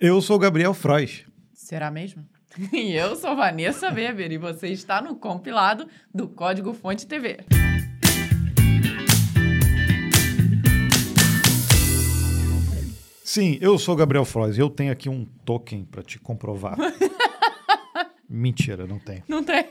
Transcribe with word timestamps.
Eu 0.00 0.20
sou 0.20 0.34
o 0.36 0.38
Gabriel 0.40 0.74
Frois. 0.74 1.24
Será 1.52 1.90
mesmo? 1.90 2.24
E 2.72 2.92
eu 2.94 3.16
sou 3.16 3.34
Vanessa 3.34 3.92
Weber 3.92 4.30
e 4.30 4.38
você 4.38 4.68
está 4.68 5.02
no 5.02 5.16
compilado 5.16 5.88
do 6.14 6.28
Código 6.28 6.72
Fonte 6.72 7.04
TV. 7.04 7.38
Sim, 13.24 13.58
eu 13.60 13.76
sou 13.76 13.94
o 13.94 13.96
Gabriel 13.96 14.24
Frois 14.24 14.56
e 14.56 14.60
eu 14.60 14.70
tenho 14.70 14.92
aqui 14.92 15.08
um 15.08 15.24
token 15.44 15.84
para 15.84 16.02
te 16.02 16.18
comprovar. 16.20 16.76
Mentira, 18.28 18.86
não 18.86 19.00
tenho. 19.00 19.22
Não 19.26 19.42
tem? 19.42 19.64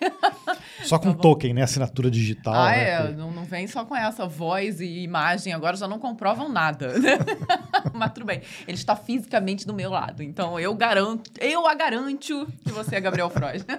Só 0.84 1.00
com 1.00 1.14
Tá 1.14 1.20
token, 1.20 1.54
né? 1.54 1.62
Assinatura 1.64 2.10
digital. 2.10 2.54
Ah, 2.54 2.72
né? 2.72 2.90
é. 2.90 3.12
Não, 3.12 3.32
não 3.32 3.44
vem 3.44 3.68
só 3.68 3.86
com 3.86 3.96
essa 3.96 4.26
voz 4.26 4.80
e 4.80 5.04
imagem, 5.04 5.54
agora 5.54 5.78
já 5.78 5.88
não 5.88 6.00
comprovam 6.00 6.50
nada. 6.50 6.98
né? 7.00 7.18
Mas 7.94 8.12
tudo 8.12 8.26
bem. 8.26 8.42
Ele 8.68 8.78
está 8.78 8.96
fisicamente 8.96 9.66
do 9.66 9.74
meu 9.74 9.90
lado. 9.90 10.24
Então 10.24 10.60
eu 10.60 10.74
garanto, 10.76 11.32
eu 11.40 11.68
a 11.68 11.74
garanto 11.74 12.48
que 12.64 12.72
você 12.72 12.96
é 12.96 13.02
Gabriel 13.02 13.30
Frois. 13.30 13.66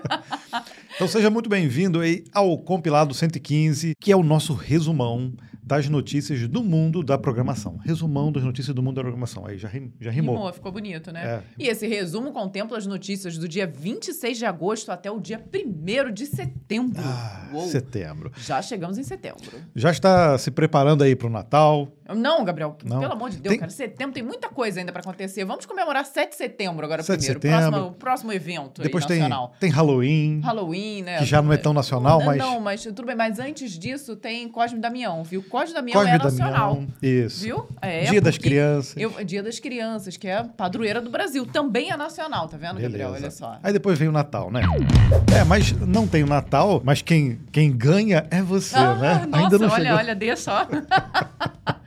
Então 0.95 1.09
seja 1.09 1.29
muito 1.29 1.49
bem-vindo 1.49 1.99
aí 1.99 2.25
ao 2.33 2.57
compilado 2.57 3.13
115, 3.13 3.95
que 4.01 4.13
é 4.13 4.17
o 4.17 4.23
nosso 4.23 4.55
resumão 4.55 5.33
das 5.67 5.89
notícias 5.89 6.47
do 6.47 6.63
mundo 6.63 7.03
da 7.03 7.17
programação. 7.17 7.79
Resumão 7.83 8.31
das 8.31 8.43
notícias 8.45 8.75
do 8.75 8.83
mundo 8.83 8.97
da 8.97 9.01
programação. 9.03 9.47
Aí 9.47 9.57
já, 9.57 9.67
rim- 9.69 9.93
já 9.99 10.11
rimou. 10.11 10.35
Rimou, 10.37 10.53
ficou 10.53 10.71
bonito, 10.71 11.11
né? 11.11 11.25
É. 11.25 11.43
E 11.59 11.67
esse 11.69 11.87
resumo 11.87 12.33
contempla 12.33 12.77
as 12.77 12.87
notícias 12.87 13.39
do 13.39 13.49
dia 13.49 13.67
26 13.67 14.37
de 14.37 14.45
agosto 14.45 14.91
até 14.93 15.11
o 15.11 15.19
dia 15.19 15.43
1 15.55 16.13
de 16.13 16.27
setembro. 16.27 17.03
Ah, 17.03 17.49
Uou. 17.55 17.67
setembro. 17.67 18.31
Já 18.37 18.61
chegamos 18.61 18.99
em 18.99 19.03
setembro. 19.03 19.41
Já 19.75 19.91
está 19.91 20.37
se 20.37 20.51
preparando 20.51 21.03
aí 21.03 21.17
para 21.17 21.29
o 21.29 21.31
Natal. 21.31 21.89
Não, 22.15 22.45
Gabriel, 22.45 22.77
Não. 22.85 23.01
pelo 23.01 23.13
amor 23.15 23.31
de 23.31 23.39
Deus, 23.39 23.53
Tem- 23.53 23.59
cara, 23.59 23.71
setembro 23.71 24.13
tem 24.13 24.23
muita 24.23 24.51
coisa 24.51 24.79
ainda 24.81 24.93
pra 24.93 25.01
acontecer. 25.01 25.43
Vamos 25.47 25.65
comemorar 25.65 26.05
7 26.05 26.31
de 26.33 26.37
setembro 26.37 26.85
agora 26.85 27.03
7 27.03 27.19
de 27.21 27.27
primeiro. 27.39 27.41
setembro. 27.65 27.71
Próximo, 27.81 27.99
próximo 27.99 28.33
evento 28.33 28.83
Depois 28.83 29.05
aí, 29.05 29.09
tem, 29.09 29.19
nacional. 29.21 29.55
tem 29.59 29.71
Halloween, 29.71 30.41
Halloween, 30.41 31.03
né? 31.03 31.19
que 31.21 31.25
já 31.25 31.41
não 31.41 31.51
é 31.53 31.57
tão 31.57 31.73
nacional, 31.73 32.23
mas... 32.23 32.37
Não, 32.37 32.61
mas 32.61 32.83
tudo 32.83 33.07
bem. 33.07 33.17
Mas 33.17 33.39
antes 33.39 33.79
disso 33.79 34.15
tem 34.17 34.47
Cosme 34.51 34.79
Damião, 34.79 35.25
viu? 35.25 35.43
E 35.71 35.75
Damião 35.75 35.95
Cosme 36.01 36.11
é 36.11 36.19
nacional. 36.19 36.75
Damião, 36.75 36.89
Isso. 37.03 37.43
Viu? 37.45 37.69
É, 37.81 38.05
Dia 38.05 38.21
das 38.21 38.37
Crianças. 38.39 38.95
eu- 38.97 39.25
Dia 39.25 39.43
das 39.43 39.59
Crianças, 39.61 40.17
que 40.17 40.27
é 40.29 40.43
padroeira 40.43 41.01
do 41.01 41.11
Brasil. 41.11 41.47
Também 41.47 41.91
é 41.91 41.97
nacional, 41.97 42.49
tá 42.49 42.57
vendo, 42.57 42.81
Gabriel? 42.81 43.13
Beleza. 43.13 43.25
Olha 43.25 43.31
só. 43.31 43.59
Aí 43.63 43.73
depois 43.73 43.99
vem 43.99 44.09
o 44.09 44.13
Natal, 44.13 44.51
né? 44.51 44.63
É, 45.39 45.45
mas 45.45 45.73
não 45.73 46.07
tem 46.09 46.23
o 46.23 46.27
Natal, 46.27 46.81
mas 46.85 47.03
quem, 47.03 47.39
quem 47.53 47.71
ganha 47.77 48.27
é 48.31 48.43
você, 48.43 48.77
Ah, 48.77 48.95
né? 48.95 49.27
Nossa, 49.27 49.45
Ainda 49.45 49.59
não 49.59 49.69
olha, 49.69 49.83
chegou. 49.85 49.99
olha, 49.99 50.15
deixa, 50.15 50.53
ó. 50.53 50.67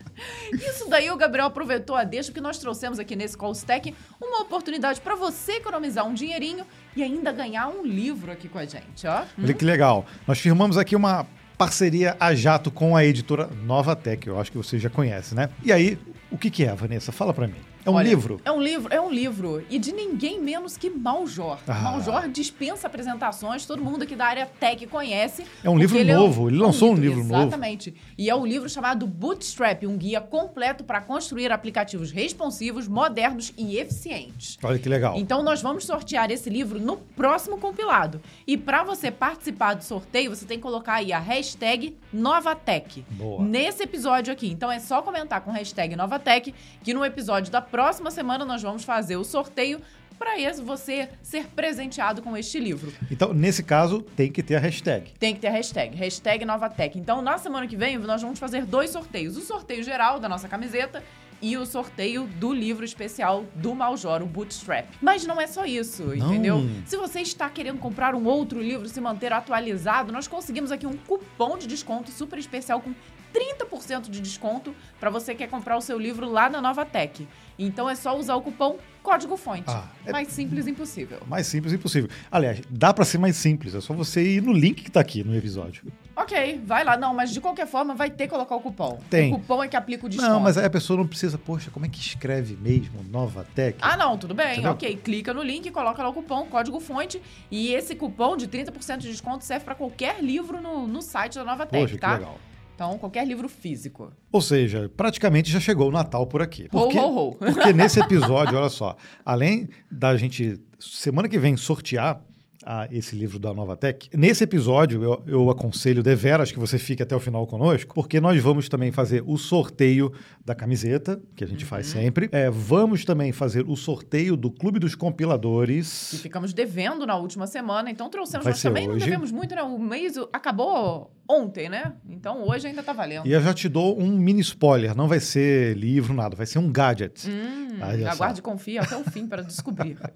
Isso 0.53 0.89
daí 0.89 1.11
o 1.11 1.17
Gabriel 1.17 1.45
aproveitou 1.47 1.95
a 1.95 2.03
deixa, 2.03 2.29
porque 2.29 2.41
nós 2.41 2.57
trouxemos 2.57 2.97
aqui 2.99 3.15
nesse 3.15 3.37
Call 3.37 3.51
Stack 3.51 3.93
uma 4.21 4.41
oportunidade 4.41 4.99
para 5.01 5.15
você 5.15 5.53
economizar 5.53 6.07
um 6.07 6.13
dinheirinho 6.13 6.65
e 6.95 7.03
ainda 7.03 7.31
ganhar 7.31 7.67
um 7.67 7.85
livro 7.85 8.31
aqui 8.31 8.47
com 8.47 8.57
a 8.57 8.65
gente, 8.65 9.05
ó. 9.05 9.23
Olha 9.41 9.53
que 9.53 9.63
legal. 9.65 10.05
Nós 10.25 10.39
firmamos 10.39 10.77
aqui 10.77 10.95
uma 10.95 11.27
parceria 11.57 12.15
a 12.19 12.33
jato 12.35 12.69
com 12.69 12.95
a 12.95 13.03
editora 13.03 13.49
Nova 13.63 13.95
Tech, 13.95 14.27
eu 14.27 14.39
acho 14.39 14.51
que 14.51 14.57
você 14.57 14.77
já 14.77 14.89
conhece, 14.89 15.33
né? 15.33 15.49
E 15.63 15.71
aí, 15.71 15.97
o 16.29 16.37
que, 16.37 16.49
que 16.49 16.63
é, 16.63 16.73
Vanessa? 16.73 17.11
Fala 17.11 17.33
pra 17.33 17.47
mim. 17.47 17.55
É 17.87 17.89
um 17.89 17.93
Olha, 17.93 18.09
livro? 18.09 18.41
É 18.43 18.51
um 18.51 18.61
livro, 18.61 18.93
é 18.93 18.99
um 18.99 19.09
livro. 19.09 19.65
E 19.69 19.79
de 19.79 19.93
ninguém 19.93 20.41
menos 20.41 20.75
que 20.75 20.89
Maljor. 20.89 21.57
Ah. 21.65 21.73
Maljor 21.75 22.27
dispensa 22.27 22.85
apresentações, 22.85 23.65
todo 23.65 23.81
mundo 23.81 24.03
aqui 24.03 24.13
da 24.13 24.25
área 24.25 24.45
tech 24.45 24.85
conhece. 24.87 25.45
É 25.63 25.69
um 25.69 25.77
livro 25.77 25.97
ele 25.97 26.13
novo, 26.13 26.49
ele 26.49 26.57
lançou 26.57 26.91
um 26.91 26.95
livro 26.95 27.23
novo. 27.23 27.43
Exatamente. 27.43 27.95
E 28.17 28.29
é 28.29 28.35
um 28.35 28.45
livro 28.45 28.67
chamado 28.67 29.07
Bootstrap, 29.07 29.85
um 29.85 29.95
guia 29.95 30.19
completo 30.19 30.83
para 30.83 30.99
construir 30.99 31.49
aplicativos 31.49 32.11
responsivos, 32.11 32.89
modernos 32.89 33.53
e 33.57 33.77
eficientes. 33.77 34.57
Olha 34.61 34.77
que 34.77 34.89
legal. 34.89 35.15
Então 35.15 35.41
nós 35.41 35.61
vamos 35.61 35.85
sortear 35.85 36.29
esse 36.29 36.49
livro 36.49 36.81
no 36.81 36.97
próximo 36.97 37.57
compilado. 37.57 38.19
E 38.45 38.57
para 38.57 38.83
você 38.83 39.09
participar 39.09 39.75
do 39.75 39.83
sorteio, 39.85 40.35
você 40.35 40.45
tem 40.45 40.57
que 40.57 40.63
colocar 40.63 40.95
aí 40.95 41.13
a 41.13 41.19
hashtag 41.19 41.95
Novatech. 42.11 43.05
Boa. 43.11 43.41
Nesse 43.41 43.83
episódio 43.83 44.33
aqui. 44.33 44.51
Então 44.51 44.69
é 44.69 44.77
só 44.79 45.01
comentar 45.01 45.39
com 45.39 45.51
hashtag 45.51 45.95
Novatech 45.95 46.53
que 46.83 46.93
no 46.93 47.05
episódio 47.05 47.49
da 47.49 47.61
próxima 47.61 47.76
semana 48.11 48.45
nós 48.45 48.61
vamos 48.61 48.83
fazer 48.83 49.17
o 49.17 49.23
sorteio 49.23 49.81
para 50.17 50.31
você 50.63 51.09
ser 51.21 51.47
presenteado 51.47 52.21
com 52.21 52.35
este 52.35 52.59
livro. 52.59 52.91
Então, 53.11 53.33
nesse 53.33 53.61
caso, 53.61 54.01
tem 54.15 54.31
que 54.31 54.41
ter 54.41 54.55
a 54.55 54.59
hashtag. 54.59 55.11
Tem 55.19 55.33
que 55.35 55.39
ter 55.41 55.47
a 55.47 55.51
hashtag, 55.51 55.95
hashtag 55.95 56.43
Novatech. 56.43 56.97
Então, 56.97 57.21
na 57.21 57.37
semana 57.37 57.67
que 57.67 57.75
vem, 57.75 57.97
nós 57.99 58.21
vamos 58.21 58.39
fazer 58.39 58.65
dois 58.65 58.89
sorteios. 58.89 59.37
O 59.37 59.41
sorteio 59.41 59.83
geral 59.83 60.19
da 60.19 60.27
nossa 60.27 60.47
camiseta 60.47 61.03
e 61.39 61.55
o 61.55 61.65
sorteio 61.67 62.25
do 62.25 62.51
livro 62.51 62.83
especial 62.83 63.45
do 63.53 63.75
Maljor, 63.75 64.23
o 64.23 64.25
Bootstrap. 64.25 64.87
Mas 64.99 65.23
não 65.25 65.39
é 65.39 65.45
só 65.45 65.65
isso, 65.65 66.03
Não. 66.03 66.15
entendeu? 66.15 66.67
Se 66.85 66.97
você 66.97 67.21
está 67.21 67.47
querendo 67.47 67.77
comprar 67.77 68.15
um 68.15 68.25
outro 68.25 68.59
livro, 68.59 68.89
se 68.89 68.99
manter 68.99 69.31
atualizado, 69.31 70.11
nós 70.11 70.27
conseguimos 70.27 70.71
aqui 70.71 70.87
um 70.87 70.97
cupom 70.97 71.57
de 71.57 71.67
desconto 71.67 72.09
super 72.09 72.39
especial 72.39 72.81
com 72.81 72.91
30% 73.37 74.09
de 74.09 74.19
desconto 74.21 74.75
para 74.99 75.09
você 75.09 75.33
que 75.33 75.39
quer 75.39 75.49
comprar 75.49 75.77
o 75.77 75.81
seu 75.81 75.97
livro 75.99 76.29
lá 76.29 76.49
na 76.49 76.61
Novatech. 76.61 77.27
Então 77.59 77.89
é 77.89 77.95
só 77.95 78.17
usar 78.17 78.35
o 78.35 78.41
cupom 78.41 78.77
Código 79.01 79.37
Fonte. 79.37 79.63
Ah, 79.67 79.87
é- 80.05 80.11
Mais 80.11 80.27
simples 80.27 80.67
impossível. 80.67 81.19
Mais 81.27 81.47
simples 81.47 81.71
impossível. 81.73 82.09
Aliás, 82.29 82.61
dá 82.69 82.93
pra 82.93 83.05
ser 83.05 83.17
mais 83.17 83.37
simples. 83.37 83.73
É 83.73 83.79
só 83.81 83.93
você 83.93 84.21
ir 84.21 84.41
no 84.41 84.51
link 84.51 84.83
que 84.83 84.91
tá 84.91 84.99
aqui 84.99 85.23
no 85.23 85.33
episódio. 85.35 85.83
Ok, 86.15 86.61
vai 86.65 86.83
lá. 86.83 86.97
Não, 86.97 87.13
mas 87.13 87.31
de 87.31 87.39
qualquer 87.39 87.67
forma 87.67 87.95
vai 87.95 88.09
ter 88.09 88.25
que 88.25 88.31
colocar 88.31 88.55
o 88.55 88.59
cupom. 88.59 88.99
Tem. 89.09 89.33
O 89.33 89.39
cupom 89.39 89.63
é 89.63 89.67
que 89.69 89.77
aplica 89.77 90.05
o 90.05 90.09
desconto. 90.09 90.29
Não, 90.33 90.39
mas 90.41 90.57
aí 90.57 90.65
a 90.65 90.69
pessoa 90.69 90.97
não 90.97 91.07
precisa, 91.07 91.37
poxa, 91.37 91.71
como 91.71 91.85
é 91.85 91.89
que 91.89 91.99
escreve 91.99 92.57
mesmo 92.57 93.01
Nova 93.09 93.45
Tech? 93.55 93.77
Ah, 93.81 93.95
não, 93.95 94.17
tudo 94.17 94.33
bem. 94.33 94.53
Entendeu? 94.53 94.71
Ok, 94.71 94.97
clica 94.97 95.33
no 95.33 95.41
link, 95.41 95.71
coloca 95.71 96.03
lá 96.03 96.09
o 96.09 96.13
cupom, 96.13 96.45
código 96.47 96.79
fonte. 96.79 97.21
E 97.49 97.73
esse 97.73 97.95
cupom 97.95 98.35
de 98.35 98.47
30% 98.47 98.97
de 98.97 99.07
desconto 99.09 99.45
serve 99.45 99.63
para 99.63 99.75
qualquer 99.75 100.21
livro 100.21 100.59
no, 100.61 100.85
no 100.85 101.01
site 101.01 101.35
da 101.35 101.45
Nova 101.45 101.65
Tech, 101.65 101.81
poxa, 101.83 101.95
que 101.95 102.01
tá? 102.01 102.13
legal. 102.15 102.37
Então, 102.77 102.95
qualquer 102.99 103.25
livro 103.25 103.49
físico. 103.49 104.13
Ou 104.31 104.39
seja, 104.39 104.87
praticamente 104.95 105.49
já 105.51 105.59
chegou 105.59 105.89
o 105.89 105.91
Natal 105.91 106.27
por 106.27 106.43
aqui. 106.43 106.65
Ho, 106.65 106.69
Porque, 106.69 106.99
ho, 106.99 107.29
ho. 107.29 107.33
porque 107.41 107.73
nesse 107.73 107.99
episódio, 107.99 108.55
olha 108.55 108.69
só, 108.69 108.95
além 109.25 109.67
da 109.91 110.15
gente, 110.15 110.61
semana 110.79 111.27
que 111.27 111.39
vem, 111.39 111.57
sortear 111.57 112.21
ah, 112.63 112.87
esse 112.91 113.15
livro 113.15 113.39
da 113.39 113.51
Nova 113.51 113.75
Tech, 113.75 114.09
nesse 114.13 114.43
episódio 114.43 115.01
eu, 115.01 115.23
eu 115.25 115.49
aconselho 115.49 116.03
deveras 116.03 116.51
que 116.51 116.59
você 116.59 116.77
fique 116.77 117.01
até 117.01 117.15
o 117.15 117.19
final 117.19 117.47
conosco, 117.47 117.95
porque 117.95 118.19
nós 118.21 118.39
vamos 118.43 118.69
também 118.69 118.91
fazer 118.91 119.23
o 119.25 119.37
sorteio 119.37 120.11
da 120.45 120.53
camiseta, 120.53 121.19
que 121.35 121.43
a 121.43 121.47
gente 121.47 121.65
faz 121.65 121.87
Uhum. 121.95 122.01
sempre. 122.01 122.29
É, 122.31 122.47
vamos 122.51 123.03
também 123.05 123.31
fazer 123.31 123.65
o 123.67 123.75
sorteio 123.75 124.37
do 124.37 124.51
Clube 124.51 124.77
dos 124.79 124.93
Compiladores. 124.93 126.09
Que 126.11 126.17
ficamos 126.17 126.53
devendo 126.53 127.07
na 127.07 127.15
última 127.15 127.47
semana, 127.47 127.89
então 127.89 128.07
trouxemos. 128.09 128.43
Vai 128.43 128.53
Nós 128.53 128.59
ser 128.59 128.67
também 128.67 128.85
não 128.87 128.95
hoje. 128.95 129.05
devemos 129.05 129.31
muito, 129.31 129.55
né? 129.55 129.63
O 129.63 129.79
mês 129.79 130.15
acabou 130.31 131.09
ontem, 131.29 131.69
né? 131.69 131.93
Então 132.09 132.47
hoje 132.47 132.67
ainda 132.67 132.81
tá 132.81 132.93
valendo. 132.93 133.27
E 133.27 133.31
eu 133.31 133.41
já 133.41 133.53
te 133.53 133.67
dou 133.67 133.99
um 133.99 134.09
mini 134.17 134.41
spoiler, 134.41 134.95
não 134.95 135.07
vai 135.07 135.19
ser 135.19 135.75
livro, 135.77 136.13
nada, 136.13 136.35
vai 136.35 136.45
ser 136.45 136.59
um 136.59 136.71
gadget. 136.71 137.29
Hum, 137.29 137.79
aguarde 138.09 138.39
e 138.39 138.41
confie 138.41 138.77
até 138.77 138.95
o 138.95 139.03
fim 139.03 139.27
para 139.27 139.41
descobrir. 139.41 139.97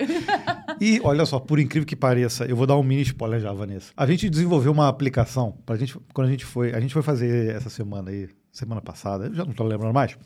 E 0.79 0.99
olha 1.03 1.25
só, 1.27 1.39
por 1.39 1.59
incrível 1.59 1.85
que 1.85 1.95
pareça, 1.95 2.45
eu 2.45 2.55
vou 2.55 2.65
dar 2.65 2.75
um 2.75 2.81
mini 2.81 3.03
spoiler 3.03 3.39
já, 3.39 3.53
Vanessa. 3.53 3.91
A 3.95 4.07
gente 4.07 4.27
desenvolveu 4.27 4.71
uma 4.71 4.87
aplicação 4.87 5.55
pra 5.63 5.75
gente, 5.75 5.95
quando 6.11 6.27
a 6.27 6.31
gente 6.31 6.43
foi, 6.43 6.73
a 6.73 6.79
gente 6.79 6.91
foi 6.91 7.03
fazer 7.03 7.55
essa 7.55 7.69
semana 7.69 8.09
aí, 8.09 8.27
semana 8.51 8.81
passada, 8.81 9.27
eu 9.27 9.33
já 9.35 9.45
não 9.45 9.53
tô 9.53 9.63
lembrando 9.63 9.93
mais, 9.93 10.17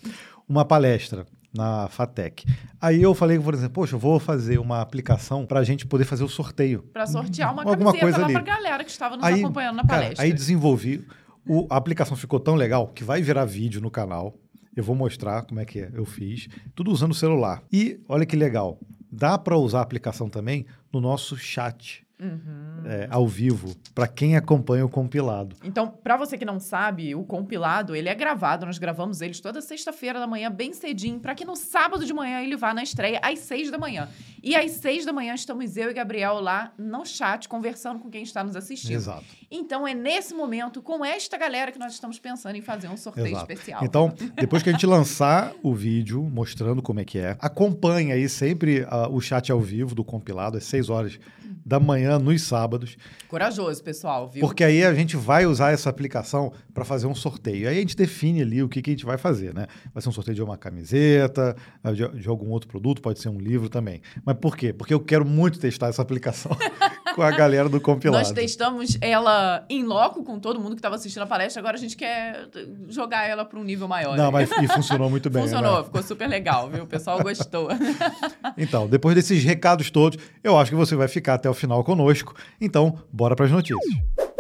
uma 0.48 0.64
palestra 0.64 1.26
na 1.56 1.88
Fatec. 1.88 2.46
Aí 2.82 3.02
eu 3.02 3.14
falei, 3.14 3.40
por 3.40 3.54
exemplo, 3.54 3.74
poxa, 3.74 3.96
eu 3.96 4.00
vou 4.00 4.20
fazer 4.20 4.60
uma 4.60 4.82
aplicação 4.82 5.46
pra 5.46 5.64
gente 5.64 5.86
poder 5.86 6.06
fazer 6.06 6.24
o 6.24 6.30
sorteio. 6.30 6.84
Para 6.94 7.06
sortear 7.08 7.54
uma 7.54 7.64
Alguma 7.64 7.98
coisa 7.98 8.18
lá 8.20 8.26
ali. 8.26 8.34
pra 8.34 8.42
galera 8.42 8.84
que 8.84 8.92
estava 8.92 9.16
nos 9.16 9.26
Aí, 9.26 9.42
acompanhando 9.44 9.78
na 9.78 9.84
cara, 9.86 10.02
palestra. 10.04 10.26
aí 10.26 10.34
desenvolvi, 10.34 11.06
o- 11.48 11.68
a 11.70 11.78
aplicação 11.78 12.16
ficou 12.18 12.40
tão 12.40 12.56
legal 12.56 12.88
que 12.90 13.04
vai 13.04 13.22
virar 13.22 13.46
vídeo 13.46 13.80
no 13.82 13.90
canal. 13.90 14.36
Eu 14.76 14.84
vou 14.84 14.96
mostrar 14.96 15.44
como 15.44 15.60
é 15.62 15.66
que 15.66 15.80
é, 15.80 15.90
eu 15.94 16.04
fiz, 16.06 16.48
tudo 16.76 16.92
usando 16.92 17.12
o 17.12 17.16
celular. 17.16 17.64
E 17.72 18.00
olha 18.10 18.26
que 18.26 18.36
legal, 18.36 18.78
dá 19.10 19.38
para 19.38 19.58
usar 19.58 19.80
a 19.80 19.82
aplicação 19.84 20.28
também 20.30 20.66
no 20.92 21.00
nosso 21.00 21.38
chat 21.38 22.04
Uhum. 22.20 22.65
É, 22.86 23.08
ao 23.10 23.28
vivo, 23.28 23.76
para 23.94 24.08
quem 24.08 24.36
acompanha 24.36 24.86
o 24.86 24.90
compilado. 24.90 25.56
Então, 25.64 25.88
pra 25.88 26.16
você 26.16 26.38
que 26.38 26.46
não 26.46 26.60
sabe, 26.60 27.16
o 27.16 27.24
compilado, 27.24 27.96
ele 27.96 28.08
é 28.08 28.16
gravado, 28.16 28.66
nós 28.66 28.78
gravamos 28.78 29.22
eles 29.22 29.40
toda 29.40 29.60
sexta-feira 29.62 30.20
da 30.20 30.28
manhã, 30.28 30.52
bem 30.52 30.72
cedinho, 30.74 31.20
pra 31.20 31.34
que 31.34 31.44
no 31.44 31.56
sábado 31.56 32.06
de 32.06 32.14
manhã 32.14 32.42
ele 32.42 32.56
vá 32.56 32.74
na 32.74 32.84
estreia 32.84 33.20
às 33.24 33.40
seis 33.40 33.72
da 33.72 33.78
manhã. 33.78 34.08
E 34.44 34.56
às 34.56 34.72
seis 34.74 35.06
da 35.06 35.12
manhã 35.12 35.34
estamos 35.34 35.76
eu 35.76 35.90
e 35.90 35.94
Gabriel 35.94 36.40
lá 36.40 36.72
no 36.78 37.04
chat, 37.06 37.50
conversando 37.50 38.00
com 38.00 38.10
quem 38.10 38.22
está 38.22 38.44
nos 38.44 38.56
assistindo. 38.56 38.94
Exato. 38.94 39.26
Então, 39.56 39.88
é 39.88 39.94
nesse 39.94 40.34
momento, 40.34 40.82
com 40.82 41.04
esta 41.04 41.38
galera, 41.38 41.72
que 41.72 41.80
nós 41.80 41.94
estamos 41.94 42.20
pensando 42.20 42.56
em 42.56 42.62
fazer 42.62 42.90
um 42.90 42.98
sorteio 42.98 43.28
Exato. 43.28 43.52
especial. 43.52 43.84
Então, 43.84 44.14
depois 44.36 44.62
que 44.62 44.70
a 44.70 44.74
gente 44.74 44.86
lançar 44.86 45.54
o 45.64 45.74
vídeo 45.74 46.22
mostrando 46.22 46.82
como 46.82 47.00
é 47.00 47.06
que 47.06 47.18
é, 47.18 47.38
acompanha 47.40 48.16
aí 48.16 48.28
sempre 48.28 48.86
ah, 48.90 49.08
o 49.08 49.22
chat 49.22 49.50
ao 49.52 49.62
vivo 49.62 49.96
do 49.96 50.04
compilado, 50.04 50.58
às 50.58 50.66
6 50.66 50.90
horas 50.90 51.20
da 51.66 51.80
manhã 51.80 52.20
nos 52.20 52.44
sábados. 52.44 52.98
Corajoso, 53.28 53.84
pessoal, 53.84 54.30
viu? 54.30 54.42
Porque 54.42 54.64
aí 54.64 54.84
a 54.84 54.94
gente 54.94 55.16
vai 55.16 55.46
usar 55.46 55.72
essa 55.72 55.90
aplicação 55.90 56.52
para 56.74 56.86
fazer 56.86 57.08
um 57.08 57.16
sorteio. 57.16 57.68
Aí 57.68 57.78
a 57.78 57.80
gente 57.80 57.96
define 57.96 58.42
ali 58.42 58.62
o 58.62 58.70
que, 58.70 58.82
que 58.82 58.92
a 58.92 58.94
gente 58.94 59.06
vai 59.06 59.18
fazer, 59.18 59.54
né? 59.54 59.66
Vai 59.94 60.02
ser 60.02 60.10
um 60.10 60.12
sorteio 60.12 60.36
de 60.36 60.44
uma 60.44 60.58
camiseta, 60.58 61.56
de, 61.94 62.20
de 62.20 62.28
algum 62.28 62.50
outro 62.50 62.68
produto, 62.68 63.02
pode 63.02 63.20
ser 63.20 63.30
um 63.30 63.40
livro 63.40 63.68
também. 63.68 64.02
Mas 64.24 64.38
por 64.38 64.56
quê? 64.56 64.74
Porque 64.74 64.94
eu 64.94 65.00
quero 65.00 65.26
muito 65.26 65.60
testar 65.60 65.88
essa 65.88 66.02
aplicação. 66.02 66.52
com 67.16 67.22
a 67.22 67.32
galera 67.32 67.70
do 67.70 67.80
compilado. 67.80 68.18
Nós 68.18 68.32
testamos 68.32 68.98
ela 69.00 69.66
em 69.70 69.84
loco 69.84 70.22
com 70.24 70.38
todo 70.38 70.60
mundo 70.60 70.72
que 70.72 70.80
estava 70.80 70.96
assistindo 70.96 71.24
a 71.24 71.26
palestra, 71.26 71.62
agora 71.62 71.78
a 71.78 71.80
gente 71.80 71.96
quer 71.96 72.48
jogar 72.90 73.26
ela 73.28 73.46
para 73.46 73.58
um 73.58 73.64
nível 73.64 73.88
maior. 73.88 74.18
Não, 74.18 74.26
né? 74.26 74.32
mas 74.32 74.52
e 74.52 74.68
funcionou 74.68 75.10
muito 75.10 75.30
bem. 75.30 75.44
Funcionou, 75.44 75.78
né? 75.78 75.84
ficou 75.86 76.04
super 76.04 76.28
legal, 76.28 76.70
viu? 76.70 76.84
O 76.84 76.88
pessoal 76.88 77.24
gostou. 77.24 77.70
então, 78.58 78.86
depois 78.88 79.16
desses 79.16 79.42
recados 79.44 79.90
todos, 79.90 80.22
eu 80.44 80.58
acho 80.58 80.72
que 80.72 80.76
você 80.76 80.96
vai 80.96 81.08
ficar 81.08 81.36
até 81.36 81.50
o 81.50 81.54
final 81.54 81.84
conosco. 81.84 82.36
Então, 82.60 83.00
bora 83.12 83.34
para 83.34 83.46
as 83.46 83.52
notícias. 83.52 83.80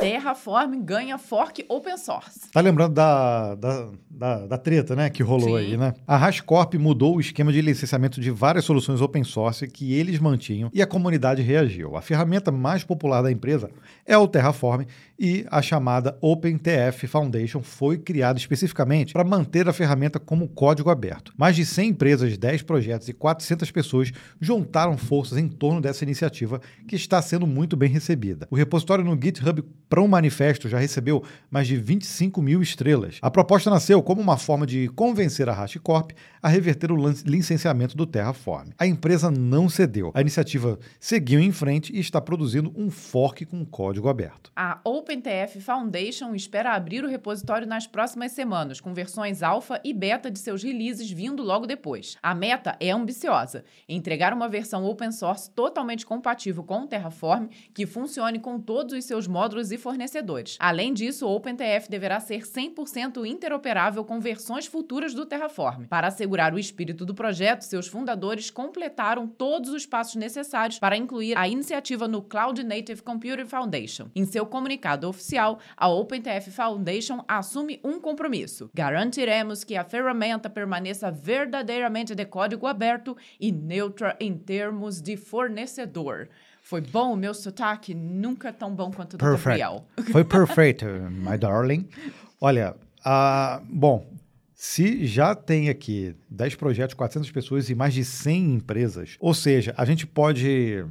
Terraform 0.06 0.84
ganha 0.84 1.18
fork 1.18 1.66
open 1.68 1.98
source. 1.98 2.42
Tá 2.52 2.62
lembrando 2.62 2.94
da, 2.94 3.56
da, 3.56 3.90
da, 4.10 4.46
da 4.46 4.58
treta, 4.58 4.96
né, 4.96 5.10
que 5.10 5.24
rolou 5.24 5.58
Sim. 5.58 5.66
aí, 5.66 5.78
né? 5.78 5.96
A 6.06 6.16
Hashcorp 6.16 6.76
mudou 6.76 7.16
o 7.16 7.20
esquema 7.20 7.52
de 7.52 7.60
licenciamento 7.60 8.22
de 8.22 8.30
várias 8.30 8.66
soluções 8.66 9.02
open 9.02 9.24
source 9.24 9.68
que 9.68 9.94
eles 9.94 10.20
mantinham 10.20 10.70
e 10.72 10.80
a 10.80 10.86
comunidade 10.86 11.42
reagiu. 11.42 11.98
A 11.98 12.02
ferramenta 12.02 12.52
mais 12.52 12.84
popular 12.84 13.24
da 13.24 13.32
empresa 13.32 13.72
é 14.06 14.16
o 14.16 14.28
Terraform 14.28 14.84
e 15.18 15.46
a 15.50 15.62
chamada 15.62 16.18
OpenTF 16.22 17.08
Foundation 17.08 17.62
foi 17.62 17.98
criada 17.98 18.38
especificamente 18.38 19.14
para 19.14 19.24
manter 19.24 19.68
a 19.68 19.74
ferramenta 19.74 20.20
como 20.20 20.48
código 20.48 20.90
aberto. 20.90 21.34
Mais 21.36 21.56
de 21.56 21.66
100 21.66 21.90
empresas, 21.90 22.38
10 22.38 22.62
projetos 22.62 23.10
e 23.10 23.14
400 23.14 23.72
pessoas 23.72 24.12
juntaram 24.40 24.98
forças 24.98 25.38
em 25.38 25.48
torno 25.48 25.82
dessa 25.82 26.04
iniciativa 26.04 26.62
que 26.88 26.96
está 26.96 27.22
sendo 27.22 27.48
muito 27.48 27.76
bem 27.76 27.90
recebida. 27.90 28.48
O 28.52 28.56
repositório 28.56 29.04
no 29.04 29.20
GitHub 29.20 29.64
para 29.96 30.04
um 30.04 30.10
manifesto 30.10 30.68
já 30.68 30.78
recebeu 30.78 31.24
mais 31.50 31.70
de 31.70 31.78
25 31.78 32.42
mil 32.42 32.62
estrelas. 32.62 33.18
A 33.22 33.32
proposta 33.32 33.70
nasceu 33.70 34.04
como 34.04 34.22
uma 34.22 34.36
forma 34.36 34.68
de 34.68 34.90
convencer 34.90 35.48
a 35.48 35.54
HashiCorp 35.54 36.12
a 36.44 36.50
reverter 36.50 36.92
o 36.92 36.98
licenciamento 37.26 37.96
do 37.96 38.06
Terraform. 38.06 38.72
A 38.78 38.86
empresa 38.86 39.32
não 39.32 39.70
cedeu. 39.70 40.12
A 40.14 40.20
iniciativa 40.20 40.78
seguiu 41.00 41.40
em 41.40 41.52
frente 41.54 41.96
e 41.96 42.00
está 42.02 42.20
produzindo 42.20 42.74
um 42.76 42.92
fork 42.92 43.46
com 43.46 43.66
código 43.66 44.10
aberto. 44.10 44.52
A 44.54 44.82
OpenTF 44.84 45.62
Foundation 45.62 46.36
espera 46.36 46.74
abrir 46.74 47.06
o 47.06 47.08
repositório 47.08 47.66
nas 47.66 47.88
próximas 47.88 48.34
semanas, 48.34 48.82
com 48.82 48.94
versões 48.94 49.42
alfa 49.42 49.80
e 49.82 49.94
beta 49.94 50.30
de 50.30 50.40
seus 50.40 50.62
releases 50.62 51.10
vindo 51.10 51.42
logo 51.42 51.66
depois. 51.66 52.18
A 52.22 52.36
meta 52.36 52.76
é 52.82 52.92
ambiciosa: 52.92 53.64
entregar 53.88 54.34
uma 54.34 54.50
versão 54.50 54.84
open 54.84 55.14
source 55.14 55.50
totalmente 55.50 56.06
compatível 56.06 56.66
com 56.66 56.82
o 56.82 56.88
Terraform 56.88 57.48
que 57.74 57.86
funcione 57.86 58.40
com 58.40 58.60
todos 58.60 58.94
os 58.94 59.06
seus 59.06 59.26
módulos 59.26 59.72
e 59.76 59.78
fornecedores. 59.78 60.58
Além 60.60 60.94
disso, 60.94 61.28
o 61.28 61.36
OpenTF 61.36 61.90
deverá 61.90 62.20
ser 62.20 62.42
100% 62.42 63.26
interoperável 63.26 64.04
com 64.04 64.20
versões 64.20 64.66
futuras 64.66 65.14
do 65.14 65.26
Terraform. 65.26 65.86
Para 65.86 66.08
assegurar 66.08 66.54
o 66.54 66.60
espírito 66.60 67.06
do 67.06 67.14
projeto, 67.14 67.62
seus 67.62 67.88
fundadores 67.88 68.50
completaram 68.50 69.28
todos 69.28 69.70
os 69.70 69.86
passos 69.86 70.16
necessários 70.16 70.80
para 70.80 70.98
incluir 70.98 71.38
a 71.38 71.48
iniciativa 71.48 72.08
no 72.08 72.22
Cloud 72.22 72.64
Native 72.64 73.02
Computing 73.02 73.46
Foundation. 73.46 74.08
Em 74.16 74.26
seu 74.26 74.46
comunicado 74.46 75.08
oficial, 75.08 75.60
a 75.78 75.88
OpenTF 75.88 76.52
Foundation 76.52 77.24
assume 77.28 77.80
um 77.84 78.00
compromisso: 78.00 78.70
garantiremos 78.74 79.64
que 79.64 79.76
a 79.76 79.84
ferramenta 79.84 80.50
permaneça 80.50 81.12
verdadeiramente 81.12 82.16
de 82.16 82.26
código 82.26 82.66
aberto 82.66 83.16
e 83.40 83.52
neutra 83.52 84.16
em 84.20 84.38
termos 84.38 85.02
de 85.02 85.18
fornecedor. 85.18 86.30
Foi 86.66 86.82
bom 86.82 87.14
o 87.14 87.16
meu 87.16 87.32
sotaque? 87.32 87.94
Nunca 87.94 88.52
tão 88.52 88.74
bom 88.74 88.90
quanto 88.90 89.14
o 89.14 89.18
do 89.18 89.20
Perfect. 89.20 89.60
Gabriel. 89.60 89.86
Foi 90.12 90.24
perfeito, 90.24 90.84
my 91.12 91.38
darling. 91.38 91.88
Olha, 92.42 92.76
uh, 93.06 93.64
bom, 93.70 94.12
se 94.56 95.06
já 95.06 95.36
tem 95.36 95.70
aqui 95.70 96.16
10 96.28 96.56
projetos, 96.56 96.96
400 96.96 97.30
pessoas 97.30 97.70
e 97.70 97.76
mais 97.76 97.94
de 97.94 98.04
100 98.04 98.56
empresas, 98.56 99.16
ou 99.20 99.32
seja, 99.32 99.76
a 99.78 99.86
gente 99.86 100.08
pode 100.08 100.84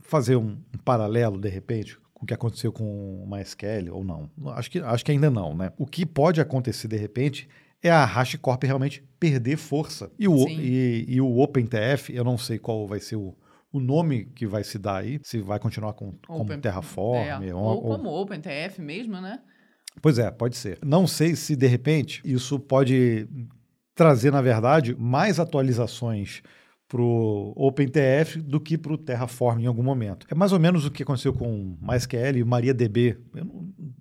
fazer 0.00 0.34
um, 0.34 0.58
um 0.74 0.78
paralelo, 0.84 1.38
de 1.38 1.48
repente, 1.48 1.96
com 2.12 2.24
o 2.24 2.26
que 2.26 2.34
aconteceu 2.34 2.72
com 2.72 3.22
o 3.22 3.24
MySQL 3.30 3.92
ou 3.92 4.02
não. 4.02 4.28
Acho 4.56 4.72
que, 4.72 4.80
acho 4.80 5.04
que 5.04 5.12
ainda 5.12 5.30
não, 5.30 5.54
né? 5.54 5.72
O 5.78 5.86
que 5.86 6.04
pode 6.04 6.40
acontecer, 6.40 6.88
de 6.88 6.96
repente, 6.96 7.48
é 7.80 7.92
a 7.92 8.04
HashiCorp 8.04 8.64
realmente 8.64 9.04
perder 9.20 9.56
força. 9.56 10.10
E 10.18 10.26
o, 10.26 10.48
e, 10.48 11.04
e 11.06 11.20
o 11.20 11.38
OpenTF, 11.38 12.12
eu 12.12 12.24
não 12.24 12.36
sei 12.36 12.58
qual 12.58 12.88
vai 12.88 12.98
ser 12.98 13.14
o, 13.14 13.32
o 13.72 13.80
nome 13.80 14.26
que 14.26 14.46
vai 14.46 14.62
se 14.62 14.78
dar 14.78 14.98
aí, 14.98 15.18
se 15.22 15.40
vai 15.40 15.58
continuar 15.58 15.94
com, 15.94 16.12
como 16.26 16.58
Terraform. 16.58 17.42
É, 17.42 17.54
ou, 17.54 17.62
ou, 17.62 17.82
como 17.82 18.10
OpenTF 18.10 18.80
mesmo, 18.80 19.20
né? 19.20 19.40
Pois 20.00 20.18
é, 20.18 20.30
pode 20.30 20.56
ser. 20.56 20.78
Não 20.84 21.06
sei 21.06 21.34
se 21.34 21.56
de 21.56 21.66
repente 21.66 22.20
isso 22.24 22.58
pode 22.58 23.26
trazer, 23.94 24.30
na 24.30 24.42
verdade, 24.42 24.94
mais 24.98 25.40
atualizações 25.40 26.42
para 26.88 27.00
o 27.00 27.54
OpenTF 27.56 28.42
do 28.42 28.60
que 28.60 28.76
para 28.76 28.92
o 28.92 28.98
Terraform 28.98 29.60
em 29.62 29.66
algum 29.66 29.82
momento. 29.82 30.26
É 30.30 30.34
mais 30.34 30.52
ou 30.52 30.60
menos 30.60 30.84
o 30.84 30.90
que 30.90 31.02
aconteceu 31.02 31.32
com 31.32 31.74
MySQL 31.80 32.36
e 32.36 32.44
MariaDB. 32.44 33.18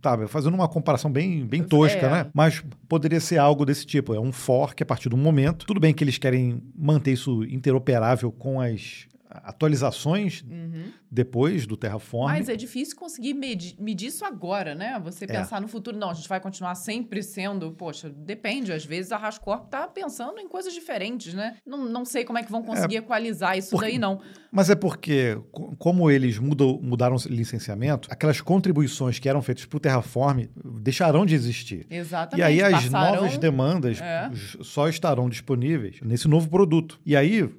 tá, 0.02 0.28
fazendo 0.28 0.56
uma 0.56 0.68
comparação 0.68 1.10
bem, 1.10 1.46
bem 1.46 1.64
tosca, 1.64 2.06
é. 2.06 2.10
né? 2.10 2.32
Mas 2.34 2.62
poderia 2.90 3.22
ser 3.22 3.38
algo 3.38 3.66
desse 3.66 3.86
tipo. 3.86 4.14
É 4.14 4.20
um 4.20 4.34
fork 4.34 4.84
a 4.84 4.86
partir 4.86 5.08
do 5.08 5.16
momento. 5.16 5.66
Tudo 5.66 5.80
bem 5.80 5.94
que 5.94 6.04
eles 6.04 6.18
querem 6.18 6.62
manter 6.76 7.14
isso 7.14 7.46
interoperável 7.46 8.30
com 8.30 8.60
as 8.60 9.08
atualizações 9.44 10.44
uhum. 10.44 10.92
depois 11.10 11.66
do 11.66 11.78
Terraform. 11.78 12.32
Mas 12.32 12.50
é 12.50 12.56
difícil 12.56 12.96
conseguir 12.96 13.34
medir, 13.34 13.76
medir 13.80 14.08
isso 14.08 14.26
agora, 14.26 14.76
né? 14.76 15.00
Você 15.04 15.26
é. 15.26 15.28
pensar 15.28 15.58
é. 15.58 15.60
no 15.62 15.68
futuro, 15.68 15.98
não, 15.98 16.10
a 16.10 16.14
gente 16.14 16.28
vai 16.28 16.40
continuar 16.40 16.76
sempre 16.76 17.24
sendo, 17.24 17.72
poxa, 17.72 18.10
depende, 18.10 18.72
às 18.72 18.86
vezes 18.86 19.12
a 19.12 19.18
Rascorp 19.18 19.66
está 19.66 19.88
pensando 19.88 20.40
em 20.40 20.48
coisas 20.48 20.74
diferentes, 20.74 21.34
né? 21.34 21.56
Não, 21.66 21.86
não 21.86 22.06
sei 22.06 22.26
como 22.26 22.38
é 22.38 22.44
que 22.44 22.52
vão 22.52 22.64
conseguir 22.64 22.96
é, 22.96 23.00
equalizar 23.00 23.58
isso 23.58 23.72
porque, 23.72 23.86
daí, 23.86 23.98
não. 23.98 24.22
Mas 24.52 24.70
é 24.70 24.76
porque, 24.76 25.40
como 25.78 26.12
eles 26.12 26.38
mudam, 26.38 26.80
mudaram 26.82 27.16
o 27.16 27.20
licenciamento, 27.30 28.08
aquelas 28.12 28.42
contribuições 28.42 29.18
que 29.18 29.30
eram 29.30 29.42
feitas 29.42 29.66
para 29.66 29.78
o 29.78 29.80
Terraform 29.80 30.46
deixarão 30.82 31.26
de 31.26 31.36
existir. 31.36 31.86
Exatamente. 31.90 32.40
E 32.40 32.44
aí 32.44 32.62
as 32.62 32.86
passarão... 32.86 33.16
novas 33.16 33.38
demandas 33.38 34.02
é. 34.02 34.30
só 34.62 34.90
estarão 34.90 35.30
disponíveis 35.30 36.00
nesse 36.02 36.28
novo 36.28 36.50
produto. 36.50 37.00
E 37.06 37.16
aí 37.16 37.50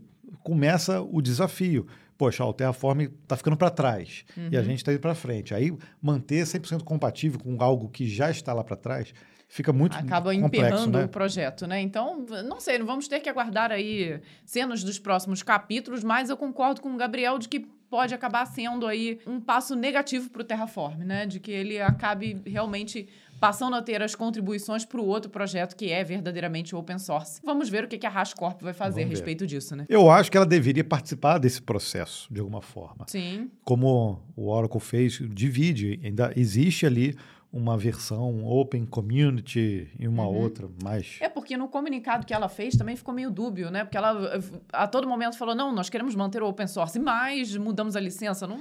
começa 0.43 1.01
o 1.01 1.21
desafio. 1.21 1.87
Poxa, 2.17 2.45
o 2.45 2.53
Terraform 2.53 3.01
está 3.01 3.37
ficando 3.37 3.57
para 3.57 3.71
trás 3.71 4.25
uhum. 4.37 4.49
e 4.53 4.57
a 4.57 4.61
uhum. 4.61 4.67
gente 4.67 4.79
está 4.79 4.93
indo 4.93 5.01
para 5.01 5.15
frente. 5.15 5.55
Aí 5.55 5.77
manter 6.01 6.45
100% 6.45 6.85
compatível 6.85 7.41
com 7.41 7.61
algo 7.63 7.89
que 7.89 8.09
já 8.09 8.31
está 8.31 8.53
lá 8.53 8.63
para 8.63 8.77
trás 8.77 9.13
fica 9.53 9.71
muito 9.71 9.95
Acaba 9.99 10.33
complexo, 10.33 10.47
emperrando 10.47 10.99
né? 10.99 11.05
o 11.05 11.09
projeto, 11.09 11.67
né? 11.67 11.79
Então, 11.79 12.25
não 12.43 12.59
sei, 12.59 12.79
não 12.79 12.87
vamos 12.87 13.07
ter 13.07 13.21
que 13.21 13.29
aguardar 13.29 13.71
aí 13.71 14.19
cenas 14.47 14.83
dos 14.83 14.99
próximos 14.99 15.43
capítulos, 15.43 16.03
mas 16.03 16.31
eu 16.31 16.39
concordo 16.39 16.81
com 16.81 16.95
o 16.95 16.97
Gabriel 16.97 17.39
de 17.39 17.51
que 17.51 17.61
pode 17.61 18.15
acabar 18.15 18.47
sendo 18.47 18.87
aí 18.87 19.21
um 19.27 19.39
passo 19.39 19.77
negativo 19.77 20.31
para 20.31 20.41
o 20.41 20.45
Terraform, 20.45 21.05
né? 21.05 21.27
De 21.27 21.39
que 21.39 21.51
ele 21.51 21.79
acabe 21.79 22.41
realmente 22.47 23.07
passando 23.43 23.75
a 23.75 23.83
ter 23.83 24.01
as 24.01 24.15
contribuições 24.15 24.85
para 24.85 25.01
o 25.01 25.05
outro 25.05 25.29
projeto 25.29 25.75
que 25.75 25.91
é 25.91 26.05
verdadeiramente 26.05 26.77
open 26.77 26.97
source. 26.97 27.41
Vamos 27.43 27.69
ver 27.69 27.83
o 27.83 27.89
que 27.89 28.07
a 28.07 28.09
Hashcorp 28.09 28.63
vai 28.63 28.73
fazer 28.73 29.03
a 29.03 29.07
respeito 29.07 29.45
disso, 29.45 29.75
né? 29.75 29.85
Eu 29.89 30.09
acho 30.09 30.31
que 30.31 30.37
ela 30.37 30.47
deveria 30.47 30.85
participar 30.85 31.39
desse 31.39 31.61
processo, 31.61 32.33
de 32.33 32.39
alguma 32.39 32.63
forma. 32.63 33.05
Sim. 33.09 33.51
Como 33.65 34.23
o 34.37 34.49
Oracle 34.49 34.79
fez, 34.79 35.21
divide, 35.29 35.99
ainda 36.05 36.33
existe 36.37 36.87
ali 36.87 37.17
uma 37.53 37.77
versão 37.77 38.47
Open 38.47 38.87
Community 38.87 39.91
e 39.99 40.07
uma 40.07 40.23
uhum. 40.25 40.41
outra, 40.41 40.69
mas... 40.81 41.17
É 41.21 41.29
porque 41.29 41.57
no 41.57 41.67
comunicado 41.67 42.25
que 42.25 42.33
ela 42.33 42.49
fez 42.49 42.77
também 42.77 42.95
ficou 42.95 43.13
meio 43.13 43.29
dúbio, 43.29 43.73
né? 43.73 43.83
Porque 43.83 43.97
ela 43.97 44.41
a 44.73 44.87
todo 44.87 45.09
momento 45.09 45.37
falou, 45.37 45.53
não, 45.53 45.75
nós 45.75 45.91
queremos 45.91 46.15
manter 46.15 46.45
o 46.45 46.49
open 46.49 46.69
source, 46.69 46.97
mas 47.01 47.57
mudamos 47.57 47.97
a 47.97 48.01
licença. 48.01 48.47
Não, 48.47 48.59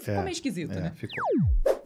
ficou 0.00 0.14
é, 0.14 0.22
meio 0.22 0.32
esquisito, 0.32 0.72
é, 0.72 0.80
né? 0.80 0.92
Ficou. 0.96 1.22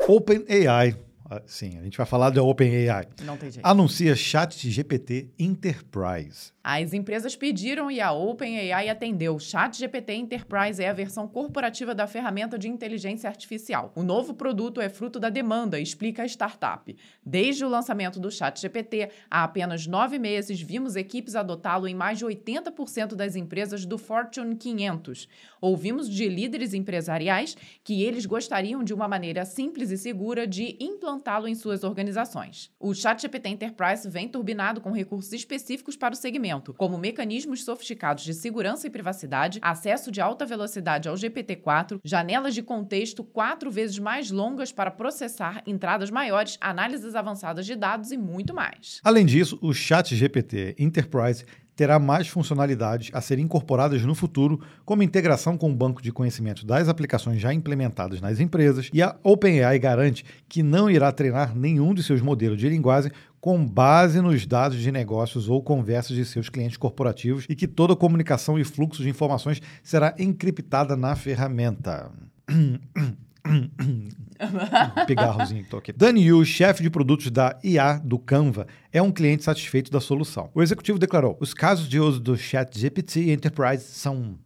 OpenAI 0.07 1.06
sim, 1.47 1.79
a 1.79 1.83
gente 1.83 1.97
vai 1.97 2.07
falar 2.07 2.31
do 2.31 2.47
OpenAI. 2.47 3.07
Não 3.25 3.37
tem 3.37 3.51
jeito. 3.51 3.65
Anuncia 3.65 4.15
Chat 4.15 4.69
GPT 4.69 5.31
Enterprise. 5.39 6.53
As 6.69 6.93
empresas 6.93 7.37
pediram 7.37 7.89
e 7.89 8.01
a 8.01 8.11
OpenAI 8.11 8.89
atendeu. 8.89 9.39
ChatGPT 9.39 10.15
Enterprise 10.15 10.83
é 10.83 10.89
a 10.89 10.93
versão 10.93 11.29
corporativa 11.29 11.95
da 11.95 12.09
ferramenta 12.09 12.59
de 12.59 12.69
inteligência 12.69 13.31
artificial. 13.31 13.93
O 13.95 14.03
novo 14.03 14.35
produto 14.35 14.81
é 14.81 14.89
fruto 14.89 15.21
da 15.21 15.31
demanda, 15.31 15.79
explica 15.79 16.25
a 16.25 16.27
startup. 16.27 16.97
Desde 17.25 17.65
o 17.65 17.69
lançamento 17.69 18.19
do 18.19 18.33
ChatGPT, 18.33 19.11
há 19.31 19.45
apenas 19.45 19.87
nove 19.87 20.19
meses, 20.19 20.61
vimos 20.61 20.97
equipes 20.97 21.37
adotá-lo 21.37 21.87
em 21.87 21.95
mais 21.95 22.19
de 22.19 22.25
80% 22.27 23.15
das 23.15 23.37
empresas 23.37 23.87
do 23.87 23.97
Fortune 23.97 24.57
500. 24.57 25.29
Ouvimos 25.61 26.11
de 26.11 26.29
líderes 26.29 26.75
empresariais 26.75 27.57
que 27.85 28.03
eles 28.03 28.27
gostariam 28.27 28.83
de 28.83 28.93
uma 28.93 29.07
maneira 29.07 29.45
simples 29.45 29.93
e 29.93 29.97
segura 29.97 30.49
de 30.49 30.77
implantar 30.81 31.16
implantá-lo 31.17 31.49
em 31.49 31.55
suas 31.55 31.83
organizações. 31.83 32.71
O 32.79 32.95
ChatGPT 32.95 33.49
Enterprise 33.49 34.09
vem 34.09 34.29
turbinado 34.29 34.81
com 34.81 34.93
recursos 34.93 35.33
específicos 35.33 35.97
para 35.97 36.15
o 36.15 36.17
segmento, 36.17 36.75
como 36.75 36.99
mecanismos 36.99 37.65
sofisticados 37.65 38.23
de 38.23 38.35
segurança 38.35 38.87
e 38.87 38.91
privacidade, 38.91 39.59
acesso 39.63 40.11
de 40.11 40.21
alta 40.21 40.45
velocidade 40.45 41.09
ao 41.09 41.15
GPT-4, 41.15 42.01
janelas 42.05 42.55
de 42.55 42.63
contexto 42.63 43.25
quatro 43.25 43.71
vezes 43.71 43.99
mais 43.99 44.31
longas 44.31 44.71
para 44.71 44.91
processar 44.91 45.63
entradas 45.67 46.11
maiores, 46.11 46.59
análises 46.61 47.15
avançadas 47.15 47.67
de 47.67 47.75
dados 47.75 48.13
e 48.13 48.17
muito 48.17 48.55
mais. 48.55 49.01
Além 49.03 49.25
disso, 49.25 49.59
o 49.63 49.73
ChatGPT 49.73 50.77
Enterprise 50.79 51.45
terá 51.77 51.99
mais 51.99 52.27
funcionalidades 52.27 53.11
a 53.13 53.21
serem 53.21 53.45
incorporadas 53.45 54.03
no 54.03 54.15
futuro, 54.15 54.61
como 54.85 55.03
integração 55.03 55.59
com 55.59 55.71
o 55.71 55.77
banco 55.77 56.03
de 56.03 56.11
conhecimento 56.11 56.67
das 56.67 56.89
aplicações 56.89 57.39
já 57.39 57.53
implementadas 57.53 58.21
nas 58.21 58.41
empresas, 58.41 58.89
e 58.93 59.03
a 59.03 59.15
OpenAI 59.23 59.79
garante 59.79 60.25
que 60.49 60.63
não 60.63 60.91
irá 60.91 61.13
treinar 61.13 61.55
nenhum 61.55 61.93
de 61.93 62.03
seus 62.03 62.23
modelos 62.23 62.59
de 62.59 62.69
linguagem 62.69 63.13
com 63.39 63.65
base 63.65 64.21
nos 64.21 64.47
dados 64.47 64.79
de 64.79 64.91
negócios 64.91 65.49
ou 65.49 65.63
conversas 65.63 66.17
de 66.17 66.25
seus 66.25 66.49
clientes 66.49 66.79
corporativos 66.79 67.45
e 67.49 67.55
que 67.55 67.69
toda 67.69 67.95
comunicação 67.95 68.59
e 68.59 68.65
fluxo 68.65 69.03
de 69.03 69.11
informações 69.11 69.61
será 69.83 70.15
encriptada 70.19 70.97
na 70.97 71.15
ferramenta. 71.15 72.11
Pigarrozinho 75.07 75.65
que 75.65 75.71
tô 75.71 75.77
aqui. 75.77 75.93
Dani 75.93 76.23
Yu, 76.23 76.45
chefe 76.45 76.83
de 76.83 76.91
produtos 76.91 77.31
da 77.31 77.59
IA 77.63 77.99
do 77.99 78.19
Canva, 78.19 78.67
é 78.93 79.01
um 79.01 79.13
cliente 79.13 79.45
satisfeito 79.45 79.91
da 79.91 80.01
solução. 80.01 80.51
O 80.55 80.63
executivo 80.63 80.99
declarou: 80.99 81.37
os 81.41 81.55
casos 81.55 81.89
de 81.89 81.99
uso 81.99 82.21
do 82.21 82.37
ChatGPT 82.37 83.31
Enterprise 83.33 83.85
são 83.85 84.39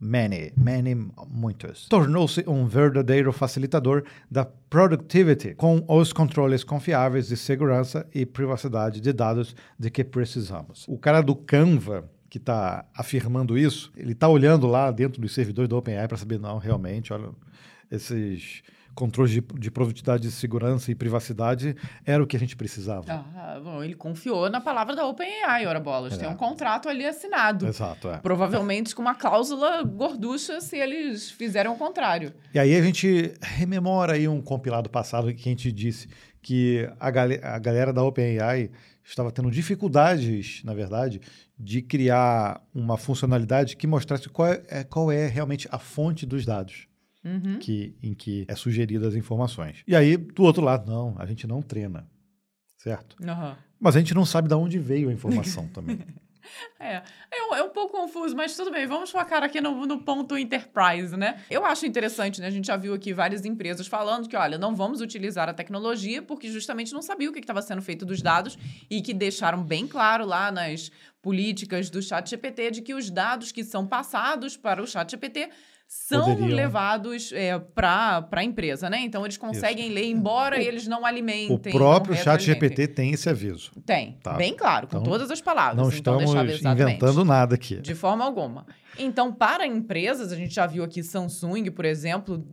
many, 0.00 0.52
many, 0.56 0.94
muitos. 1.28 1.88
Tornou-se 1.88 2.44
um 2.46 2.66
verdadeiro 2.66 3.32
facilitador 3.32 4.04
da 4.30 4.44
productivity 4.44 5.54
com 5.54 5.84
os 5.88 6.12
controles 6.12 6.62
confiáveis 6.62 7.28
de 7.28 7.36
segurança 7.36 8.06
e 8.14 8.24
privacidade 8.24 9.00
de 9.00 9.12
dados 9.12 9.56
de 9.78 9.90
que 9.90 10.04
precisamos. 10.04 10.84
O 10.88 10.98
cara 10.98 11.20
do 11.20 11.34
Canva 11.34 12.08
que 12.28 12.38
está 12.38 12.84
afirmando 12.94 13.56
isso, 13.56 13.90
ele 13.96 14.12
está 14.12 14.28
olhando 14.28 14.66
lá 14.66 14.90
dentro 14.90 15.20
dos 15.20 15.32
servidores 15.32 15.68
do 15.68 15.76
OpenAI 15.76 16.06
para 16.06 16.18
saber, 16.18 16.38
não, 16.38 16.58
realmente, 16.58 17.12
olha, 17.12 17.30
esses 17.90 18.62
controles 18.98 19.30
de, 19.30 19.40
de 19.40 19.70
produtividade, 19.70 20.24
de 20.24 20.32
segurança 20.32 20.90
e 20.90 20.94
privacidade 20.94 21.76
era 22.04 22.20
o 22.20 22.26
que 22.26 22.36
a 22.36 22.40
gente 22.40 22.56
precisava. 22.56 23.04
Ah, 23.08 23.60
bom, 23.62 23.80
ele 23.80 23.94
confiou 23.94 24.50
na 24.50 24.60
palavra 24.60 24.96
da 24.96 25.06
OpenAI, 25.06 25.66
ora 25.66 25.78
bolas. 25.78 26.14
É. 26.14 26.16
Tem 26.16 26.28
um 26.28 26.34
contrato 26.34 26.88
ali 26.88 27.06
assinado. 27.06 27.68
Exato, 27.68 28.08
é. 28.08 28.18
Provavelmente 28.18 28.96
com 28.96 29.00
uma 29.00 29.14
cláusula 29.14 29.84
gorducha 29.84 30.60
se 30.60 30.76
eles 30.76 31.30
fizeram 31.30 31.74
o 31.74 31.78
contrário. 31.78 32.34
E 32.52 32.58
aí 32.58 32.74
a 32.74 32.82
gente 32.82 33.32
rememora 33.40 34.14
aí 34.14 34.26
um 34.26 34.42
compilado 34.42 34.90
passado 34.90 35.32
que 35.32 35.48
a 35.48 35.52
gente 35.52 35.70
disse 35.70 36.08
que 36.42 36.90
a, 36.98 37.08
gal 37.08 37.28
a 37.40 37.58
galera 37.60 37.92
da 37.92 38.02
OpenAI 38.02 38.68
estava 39.04 39.30
tendo 39.30 39.48
dificuldades, 39.48 40.60
na 40.64 40.74
verdade, 40.74 41.20
de 41.56 41.82
criar 41.82 42.60
uma 42.74 42.98
funcionalidade 42.98 43.76
que 43.76 43.86
mostrasse 43.86 44.28
qual 44.28 44.48
é, 44.48 44.82
qual 44.82 45.12
é 45.12 45.28
realmente 45.28 45.68
a 45.70 45.78
fonte 45.78 46.26
dos 46.26 46.44
dados. 46.44 46.87
Uhum. 47.28 47.58
que, 47.58 47.94
em 48.02 48.14
que 48.14 48.46
é 48.48 48.54
sugeridas 48.54 49.08
as 49.08 49.14
informações. 49.14 49.82
E 49.86 49.94
aí, 49.94 50.16
do 50.16 50.42
outro 50.42 50.62
lado, 50.62 50.90
não, 50.90 51.14
a 51.18 51.26
gente 51.26 51.46
não 51.46 51.60
treina, 51.60 52.08
certo? 52.78 53.16
Aham. 53.22 53.56
Mas 53.78 53.96
a 53.96 53.98
gente 53.98 54.14
não 54.14 54.24
sabe 54.24 54.48
de 54.48 54.54
onde 54.54 54.78
veio 54.78 55.08
a 55.08 55.12
informação 55.12 55.68
também. 55.74 55.98
É, 56.80 57.02
é 57.30 57.42
um, 57.50 57.54
é 57.56 57.62
um 57.62 57.70
pouco 57.70 57.96
confuso, 57.96 58.34
mas 58.34 58.56
tudo 58.56 58.70
bem. 58.70 58.86
Vamos 58.86 59.10
focar 59.10 59.42
aqui 59.42 59.60
no, 59.60 59.86
no 59.86 60.02
ponto 60.02 60.36
enterprise, 60.36 61.16
né? 61.16 61.42
Eu 61.50 61.64
acho 61.64 61.86
interessante, 61.86 62.40
né? 62.40 62.46
A 62.46 62.50
gente 62.50 62.66
já 62.66 62.76
viu 62.76 62.94
aqui 62.94 63.12
várias 63.12 63.44
empresas 63.44 63.86
falando 63.86 64.28
que, 64.28 64.36
olha, 64.36 64.58
não 64.58 64.74
vamos 64.74 65.00
utilizar 65.00 65.48
a 65.48 65.54
tecnologia 65.54 66.22
porque 66.22 66.50
justamente 66.50 66.92
não 66.92 67.02
sabia 67.02 67.28
o 67.28 67.32
que 67.32 67.40
estava 67.40 67.62
sendo 67.62 67.82
feito 67.82 68.06
dos 68.06 68.22
dados 68.22 68.56
e 68.88 69.02
que 69.02 69.12
deixaram 69.12 69.62
bem 69.62 69.86
claro 69.86 70.24
lá 70.24 70.50
nas 70.50 70.90
políticas 71.20 71.90
do 71.90 72.00
chat 72.00 72.30
GPT 72.30 72.70
de 72.70 72.82
que 72.82 72.94
os 72.94 73.10
dados 73.10 73.52
que 73.52 73.64
são 73.64 73.86
passados 73.86 74.56
para 74.56 74.82
o 74.82 74.86
chat 74.86 75.10
GPT 75.10 75.50
são 75.90 76.22
Poderiam- 76.34 76.54
levados 76.54 77.32
é, 77.32 77.58
para 77.58 78.28
a 78.30 78.44
empresa, 78.44 78.90
né? 78.90 79.00
Então 79.00 79.24
eles 79.24 79.38
conseguem 79.38 79.88
ler, 79.88 80.04
embora 80.04 80.62
eles 80.62 80.86
não 80.86 81.00
O 81.02 81.06
alimentem. 81.06 81.72
próprio 81.72 82.14
não 82.14 82.22
chat. 82.22 82.42
GPT 82.42 82.86
tem 82.88 83.12
esse 83.12 83.26
aviso. 83.28 83.72
Tem, 83.86 84.18
Tá. 84.22 84.34
bem 84.34 84.54
claro, 84.54 84.86
com 84.86 84.98
Então, 84.98 85.10
todas 85.10 85.30
as 85.30 85.40
palavras. 85.40 85.76
Não 85.76 85.88
então 85.90 86.20
estamos 86.20 86.60
inventando 86.62 87.24
nada 87.24 87.54
aqui. 87.54 87.76
De 87.80 87.94
forma 87.94 88.22
alguma. 88.22 88.66
Então, 88.98 89.32
para 89.32 89.66
empresas, 89.66 90.30
a 90.30 90.36
gente 90.36 90.52
já 90.54 90.66
viu 90.66 90.84
aqui 90.84 91.02
Samsung, 91.02 91.70
por 91.70 91.86
exemplo, 91.86 92.44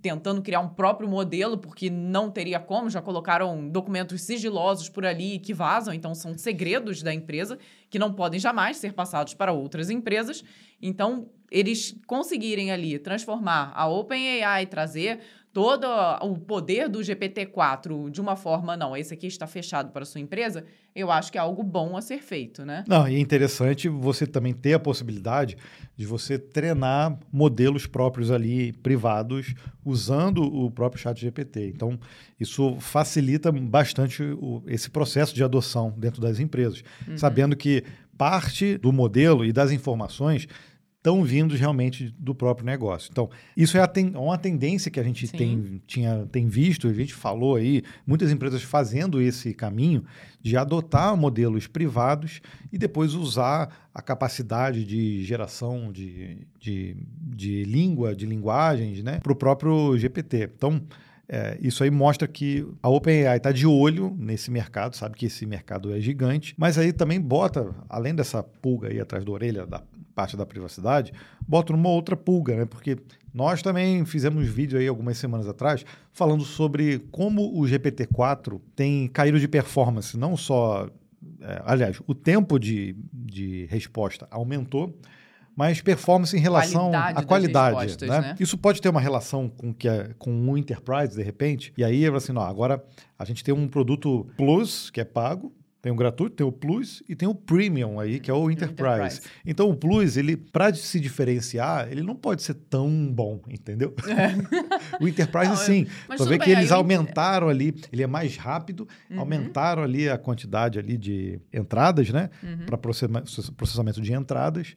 tentando 0.00 0.40
criar 0.40 0.60
um 0.60 0.68
próprio 0.68 1.08
modelo, 1.08 1.58
porque 1.58 1.90
não 1.90 2.30
teria 2.30 2.60
como, 2.60 2.88
já 2.88 3.02
colocaram 3.02 3.68
documentos 3.68 4.22
sigilosos 4.22 4.88
por 4.88 5.04
ali 5.04 5.38
que 5.40 5.52
vazam, 5.52 5.92
então 5.92 6.14
são 6.14 6.36
segredos 6.38 7.02
da 7.02 7.12
empresa 7.12 7.58
que 7.90 7.98
não 7.98 8.12
podem 8.12 8.38
jamais 8.38 8.76
ser 8.76 8.92
passados 8.92 9.34
para 9.34 9.52
outras 9.52 9.90
empresas. 9.90 10.44
Então, 10.80 11.28
eles 11.50 11.94
conseguirem 12.06 12.70
ali 12.70 12.98
transformar 12.98 13.72
a 13.74 13.86
OpenAI, 13.88 14.66
trazer 14.66 15.20
todo 15.52 15.86
o 16.20 16.36
poder 16.38 16.86
do 16.86 16.98
GPT-4 16.98 18.10
de 18.10 18.20
uma 18.20 18.36
forma, 18.36 18.76
não, 18.76 18.94
esse 18.94 19.14
aqui 19.14 19.26
está 19.26 19.46
fechado 19.46 19.90
para 19.90 20.02
a 20.02 20.06
sua 20.06 20.20
empresa, 20.20 20.64
eu 20.94 21.10
acho 21.10 21.32
que 21.32 21.38
é 21.38 21.40
algo 21.40 21.62
bom 21.62 21.96
a 21.96 22.02
ser 22.02 22.18
feito, 22.18 22.62
né? 22.64 22.84
Não, 22.86 23.08
e 23.08 23.14
é 23.16 23.18
interessante 23.18 23.88
você 23.88 24.26
também 24.26 24.52
ter 24.52 24.74
a 24.74 24.78
possibilidade 24.78 25.56
de 25.96 26.04
você 26.04 26.38
treinar 26.38 27.18
modelos 27.32 27.86
próprios 27.86 28.30
ali, 28.30 28.72
privados, 28.74 29.54
usando 29.82 30.42
o 30.42 30.70
próprio 30.70 31.00
chat 31.00 31.18
GPT. 31.18 31.68
Então, 31.74 31.98
isso 32.38 32.76
facilita 32.78 33.50
bastante 33.50 34.22
o- 34.22 34.62
esse 34.66 34.90
processo 34.90 35.34
de 35.34 35.42
adoção 35.42 35.94
dentro 35.96 36.20
das 36.20 36.38
empresas, 36.38 36.82
sabendo 37.16 37.56
que 37.56 37.82
parte 38.18 38.76
do 38.76 38.92
modelo 38.92 39.42
e 39.44 39.52
das 39.52 39.70
informações 39.72 40.46
estão 41.06 41.22
vindos 41.22 41.60
realmente 41.60 42.12
do 42.18 42.34
próprio 42.34 42.66
negócio. 42.66 43.08
Então, 43.12 43.30
isso 43.56 43.78
é 43.78 43.86
ten- 43.86 44.10
uma 44.16 44.36
tendência 44.36 44.90
que 44.90 44.98
a 44.98 45.04
gente 45.04 45.24
Sim. 45.28 45.36
tem, 45.36 45.82
tinha, 45.86 46.26
tem 46.32 46.48
visto, 46.48 46.88
a 46.88 46.92
gente 46.92 47.14
falou 47.14 47.54
aí, 47.54 47.82
muitas 48.04 48.32
empresas 48.32 48.62
fazendo 48.64 49.20
esse 49.22 49.54
caminho 49.54 50.02
de 50.42 50.56
adotar 50.56 51.16
modelos 51.16 51.68
privados 51.68 52.40
e 52.72 52.76
depois 52.78 53.14
usar 53.14 53.88
a 53.94 54.02
capacidade 54.02 54.84
de 54.84 55.22
geração 55.22 55.92
de, 55.92 56.38
de, 56.58 56.96
de 57.20 57.62
língua, 57.64 58.14
de 58.14 58.26
linguagens, 58.26 59.00
né, 59.04 59.20
para 59.22 59.32
o 59.32 59.36
próprio 59.36 59.96
GPT. 59.96 60.50
Então, 60.56 60.82
é, 61.28 61.58
isso 61.60 61.82
aí 61.82 61.90
mostra 61.90 62.28
que 62.28 62.66
a 62.82 62.88
OpenAI 62.88 63.38
está 63.38 63.50
de 63.50 63.66
olho 63.66 64.14
nesse 64.18 64.50
mercado, 64.50 64.94
sabe 64.94 65.16
que 65.16 65.26
esse 65.26 65.44
mercado 65.44 65.92
é 65.92 66.00
gigante, 66.00 66.54
mas 66.56 66.78
aí 66.78 66.92
também 66.92 67.20
bota, 67.20 67.74
além 67.88 68.14
dessa 68.14 68.42
pulga 68.42 68.88
aí 68.88 69.00
atrás 69.00 69.24
da 69.24 69.32
orelha, 69.32 69.66
da 69.66 69.82
parte 70.14 70.36
da 70.36 70.46
privacidade, 70.46 71.12
bota 71.46 71.72
uma 71.74 71.88
outra 71.88 72.16
pulga, 72.16 72.56
né? 72.56 72.64
Porque 72.64 72.96
nós 73.34 73.60
também 73.60 74.04
fizemos 74.06 74.46
vídeo 74.48 74.78
aí 74.78 74.86
algumas 74.86 75.18
semanas 75.18 75.46
atrás 75.46 75.84
falando 76.12 76.44
sobre 76.44 77.00
como 77.10 77.60
o 77.60 77.64
GPT-4 77.64 78.60
tem 78.74 79.08
caído 79.08 79.38
de 79.38 79.48
performance, 79.48 80.16
não 80.16 80.36
só. 80.36 80.88
é, 81.40 81.62
aliás, 81.66 82.00
o 82.06 82.14
tempo 82.14 82.58
de, 82.58 82.96
de 83.12 83.66
resposta 83.66 84.26
aumentou, 84.30 84.96
mas 85.56 85.80
performance 85.80 86.36
em 86.36 86.40
relação 86.40 86.90
Qualidade 86.90 87.18
à 87.18 87.22
qualidade. 87.22 88.06
né? 88.06 88.20
né? 88.20 88.36
Isso 88.38 88.58
pode 88.58 88.80
ter 88.80 88.88
uma 88.90 89.00
relação 89.00 89.48
com 89.48 89.72
que 89.72 89.88
é, 89.88 90.10
com 90.18 90.30
o 90.50 90.58
Enterprise, 90.58 91.16
de 91.16 91.22
repente, 91.22 91.72
e 91.76 91.82
aí 91.82 92.06
assim, 92.06 92.32
não, 92.32 92.42
agora 92.42 92.84
a 93.18 93.24
gente 93.24 93.42
tem 93.42 93.54
um 93.54 93.66
produto 93.66 94.26
Plus, 94.36 94.90
que 94.90 95.00
é 95.00 95.04
pago, 95.04 95.52
tem 95.80 95.92
o 95.92 95.94
gratuito, 95.94 96.34
tem 96.34 96.44
o 96.44 96.50
Plus 96.50 97.00
e 97.08 97.14
tem 97.14 97.28
o 97.28 97.34
Premium 97.34 98.00
aí, 98.00 98.18
que 98.18 98.28
é 98.28 98.34
o 98.34 98.50
Enterprise. 98.50 99.18
Enterprise. 99.18 99.20
Então 99.46 99.70
o 99.70 99.76
Plus, 99.76 100.16
ele 100.16 100.36
para 100.36 100.74
se 100.74 100.98
diferenciar, 100.98 101.86
ele 101.88 102.02
não 102.02 102.16
pode 102.16 102.42
ser 102.42 102.54
tão 102.54 102.90
bom, 103.12 103.40
entendeu? 103.48 103.94
o 105.00 105.06
Enterprise 105.06 105.48
Não, 105.50 105.56
sim. 105.56 105.86
vê 106.10 106.30
bem, 106.30 106.38
que 106.40 106.50
eles 106.50 106.72
aumentaram 106.72 107.48
ali, 107.48 107.72
ele 107.92 108.02
é 108.02 108.06
mais 108.06 108.36
rápido, 108.36 108.88
Uhum. 109.08 109.20
aumentaram 109.20 109.82
ali 109.84 110.08
a 110.08 110.18
quantidade 110.18 110.78
ali 110.78 110.98
de 110.98 111.38
entradas, 111.52 112.10
né? 112.10 112.30
Uhum. 112.42 112.66
Para 112.66 112.76
processamento 112.78 114.00
de 114.00 114.12
entradas. 114.12 114.74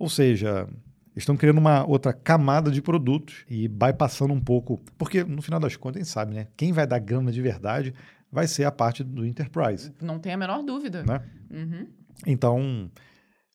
Ou 0.00 0.08
seja, 0.08 0.66
estão 1.14 1.36
criando 1.36 1.58
uma 1.58 1.84
outra 1.86 2.12
camada 2.12 2.70
de 2.70 2.80
produtos 2.80 3.44
e 3.48 3.68
bypassando 3.68 4.32
um 4.32 4.40
pouco. 4.40 4.80
Porque, 4.96 5.22
no 5.22 5.42
final 5.42 5.60
das 5.60 5.76
contas, 5.76 6.00
a 6.00 6.04
gente 6.04 6.12
sabe, 6.12 6.34
né? 6.34 6.46
Quem 6.56 6.72
vai 6.72 6.86
dar 6.86 6.98
grana 6.98 7.30
de 7.30 7.42
verdade 7.42 7.94
vai 8.32 8.48
ser 8.48 8.64
a 8.64 8.72
parte 8.72 9.04
do 9.04 9.26
Enterprise, 9.26 9.92
Não 10.00 10.18
tem 10.18 10.32
a 10.32 10.36
menor 10.38 10.62
dúvida. 10.64 11.02
né? 11.04 11.20
Uhum. 11.50 11.86
Então, 12.26 12.90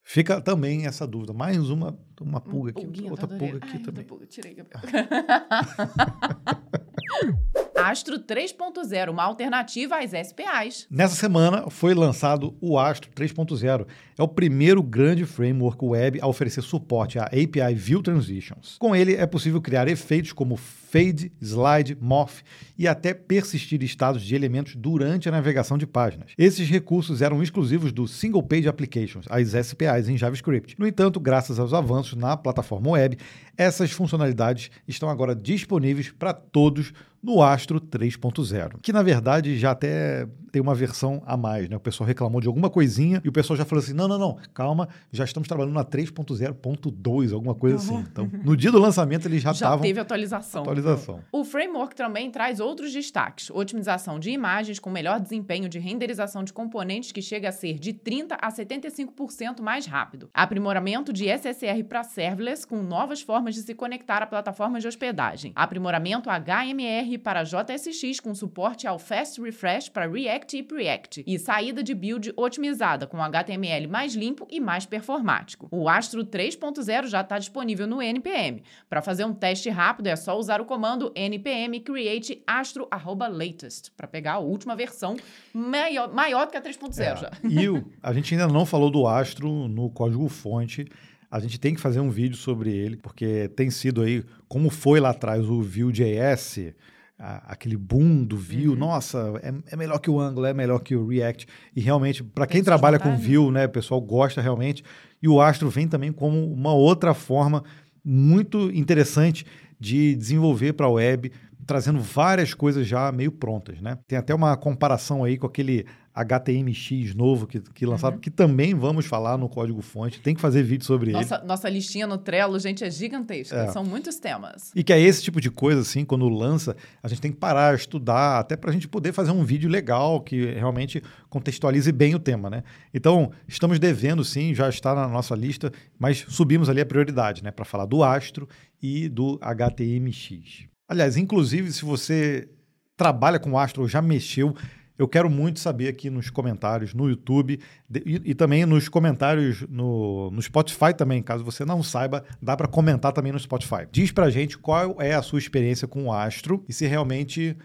fica 0.04 0.40
também 0.40 0.86
essa 0.86 1.08
dúvida. 1.08 1.34
Mais 1.34 1.58
uma, 1.70 1.98
uma 2.22 2.40
pulga 2.40 2.70
aqui, 2.72 3.10
outra 3.10 3.26
adorei. 3.26 3.50
pulga 3.52 3.66
aqui 3.66 3.78
Ai, 3.78 3.84
também. 3.84 4.06
pulga, 4.06 4.26
tirei, 4.28 4.54
Gabriel. 4.54 4.82
Astro 7.76 8.18
3.0, 8.20 9.10
uma 9.10 9.24
alternativa 9.24 9.98
às 9.98 10.12
SPAs. 10.12 10.88
Nessa 10.90 11.16
semana 11.16 11.70
foi 11.70 11.94
lançado 11.94 12.56
o 12.62 12.80
Astro 12.80 13.12
3.0. 13.12 13.86
É 14.18 14.24
o 14.24 14.28
primeiro 14.30 14.82
grande 14.82 15.26
framework 15.26 15.84
web 15.84 16.20
a 16.22 16.28
oferecer 16.28 16.62
suporte 16.62 17.20
a 17.20 17.26
API 17.26 17.76
View 17.76 18.02
Transitions. 18.02 18.78
Com 18.80 18.96
ele 18.96 19.16
é 19.16 19.26
possível 19.26 19.62
criar 19.62 19.90
efeitos 19.90 20.32
como 20.32 20.56
fade, 20.96 21.30
slide, 21.42 21.98
morph 22.00 22.42
e 22.78 22.88
até 22.88 23.14
persistir 23.14 23.84
estados 23.84 24.22
de 24.22 24.34
elementos 24.34 24.76
durante 24.76 25.28
a 25.28 25.32
navegação 25.32 25.78
de 25.78 25.86
páginas. 25.86 26.32
Esses 26.38 26.70
recursos 26.70 27.22
eram 27.22 27.44
exclusivos 27.44 27.92
do 27.92 28.08
Single 28.08 28.44
Page 28.44 28.70
Applications, 28.70 29.26
as 29.30 29.50
SPAs 29.68 30.08
em 30.08 30.18
JavaScript. 30.18 30.80
No 30.80 30.88
entanto, 30.88 31.20
graças 31.20 31.60
aos 31.60 31.74
avanços 31.74 32.18
na 32.18 32.38
plataforma 32.38 32.92
web, 32.92 33.18
essas 33.58 33.92
funcionalidades 33.92 34.72
estão 34.88 35.10
agora 35.10 35.36
disponíveis 35.36 36.10
para 36.12 36.34
todos 36.34 36.94
no 37.26 37.42
Astro 37.42 37.82
3.0, 37.82 38.78
que 38.84 38.94
na 38.94 39.02
verdade 39.02 39.58
já 39.58 39.72
até 39.72 40.28
tem 40.52 40.62
uma 40.62 40.76
versão 40.76 41.24
a 41.26 41.36
mais, 41.36 41.68
né? 41.68 41.76
O 41.76 41.80
pessoal 41.80 42.08
reclamou 42.08 42.40
de 42.40 42.48
alguma 42.48 42.70
coisinha 42.70 43.20
e 43.26 43.28
o 43.28 43.32
pessoal 43.32 43.58
já 43.58 43.66
falou 43.66 43.84
assim: 43.84 43.94
não, 43.94 44.08
não, 44.08 44.20
não, 44.20 44.38
calma, 44.54 44.88
já 45.12 45.24
estamos 45.24 45.48
trabalhando 45.48 45.74
na 45.74 45.84
3.0.2, 45.84 47.34
alguma 47.34 47.56
coisa 47.56 47.78
assim. 47.78 48.06
Então, 48.12 48.30
no 48.44 48.56
dia 48.56 48.72
do 48.72 48.78
lançamento 48.78 49.28
eles 49.28 49.42
já 49.42 49.52
estavam. 49.52 49.80
Já 49.80 49.84
teve 49.84 50.00
atualização. 50.00 50.62
Atualização. 50.62 50.85
O 51.32 51.44
framework 51.44 51.96
também 51.96 52.30
traz 52.30 52.60
outros 52.60 52.94
destaques: 52.94 53.50
otimização 53.50 54.20
de 54.20 54.30
imagens 54.30 54.80
com 54.80 54.90
melhor 54.90 55.20
desempenho 55.20 55.68
de 55.68 55.80
renderização 55.80 56.44
de 56.44 56.54
componentes 56.54 57.12
que 57.12 57.22
chega 57.22 57.50
a 57.50 57.52
ser 57.52 57.80
de 57.80 57.94
30 57.94 58.36
a 58.36 58.52
75% 58.52 59.62
mais 59.62 59.86
rápido. 59.86 60.30
Aprimoramento 60.34 61.12
de 61.12 61.26
SSR 61.26 61.84
para 61.88 62.04
serverless 62.04 62.66
com 62.66 62.82
novas 62.84 63.22
formas 63.22 63.56
de 63.56 63.62
se 63.62 63.74
conectar 63.74 64.22
a 64.22 64.28
plataformas 64.28 64.82
de 64.82 64.88
hospedagem. 64.88 65.52
Aprimoramento 65.56 66.30
HMR 66.30 67.18
para 67.20 67.44
JSX 67.44 68.20
com 68.20 68.34
suporte 68.36 68.88
ao 68.88 69.00
Fast 69.00 69.42
Refresh 69.42 69.90
para 69.90 70.08
React 70.08 70.58
e 70.58 70.64
Preact, 70.64 71.24
e 71.26 71.40
saída 71.40 71.82
de 71.82 71.94
build 71.94 72.34
otimizada 72.36 73.08
com 73.08 73.22
HTML 73.22 73.88
mais 73.88 74.16
limpo 74.16 74.48
e 74.50 74.60
mais 74.60 74.86
performático. 74.86 75.68
O 75.72 75.90
Astro 75.90 76.26
3.0 76.26 77.08
já 77.08 77.22
está 77.22 77.40
disponível 77.40 77.88
no 77.88 78.02
NPM. 78.02 78.64
Para 78.90 79.02
fazer 79.02 79.26
um 79.26 79.34
teste 79.34 79.70
rápido 79.70 80.08
é 80.08 80.16
só 80.16 80.38
usar 80.38 80.62
o 80.62 80.66
comando 80.76 81.10
npm 81.16 81.80
create 81.86 82.44
astro@latest 82.46 83.92
para 83.96 84.06
pegar 84.06 84.34
a 84.34 84.40
última 84.40 84.76
versão 84.76 85.16
maior, 85.54 86.14
maior 86.14 86.46
do 86.46 86.52
que 86.52 86.58
a 86.58 86.62
3.0 86.62 87.00
é. 87.00 87.16
já. 87.16 87.32
E 87.50 87.70
o, 87.70 87.90
a 88.04 88.12
gente 88.12 88.34
ainda 88.34 88.46
não 88.48 88.66
falou 88.66 88.92
do 88.92 89.08
Astro 89.08 89.70
no 89.70 89.90
código 89.90 90.28
fonte. 90.28 90.86
A 91.32 91.40
gente 91.40 91.58
tem 91.58 91.74
que 91.74 91.80
fazer 91.80 92.02
um 92.02 92.10
vídeo 92.10 92.36
sobre 92.36 92.76
ele, 92.76 92.98
porque 92.98 93.48
tem 93.56 93.70
sido 93.70 94.02
aí, 94.02 94.24
como 94.50 94.70
foi 94.70 95.00
lá 95.00 95.12
atrás 95.12 95.46
o 95.46 95.62
Vue.js, 95.62 96.74
a, 97.18 97.54
aquele 97.54 97.78
boom 97.78 98.26
do 98.26 98.38
Vue, 98.38 98.68
uhum. 98.68 98.76
nossa, 98.76 99.34
é, 99.42 99.54
é, 99.74 99.78
melhor 99.78 100.00
que 100.00 100.10
o 100.10 100.20
Angular, 100.20 100.52
é 100.52 100.54
melhor 100.54 100.80
que 100.80 100.94
o 100.94 101.08
React. 101.08 101.48
E 101.74 101.80
realmente, 101.80 102.22
para 102.22 102.46
quem 102.46 102.62
trabalha 102.62 103.00
com 103.00 103.16
Vue, 103.16 103.50
né, 103.50 103.66
o 103.66 103.70
pessoal 103.70 104.02
gosta 104.02 104.42
realmente. 104.42 104.84
E 105.24 105.28
o 105.28 105.40
Astro 105.40 105.70
vem 105.70 105.88
também 105.88 106.12
como 106.12 106.52
uma 106.52 106.74
outra 106.74 107.14
forma 107.14 107.64
muito 108.06 108.70
interessante 108.72 109.46
de 109.80 110.16
desenvolver 110.16 110.74
para 110.74 110.86
a 110.86 110.90
web, 110.90 111.32
trazendo 111.66 112.00
várias 112.00 112.54
coisas 112.54 112.88
já 112.88 113.12
meio 113.12 113.32
prontas, 113.32 113.82
né? 113.82 113.98
Tem 114.08 114.18
até 114.18 114.34
uma 114.34 114.56
comparação 114.56 115.24
aí 115.24 115.38
com 115.38 115.48
aquele 115.48 115.86
HTMX 116.16 117.14
novo 117.14 117.46
que, 117.46 117.60
que 117.60 117.86
lançaram, 117.86 118.16
uhum. 118.16 118.22
que 118.22 118.32
também 118.32 118.74
vamos 118.74 119.06
falar 119.06 119.38
no 119.38 119.50
código 119.50 119.82
fonte. 119.82 120.22
Tem 120.22 120.34
que 120.34 120.40
fazer 120.40 120.64
vídeo 120.64 120.86
sobre 120.86 121.12
nossa, 121.12 121.36
ele. 121.36 121.46
Nossa 121.46 121.70
listinha 121.70 122.08
no 122.08 122.18
Trello, 122.18 122.58
gente, 122.58 122.86
é 122.86 122.90
gigantesca. 122.90 123.58
É. 123.58 123.68
São 123.68 123.84
muitos 123.84 124.18
temas. 124.18 124.72
E 124.74 124.82
que 124.82 124.94
é 124.94 125.00
esse 125.00 125.22
tipo 125.22 125.42
de 125.42 125.52
coisa, 125.52 125.82
assim, 125.82 126.06
quando 126.06 126.30
lança, 126.30 126.74
a 127.04 127.10
gente 127.10 127.20
tem 127.20 127.32
que 127.32 127.38
parar, 127.38 127.76
estudar, 127.76 128.40
até 128.40 128.56
para 128.56 128.70
a 128.70 128.74
gente 128.74 128.88
poder 128.88 129.12
fazer 129.12 129.32
um 129.32 129.44
vídeo 129.44 129.70
legal 129.70 130.22
que 130.22 130.54
realmente 130.54 131.04
contextualize 131.30 131.92
bem 131.92 132.16
o 132.16 132.20
tema, 132.20 132.50
né? 132.50 132.64
Então, 132.94 133.32
estamos 133.46 133.78
devendo, 133.78 134.24
sim, 134.24 134.56
já 134.56 134.70
está 134.70 134.96
na 134.96 135.10
nossa 135.10 135.36
lista, 135.36 135.70
mas 136.00 136.26
subimos 136.30 136.70
ali 136.70 136.80
a 136.80 136.86
prioridade, 136.86 137.44
né? 137.44 137.52
Para 137.52 137.66
falar 137.66 137.86
do 137.86 138.02
Astro 138.06 138.48
e 138.82 139.10
do 139.10 139.40
HTMX. 139.42 140.68
Aliás, 140.88 141.18
inclusive, 141.18 141.72
se 141.72 141.84
você 141.84 142.50
trabalha 142.96 143.40
com 143.40 143.58
Astro 143.58 143.84
ou 143.84 143.88
já 143.88 144.02
mexeu, 144.02 144.56
eu 144.98 145.08
quero 145.08 145.30
muito 145.30 145.60
saber 145.60 145.90
aqui 145.90 146.10
nos 146.10 146.30
comentários 146.30 146.94
no 146.94 147.10
YouTube 147.10 147.60
e, 148.06 148.22
e 148.24 148.34
também 148.34 148.66
nos 148.66 148.88
comentários 148.88 149.62
no, 149.70 150.32
no 150.32 150.42
Spotify 150.42 150.94
também, 150.96 151.22
caso 151.22 151.44
você 151.44 151.66
não 151.66 151.84
saiba, 151.84 152.24
dá 152.42 152.56
para 152.56 152.68
comentar 152.68 153.12
também 153.12 153.32
no 153.32 153.40
Spotify. 153.40 153.88
Diz 153.92 154.12
pra 154.12 154.30
gente 154.30 154.58
qual 154.58 154.96
é 155.00 155.14
a 155.14 155.22
sua 155.22 155.40
experiência 155.40 155.88
com 155.88 156.06
o 156.06 156.14
Astro 156.14 156.64
e 156.68 156.74
se 156.74 156.86
realmente 156.86 157.58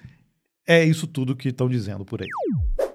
é 0.67 0.85
isso 0.85 1.07
tudo 1.07 1.37
que 1.37 1.49
estão 1.49 1.69
dizendo 1.69 2.05
por 2.05 2.21
aí. 2.21 2.29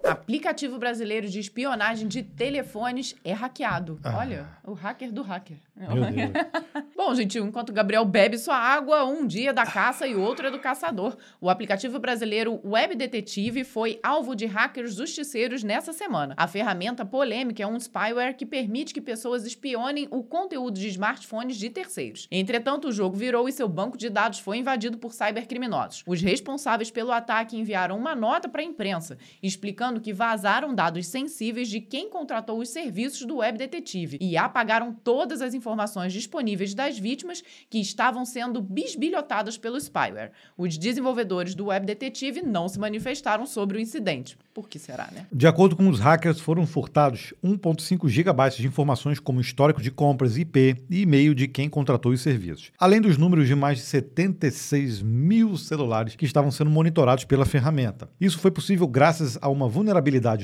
Aplicativo 0.05 0.77
brasileiro 0.77 1.27
de 1.27 1.39
espionagem 1.39 2.07
de 2.07 2.21
telefones 2.21 3.15
é 3.24 3.33
hackeado. 3.33 4.00
Ah. 4.03 4.17
Olha, 4.19 4.47
o 4.63 4.74
hacker 4.74 5.12
do 5.12 5.24
hacker. 5.24 5.57
Bom, 6.95 7.13
gente, 7.15 7.38
enquanto 7.39 7.74
Gabriel 7.74 8.05
bebe 8.05 8.38
sua 8.38 8.55
água, 8.55 9.03
um 9.03 9.25
dia 9.25 9.50
é 9.50 9.53
da 9.53 9.65
caça 9.65 10.07
e 10.07 10.15
outro 10.15 10.47
é 10.47 10.51
do 10.51 10.59
caçador. 10.59 11.17
O 11.41 11.50
aplicativo 11.50 12.00
brasileiro 12.00 12.62
Web 12.63 12.95
Detetive 12.95 13.63
foi 13.63 13.99
alvo 14.01 14.36
de 14.36 14.45
hackers 14.45 14.95
justiceiros 14.95 15.63
nessa 15.63 15.91
semana. 15.91 16.34
A 16.38 16.47
ferramenta 16.47 17.03
polêmica 17.03 17.63
é 17.63 17.67
um 17.67 17.80
spyware 17.80 18.36
que 18.38 18.45
permite 18.45 18.93
que 18.93 19.01
pessoas 19.01 19.45
espionem 19.45 20.08
o 20.12 20.23
conteúdo 20.23 20.80
de 20.80 20.88
smartphones 20.88 21.58
de 21.58 21.69
terceiros. 21.69 22.27
Entretanto, 22.32 22.88
o 22.88 22.91
jogo 22.91 23.17
virou 23.17 23.49
e 23.49 23.51
seu 23.51 23.67
banco 23.67 23.97
de 23.97 24.10
dados 24.10 24.39
foi 24.39 24.58
invadido 24.58 24.97
por 24.97 25.13
cybercriminosos. 25.13 26.03
Os 26.08 26.21
responsáveis 26.21 26.91
pelo 26.91 27.12
ataque 27.12 27.58
enviaram 27.58 27.97
uma 27.97 28.15
nota 28.15 28.47
para 28.47 28.62
a 28.62 28.65
imprensa, 28.65 29.17
explicando 29.43 29.94
que 30.01 30.13
vazaram 30.13 30.73
dados 30.73 31.08
sensíveis 31.08 31.69
de 31.69 31.81
quem 31.81 32.10
contratou 32.10 32.60
os 32.60 32.69
serviços 32.69 33.25
do 33.25 33.38
Web 33.38 33.58
Detetive 33.58 34.17
e 34.21 34.38
apagaram 34.38 34.93
todas 34.93 35.41
as 35.41 35.53
informações 35.53 36.13
disponíveis 36.13 36.73
das 36.73 36.97
vítimas 36.97 37.43
que 37.69 37.79
estavam 37.79 38.25
sendo 38.25 38.62
bisbilhotadas 38.62 39.58
pelo 39.58 39.79
spyware. 39.79 40.31
Os 40.58 40.77
desenvolvedores 40.77 41.55
do 41.55 41.67
Web 41.67 41.86
Detetive 41.86 42.41
não 42.41 42.67
se 42.67 42.79
manifestaram 42.79 43.45
sobre 43.45 43.77
o 43.77 43.81
incidente. 43.81 44.38
Por 44.53 44.69
que 44.69 44.79
será, 44.79 45.10
né? 45.12 45.25
De 45.31 45.47
acordo 45.47 45.75
com 45.75 45.89
os 45.89 45.99
hackers, 45.99 46.39
foram 46.39 46.65
furtados 46.65 47.34
1.5 47.43 48.08
gigabytes 48.08 48.58
de 48.58 48.65
informações 48.65 49.19
como 49.19 49.41
histórico 49.41 49.81
de 49.81 49.91
compras, 49.91 50.38
IP 50.38 50.77
e 50.89 51.01
e-mail 51.01 51.36
de 51.36 51.47
quem 51.47 51.69
contratou 51.69 52.12
os 52.12 52.21
serviços, 52.21 52.71
além 52.79 53.01
dos 53.01 53.17
números 53.17 53.47
de 53.47 53.55
mais 53.55 53.79
de 53.79 53.84
76 53.84 55.01
mil 55.01 55.58
celulares 55.58 56.15
que 56.15 56.25
estavam 56.25 56.51
sendo 56.51 56.69
monitorados 56.69 57.25
pela 57.25 57.45
ferramenta. 57.45 58.10
Isso 58.19 58.39
foi 58.39 58.49
possível 58.49 58.88
graças 58.88 59.38
a 59.41 59.49
uma 59.49 59.67
vulnerabilidade 59.67 59.85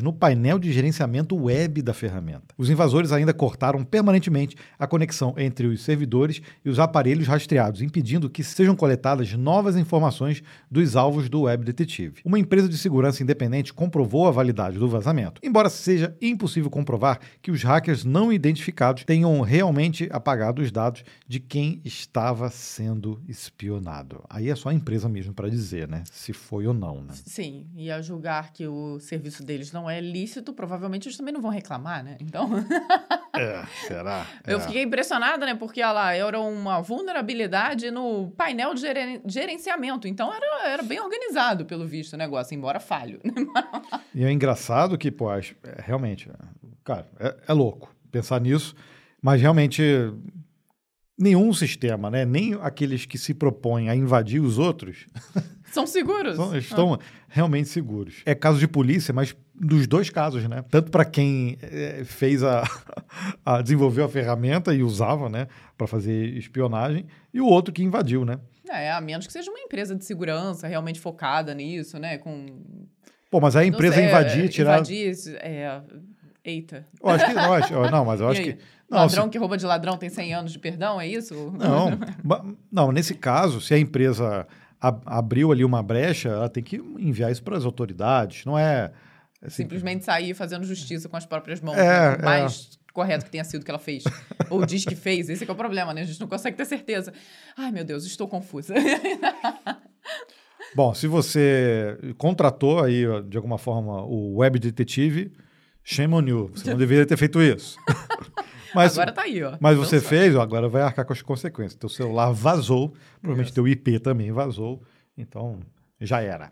no 0.01 0.13
painel 0.13 0.59
de 0.59 0.71
gerenciamento 0.71 1.35
web 1.35 1.81
da 1.81 1.93
ferramenta. 1.93 2.53
Os 2.57 2.69
invasores 2.69 3.11
ainda 3.11 3.33
cortaram 3.33 3.83
permanentemente 3.83 4.55
a 4.77 4.87
conexão 4.87 5.33
entre 5.37 5.67
os 5.67 5.81
servidores 5.81 6.41
e 6.63 6.69
os 6.69 6.79
aparelhos 6.79 7.27
rastreados, 7.27 7.81
impedindo 7.81 8.29
que 8.29 8.43
sejam 8.43 8.75
coletadas 8.75 9.33
novas 9.33 9.75
informações 9.75 10.43
dos 10.69 10.95
alvos 10.95 11.29
do 11.29 11.41
Web 11.41 11.65
Detective. 11.65 12.21
Uma 12.25 12.39
empresa 12.39 12.67
de 12.67 12.77
segurança 12.77 13.23
independente 13.23 13.73
comprovou 13.73 14.27
a 14.27 14.31
validade 14.31 14.77
do 14.77 14.87
vazamento, 14.87 15.41
embora 15.43 15.69
seja 15.69 16.15
impossível 16.21 16.69
comprovar 16.69 17.19
que 17.41 17.51
os 17.51 17.63
hackers 17.63 18.03
não 18.03 18.31
identificados 18.31 19.03
tenham 19.03 19.39
realmente 19.41 20.07
apagado 20.11 20.61
os 20.61 20.71
dados 20.71 21.03
de 21.27 21.39
quem 21.39 21.81
estava 21.83 22.49
sendo 22.49 23.21
espionado. 23.27 24.23
Aí 24.29 24.49
é 24.49 24.55
só 24.55 24.69
a 24.69 24.73
empresa 24.73 25.07
mesmo 25.07 25.33
para 25.33 25.49
dizer, 25.49 25.87
né, 25.87 26.03
se 26.11 26.33
foi 26.33 26.67
ou 26.67 26.73
não, 26.73 27.01
né? 27.01 27.13
Sim, 27.25 27.65
e 27.75 27.89
a 27.89 28.01
julgar 28.01 28.51
que 28.51 28.67
o 28.67 28.99
serviço 28.99 29.30
deles 29.39 29.71
não 29.71 29.89
é 29.89 30.01
lícito, 30.01 30.53
provavelmente 30.53 31.07
eles 31.07 31.17
também 31.17 31.33
não 31.33 31.41
vão 31.41 31.51
reclamar, 31.51 32.03
né? 32.03 32.17
Então. 32.19 32.49
é, 33.33 33.63
será? 33.87 34.25
Eu 34.45 34.57
é. 34.57 34.61
fiquei 34.61 34.83
impressionada, 34.83 35.45
né? 35.45 35.55
Porque 35.55 35.81
lá 35.81 36.13
era 36.13 36.39
uma 36.39 36.81
vulnerabilidade 36.81 37.89
no 37.91 38.31
painel 38.31 38.73
de 38.73 38.81
gerenciamento. 39.25 40.07
Então 40.07 40.33
era, 40.33 40.67
era 40.67 40.83
bem 40.83 40.99
organizado, 40.99 41.65
pelo 41.65 41.87
visto, 41.87 42.13
o 42.13 42.17
negócio, 42.17 42.55
embora 42.55 42.79
falho. 42.79 43.19
Né? 43.23 43.33
e 44.13 44.23
é 44.23 44.31
engraçado 44.31 44.97
que, 44.97 45.11
pô, 45.11 45.31
é, 45.31 45.41
realmente, 45.77 46.29
cara, 46.83 47.07
é, 47.19 47.35
é 47.47 47.53
louco 47.53 47.95
pensar 48.11 48.41
nisso, 48.41 48.75
mas 49.21 49.41
realmente 49.41 49.81
nenhum 51.17 51.53
sistema, 51.53 52.09
né? 52.09 52.25
Nem 52.25 52.55
aqueles 52.61 53.05
que 53.05 53.17
se 53.17 53.33
propõem 53.33 53.89
a 53.89 53.95
invadir 53.95 54.41
os 54.41 54.57
outros. 54.57 55.05
São 55.71 55.87
seguros. 55.87 56.35
São, 56.35 56.55
estão 56.57 56.93
ah. 56.93 56.99
realmente 57.27 57.69
seguros. 57.69 58.21
É 58.25 58.35
caso 58.35 58.59
de 58.59 58.67
polícia, 58.67 59.13
mas 59.13 59.35
dos 59.53 59.87
dois 59.87 60.09
casos, 60.09 60.47
né? 60.47 60.63
Tanto 60.69 60.91
para 60.91 61.05
quem 61.05 61.57
é, 61.61 62.03
fez 62.03 62.43
a, 62.43 62.63
a 63.45 63.61
desenvolveu 63.61 64.05
a 64.05 64.09
ferramenta 64.09 64.73
e 64.73 64.83
usava, 64.83 65.29
né, 65.29 65.47
para 65.77 65.87
fazer 65.87 66.37
espionagem, 66.37 67.05
e 67.33 67.39
o 67.39 67.45
outro 67.45 67.73
que 67.73 67.83
invadiu, 67.83 68.25
né? 68.25 68.39
É, 68.69 68.91
a 68.91 69.01
menos 69.01 69.27
que 69.27 69.33
seja 69.33 69.51
uma 69.51 69.59
empresa 69.59 69.95
de 69.95 70.05
segurança 70.05 70.67
realmente 70.67 70.99
focada 70.99 71.53
nisso, 71.53 71.99
né? 71.99 72.17
Com 72.17 72.45
Pô, 73.31 73.39
mas 73.39 73.55
a 73.55 73.65
empresa 73.65 73.95
sei, 73.95 74.05
invadir, 74.05 74.49
tirar. 74.49 74.73
Invadir, 74.75 75.15
é. 75.37 75.81
Eita. 76.43 76.85
Eu 77.01 77.09
acho 77.09 77.25
que. 77.25 77.31
Eu 77.31 77.53
acho, 77.53 77.91
não, 77.91 78.05
mas 78.05 78.19
eu 78.19 78.27
acho 78.29 78.41
que. 78.41 78.57
Não, 78.89 78.97
ladrão 78.97 79.23
se... 79.23 79.29
que 79.29 79.37
rouba 79.37 79.57
de 79.57 79.65
ladrão 79.65 79.97
tem 79.97 80.09
100 80.09 80.33
anos 80.33 80.51
de 80.51 80.59
perdão, 80.59 80.99
é 80.99 81.07
isso? 81.07 81.53
Não, 81.57 81.97
não, 82.69 82.91
nesse 82.91 83.15
caso, 83.15 83.61
se 83.61 83.73
a 83.73 83.77
empresa 83.77 84.45
abriu 84.81 85.51
ali 85.51 85.63
uma 85.63 85.83
brecha, 85.83 86.29
ela 86.29 86.49
tem 86.49 86.63
que 86.63 86.77
enviar 86.77 87.31
isso 87.31 87.43
para 87.43 87.57
as 87.57 87.65
autoridades. 87.65 88.45
Não 88.45 88.57
é. 88.57 88.91
é 89.41 89.47
assim, 89.47 89.63
Simplesmente 89.63 90.03
sair 90.03 90.33
fazendo 90.33 90.65
justiça 90.65 91.07
com 91.07 91.15
as 91.15 91.25
próprias 91.25 91.61
mãos. 91.61 91.77
É, 91.77 92.17
né? 92.17 92.45
é. 92.45 92.47
Correto 92.91 93.23
que 93.23 93.31
tenha 93.31 93.43
sido 93.45 93.61
o 93.61 93.65
que 93.65 93.71
ela 93.71 93.79
fez. 93.79 94.03
Ou 94.49 94.65
diz 94.65 94.83
que 94.83 94.95
fez. 94.95 95.29
Esse 95.29 95.45
que 95.45 95.51
é 95.51 95.53
o 95.53 95.57
problema, 95.57 95.93
né? 95.93 96.01
A 96.01 96.03
gente 96.03 96.19
não 96.19 96.27
consegue 96.27 96.57
ter 96.57 96.65
certeza. 96.65 97.13
Ai, 97.57 97.71
meu 97.71 97.85
Deus, 97.85 98.05
estou 98.05 98.27
confusa. 98.27 98.73
Bom, 100.75 100.93
se 100.93 101.07
você 101.07 101.97
contratou 102.17 102.83
aí, 102.83 103.03
de 103.27 103.37
alguma 103.37 103.57
forma, 103.57 104.03
o 104.03 104.37
web 104.37 104.59
detetive, 104.59 105.31
shame 105.83 106.13
on 106.13 106.21
you. 106.21 106.51
Você 106.53 106.69
não 106.69 106.77
deveria 106.79 107.05
ter 107.05 107.17
feito 107.17 107.41
isso. 107.41 107.77
Mas, 108.73 108.93
Agora 108.97 109.11
tá 109.11 109.23
aí, 109.23 109.43
ó. 109.43 109.57
mas 109.59 109.73
Então 109.77 109.85
você 109.85 109.99
só. 109.99 110.07
fez, 110.07 110.35
ó, 110.35 110.41
agora 110.41 110.67
vai 110.69 110.81
arcar 110.81 111.05
com 111.05 111.13
as 111.13 111.21
consequências. 111.21 111.75
Teu 111.75 111.89
celular 111.89 112.31
vazou, 112.31 112.93
provavelmente 113.21 113.53
teu 113.53 113.67
IP 113.67 113.99
também 113.99 114.31
vazou, 114.31 114.81
então 115.17 115.59
já 115.99 116.21
era. 116.21 116.51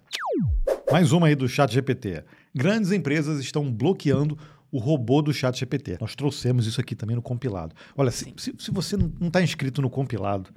Mais 0.92 1.12
uma 1.12 1.28
aí 1.28 1.36
do 1.36 1.48
Chat 1.48 1.72
GPT. 1.74 2.24
Grandes 2.54 2.92
empresas 2.92 3.40
estão 3.40 3.72
bloqueando 3.72 4.38
o 4.72 4.80
robô 4.80 5.22
do 5.22 5.34
Chat 5.34 5.58
GPT. 5.58 5.98
Nós 6.02 6.16
trouxemos 6.16 6.68
isso 6.68 6.80
aqui 6.82 6.96
também 6.96 7.16
no 7.16 7.22
compilado. 7.22 7.76
Olha, 7.96 8.12
se, 8.12 8.34
se, 8.38 8.54
se 8.58 8.72
você 8.72 8.98
não 8.98 9.28
está 9.28 9.42
inscrito 9.42 9.82
no 9.82 9.90
compilado, 9.90 10.50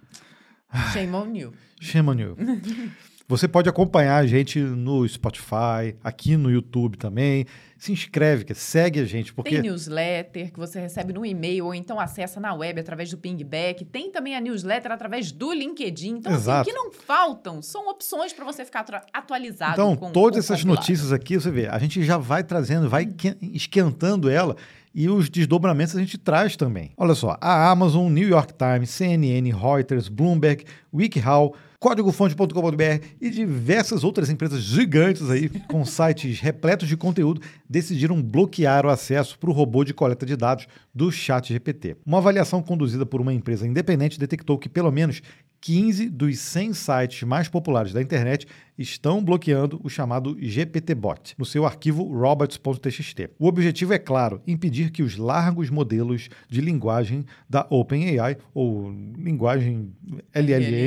Shame 0.92 1.14
on 1.14 1.35
you. 1.37 1.53
Shame 1.81 2.09
on 2.09 2.14
you. 2.18 2.37
Você 3.33 3.49
pode 3.49 3.66
acompanhar 3.66 4.16
a 4.18 4.27
gente 4.27 4.59
no 4.61 5.09
Spotify, 5.09 5.97
aqui 6.05 6.37
no 6.37 6.51
YouTube 6.51 6.99
também. 6.99 7.47
Se 7.79 7.90
inscreve, 7.90 8.45
segue 8.55 9.01
a 9.01 9.05
gente, 9.07 9.33
porque 9.33 9.53
Tem 9.53 9.62
newsletter 9.62 10.53
que 10.53 10.59
você 10.59 10.79
recebe 10.79 11.14
no 11.14 11.25
e-mail 11.25 11.64
ou 11.64 11.75
então 11.75 11.99
acessa 11.99 12.38
na 12.38 12.53
web 12.55 12.79
através 12.79 13.11
do 13.11 13.16
pingback. 13.16 13.85
Tem 13.87 14.11
também 14.12 14.37
a 14.37 14.40
newsletter 14.40 14.92
através 14.92 15.33
do 15.33 15.51
LinkedIn. 15.53 16.18
Então, 16.18 16.31
assim, 16.31 16.40
o 16.40 16.45
Exato. 16.45 16.68
que 16.71 16.77
não 16.77 16.92
faltam 16.92 17.62
são 17.62 17.88
opções 17.88 18.33
para 18.35 18.45
você 18.45 18.64
ficar 18.66 18.85
atualizado. 19.12 19.73
então 19.73 19.97
com, 19.97 20.12
todas 20.12 20.35
com 20.47 20.53
essas 20.53 20.61
compilado. 20.61 20.81
notícias 20.81 21.11
aqui, 21.11 21.35
você 21.40 21.51
vê, 21.51 21.66
a 21.68 21.79
gente 21.79 22.05
já 22.05 22.18
vai 22.18 22.45
trazendo, 22.45 22.88
vai 22.88 23.07
que- 23.07 23.37
esquentando 23.40 24.29
ela 24.29 24.57
e 24.95 25.09
os 25.09 25.31
desdobramentos 25.31 25.97
a 25.97 26.01
gente 26.01 26.18
traz 26.18 26.55
também. 26.55 26.92
Olha 26.99 27.14
só, 27.14 27.37
a 27.40 27.71
Amazon, 27.71 28.12
New 28.12 28.29
York 28.29 28.53
Times, 28.53 28.90
CNN, 28.90 29.51
Reuters, 29.51 30.07
Bloomberg, 30.09 30.64
WikiHow, 30.92 31.55
códigofonte.com.br 31.81 33.05
e 33.20 33.31
diversas 33.31 34.05
outras 34.05 34.31
empresas 34.31 34.62
gigantes 34.62 35.28
aí 35.28 35.48
com 35.48 35.85
sites 35.87 36.38
repletos 36.38 36.88
de 36.88 36.96
conteúdo 36.96 37.40
decidiram 37.68 38.22
bloquear 38.22 38.87
o 38.87 38.90
acesso 38.90 39.38
para 39.38 39.50
o 39.50 39.52
robô 39.52 39.83
de 39.83 39.94
coleta 39.94 40.24
de 40.24 40.37
dados 40.37 40.66
do 40.94 41.11
ChatGPT. 41.11 41.96
Uma 42.07 42.18
avaliação 42.18 42.62
conduzida 42.62 43.05
por 43.05 43.20
uma 43.20 43.33
empresa 43.33 43.66
independente 43.66 44.18
detectou 44.18 44.59
que 44.59 44.68
pelo 44.68 44.92
menos 44.92 45.22
15 45.62 46.09
dos 46.11 46.38
100 46.40 46.74
sites 46.74 47.22
mais 47.22 47.48
populares 47.48 47.92
da 47.92 48.02
internet 48.02 48.46
estão 48.76 49.22
bloqueando 49.22 49.81
o 49.85 49.88
chamado 49.88 50.37
GPT-Bot 50.40 51.35
no 51.38 51.44
seu 51.44 51.64
arquivo 51.64 52.02
robots.txt. 52.02 53.31
O 53.38 53.46
objetivo 53.46 53.92
é 53.92 53.98
claro, 53.98 54.42
impedir 54.44 54.90
que 54.90 55.05
os 55.05 55.16
largos 55.16 55.70
modelos 55.70 56.28
de 56.48 56.61
linguagem 56.61 57.24
da 57.48 57.64
OpenAI 57.70 58.37
ou 58.52 58.92
linguagem 59.16 59.92
LLM, 60.35 60.82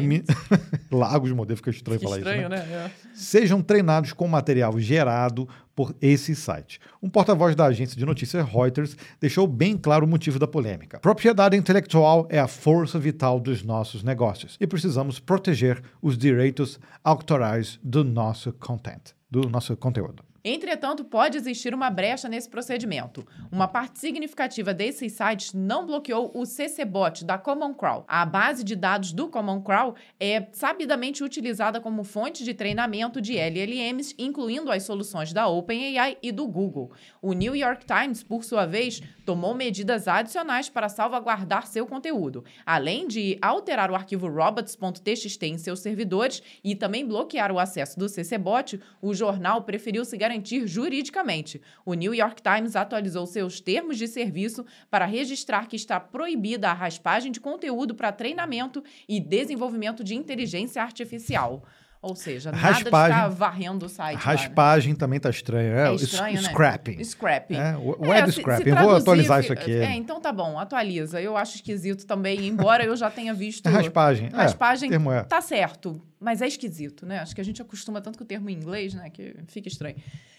largos 0.91 1.31
modelos, 1.34 1.60
fica 1.60 1.71
estranho 1.71 1.99
Que 1.99 2.05
falar 2.05 2.17
estranho, 2.17 2.41
isso, 2.41 2.49
né? 2.49 2.58
né? 2.58 2.65
É. 2.73 2.91
sejam 3.13 3.62
treinados 3.62 4.13
com 4.13 4.27
material 4.27 4.79
gerado 4.79 5.47
por 5.75 5.93
esse 6.01 6.36
site. 6.36 6.79
Um 7.03 7.10
porta-voz 7.10 7.55
da 7.55 7.65
agência 7.65 7.97
de 7.97 8.05
notícias 8.05 8.47
Reuters 8.47 8.95
deixou 9.19 9.45
bem 9.45 9.77
claro 9.77 10.05
o 10.05 10.08
motivo 10.08 10.39
da 10.39 10.47
polêmica. 10.47 10.99
Propriedade 10.99 11.58
intelectual 11.58 12.27
é 12.29 12.39
a 12.39 12.47
força 12.47 12.97
vital 12.97 13.39
dos 13.39 13.63
nossos 13.63 14.01
negócios 14.01 14.58
e 14.60 14.65
precisamos 14.65 15.19
proteger 15.19 15.81
os 16.01 16.17
direitos 16.17 16.79
autorais 17.03 17.79
do 17.84 18.03
nosso 18.03 18.53
content, 18.53 19.12
do 19.29 19.49
nosso 19.49 19.75
conteúdo. 19.75 20.23
Entretanto, 20.47 21.03
pode 21.03 21.39
existir 21.39 21.73
uma 21.73 21.89
brecha 21.89 22.29
nesse 22.29 22.47
procedimento. 22.47 23.25
Uma 23.51 23.67
parte 23.67 23.97
significativa 23.97 24.75
desses 24.75 25.13
sites 25.13 25.51
não 25.53 25.88
bloqueou 25.88 26.29
o 26.36 26.45
CCBot 26.45 27.25
da 27.25 27.36
Common 27.36 27.73
Crawl. 27.73 28.05
A 28.08 28.23
base 28.27 28.63
de 28.63 28.75
dados 28.75 29.12
do 29.12 29.27
Common 29.27 29.63
Crawl 29.63 29.95
é 30.19 30.45
sabidamente 30.51 31.23
utilizada 31.23 31.81
como 31.81 32.03
fonte 32.03 32.43
de 32.43 32.53
treinamento 32.53 33.19
de 33.19 33.36
LLMs, 33.36 34.13
incluindo 34.19 34.71
as 34.71 34.84
soluções 34.84 35.34
da 35.34 35.47
OpenAI 35.47 36.19
e 36.21 36.31
do 36.31 36.47
Google. 36.47 36.91
O 37.23 37.34
New 37.34 37.55
York 37.55 37.84
Times, 37.84 38.21
por 38.21 38.43
sua 38.43 38.67
vez, 38.67 39.01
tomou 39.25 39.55
medidas 39.55 40.08
adicionais 40.08 40.69
para 40.69 40.89
salvaguardar 40.89 41.65
seu 41.65 41.88
conteúdo, 41.88 42.45
além 42.63 43.08
de 43.08 43.39
alterar 43.41 43.89
o 43.89 43.95
arquivo 43.95 44.27
robots.txt 44.27 45.43
em 45.43 45.58
seus 45.58 45.79
servidores 45.79 46.43
e 46.63 46.75
também 46.75 47.03
bloquear 47.03 47.51
o 47.51 47.58
acesso 47.58 47.97
do 47.97 48.08
CCBot, 48.08 48.79
o 49.01 49.12
jornal 49.12 49.63
preferiu 49.63 50.05
se 50.05 50.15
garantir 50.15 50.34
juridicamente. 50.65 51.61
O 51.85 51.93
New 51.93 52.13
York 52.13 52.41
Times 52.41 52.75
atualizou 52.75 53.25
seus 53.25 53.59
termos 53.59 53.97
de 53.97 54.07
serviço 54.07 54.65
para 54.89 55.05
registrar 55.05 55.67
que 55.67 55.75
está 55.75 55.99
proibida 55.99 56.69
a 56.69 56.73
raspagem 56.73 57.31
de 57.31 57.39
conteúdo 57.39 57.93
para 57.93 58.11
treinamento 58.11 58.83
e 59.07 59.19
desenvolvimento 59.19 60.03
de 60.03 60.15
inteligência 60.15 60.81
artificial. 60.81 61.63
Ou 62.07 62.15
seja, 62.15 62.51
nada 62.51 62.61
de 62.73 62.83
Raspagem- 62.83 63.15
ficar 63.17 63.27
varrendo 63.29 63.85
o 63.87 63.89
site. 63.89 64.13
lá, 64.15 64.19
né? 64.33 64.37
Raspagem 64.37 64.93
também 64.95 65.19
tá 65.19 65.29
estranho, 65.29 65.73
é, 65.75 65.89
É 65.91 65.95
estranho, 65.95 66.41
né? 66.41 66.49
scrapping. 66.49 67.03
Scrapping. 67.03 67.55
É, 67.55 67.75
o 67.77 68.05
É, 68.05 68.09
web 68.09 68.31
se- 68.31 68.39
scrapping. 68.41 68.63
se 68.63 68.69
Eu 68.69 68.75
vou 68.77 68.95
atualizar 68.95 69.39
isso 69.43 69.51
aqui. 69.51 69.71
É, 69.73 69.95
então 69.95 70.21
tá 70.21 70.31
bom, 70.31 70.59
atualiza. 70.59 71.19
Eu 71.19 71.35
acho 71.35 71.55
esquisito 71.55 72.05
também, 72.05 72.45
embora 72.47 72.85
eu 72.85 72.95
já 72.95 73.09
tenha 73.09 73.33
visto. 73.33 73.65
É 73.67 73.71
raspagem. 73.73 74.29
É, 74.31 74.35
Raspagem 74.35 74.91
é. 74.93 75.23
tá 75.23 75.41
certo, 75.41 75.99
mas 76.19 76.41
é 76.41 76.47
esquisito, 76.47 77.05
né? 77.05 77.19
Acho 77.19 77.33
que 77.33 77.41
a 77.41 77.45
gente 77.45 77.61
acostuma 77.61 77.99
tanto 78.01 78.17
com 78.19 78.23
o 78.23 78.27
termo 78.27 78.49
em 78.49 78.53
inglês, 78.53 78.93
né? 78.93 79.09
Que 79.09 79.35
fica 79.47 79.67
estranho. 79.67 79.95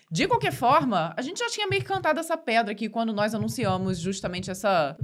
De 0.09 0.29
qualquer 0.29 0.53
forma, 0.53 1.13
a 1.17 1.21
gente 1.23 1.41
já 1.41 1.49
tinha 1.49 1.67
meio 1.67 1.83
que 1.83 1.89
cantado 1.89 2.21
essa 2.21 2.37
pedra 2.37 2.71
aqui 2.71 2.89
quando 2.89 3.13
nós 3.13 3.35
anunciamos 3.35 3.99
justamente 3.99 4.53
essa 4.53 4.97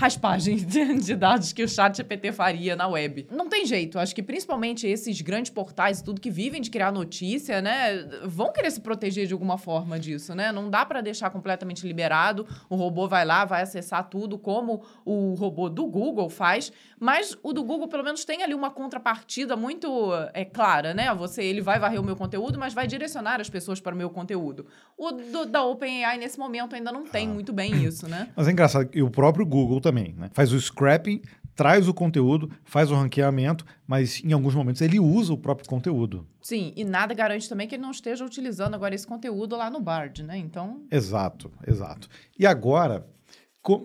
raspagem 0.00 0.56
de, 0.96 1.14
dados 1.14 1.52
que 1.52 1.62
o 1.62 1.68
chat 1.68 1.94
GPT 1.98 2.32
faria 2.32 2.74
na 2.74 2.88
web. 2.88 3.26
Não 3.30 3.50
tem 3.50 3.66
jeito, 3.66 3.98
acho 3.98 4.14
que 4.14 4.22
principalmente 4.22 4.86
esses 4.86 5.20
grandes 5.20 5.50
portais 5.50 6.00
e 6.00 6.04
tudo 6.04 6.18
que 6.20 6.30
vivem 6.30 6.58
de 6.62 6.70
criar 6.70 6.90
notícia, 6.90 7.60
né, 7.60 8.02
vão 8.24 8.50
querer 8.50 8.70
se 8.70 8.80
proteger 8.80 9.26
de 9.26 9.34
alguma 9.34 9.58
forma 9.58 9.98
disso, 10.00 10.34
né? 10.34 10.50
Não 10.52 10.70
dá 10.70 10.86
pra 10.86 11.02
deixar 11.02 11.28
completamente 11.28 11.86
liberado, 11.86 12.46
o 12.70 12.76
robô 12.76 13.06
vai 13.06 13.26
lá, 13.26 13.44
vai 13.44 13.60
acessar 13.60 14.08
tudo 14.08 14.38
como 14.38 14.82
o 15.04 15.34
robô 15.34 15.68
do 15.68 15.86
Google 15.86 16.30
faz, 16.30 16.72
mas 16.98 17.36
o 17.42 17.52
do 17.52 17.62
Google 17.62 17.86
pelo 17.88 18.02
menos 18.02 18.24
tem 18.24 18.42
ali 18.42 18.54
uma 18.54 18.70
contrapartida 18.70 19.54
muito 19.54 20.10
é 20.32 20.46
clara, 20.46 20.94
né? 20.94 21.12
Você 21.14 21.44
ele 21.44 21.60
vai 21.60 21.78
varrer 21.78 22.00
o 22.00 22.04
meu 22.04 22.16
conteúdo, 22.16 22.58
mas 22.58 22.72
vai 22.72 22.86
direcionar 22.86 23.38
as 23.38 23.50
pessoas 23.50 23.80
para 23.80 23.94
o 23.94 23.98
meu 23.98 24.08
conteúdo. 24.08 24.64
O 24.96 25.10
do- 25.12 25.44
da 25.44 25.62
OpenAI 25.62 26.16
nesse 26.16 26.38
momento 26.38 26.74
ainda 26.74 26.90
não 26.90 27.04
tem 27.04 27.28
muito 27.28 27.52
bem 27.52 27.84
isso, 27.84 28.08
né? 28.08 28.28
Mas 28.34 28.48
é 28.48 28.50
engraçado 28.52 28.86
que 28.86 29.02
o 29.02 29.10
próprio 29.10 29.44
Google 29.44 29.80
também, 29.80 29.89
né? 29.92 30.30
Faz 30.32 30.52
o 30.52 30.60
scrapping, 30.60 31.20
traz 31.54 31.88
o 31.88 31.94
conteúdo, 31.94 32.50
faz 32.64 32.90
o 32.90 32.94
ranqueamento, 32.94 33.64
mas 33.86 34.22
em 34.24 34.32
alguns 34.32 34.54
momentos 34.54 34.80
ele 34.80 34.98
usa 34.98 35.32
o 35.32 35.38
próprio 35.38 35.68
conteúdo. 35.68 36.26
Sim, 36.40 36.72
e 36.74 36.84
nada 36.84 37.12
garante 37.12 37.48
também 37.48 37.68
que 37.68 37.74
ele 37.74 37.82
não 37.82 37.90
esteja 37.90 38.24
utilizando 38.24 38.74
agora 38.74 38.94
esse 38.94 39.06
conteúdo 39.06 39.56
lá 39.56 39.68
no 39.70 39.80
Bard, 39.80 40.22
né? 40.22 40.38
Então, 40.38 40.82
Exato, 40.90 41.50
exato. 41.66 42.08
E 42.38 42.46
agora, 42.46 43.06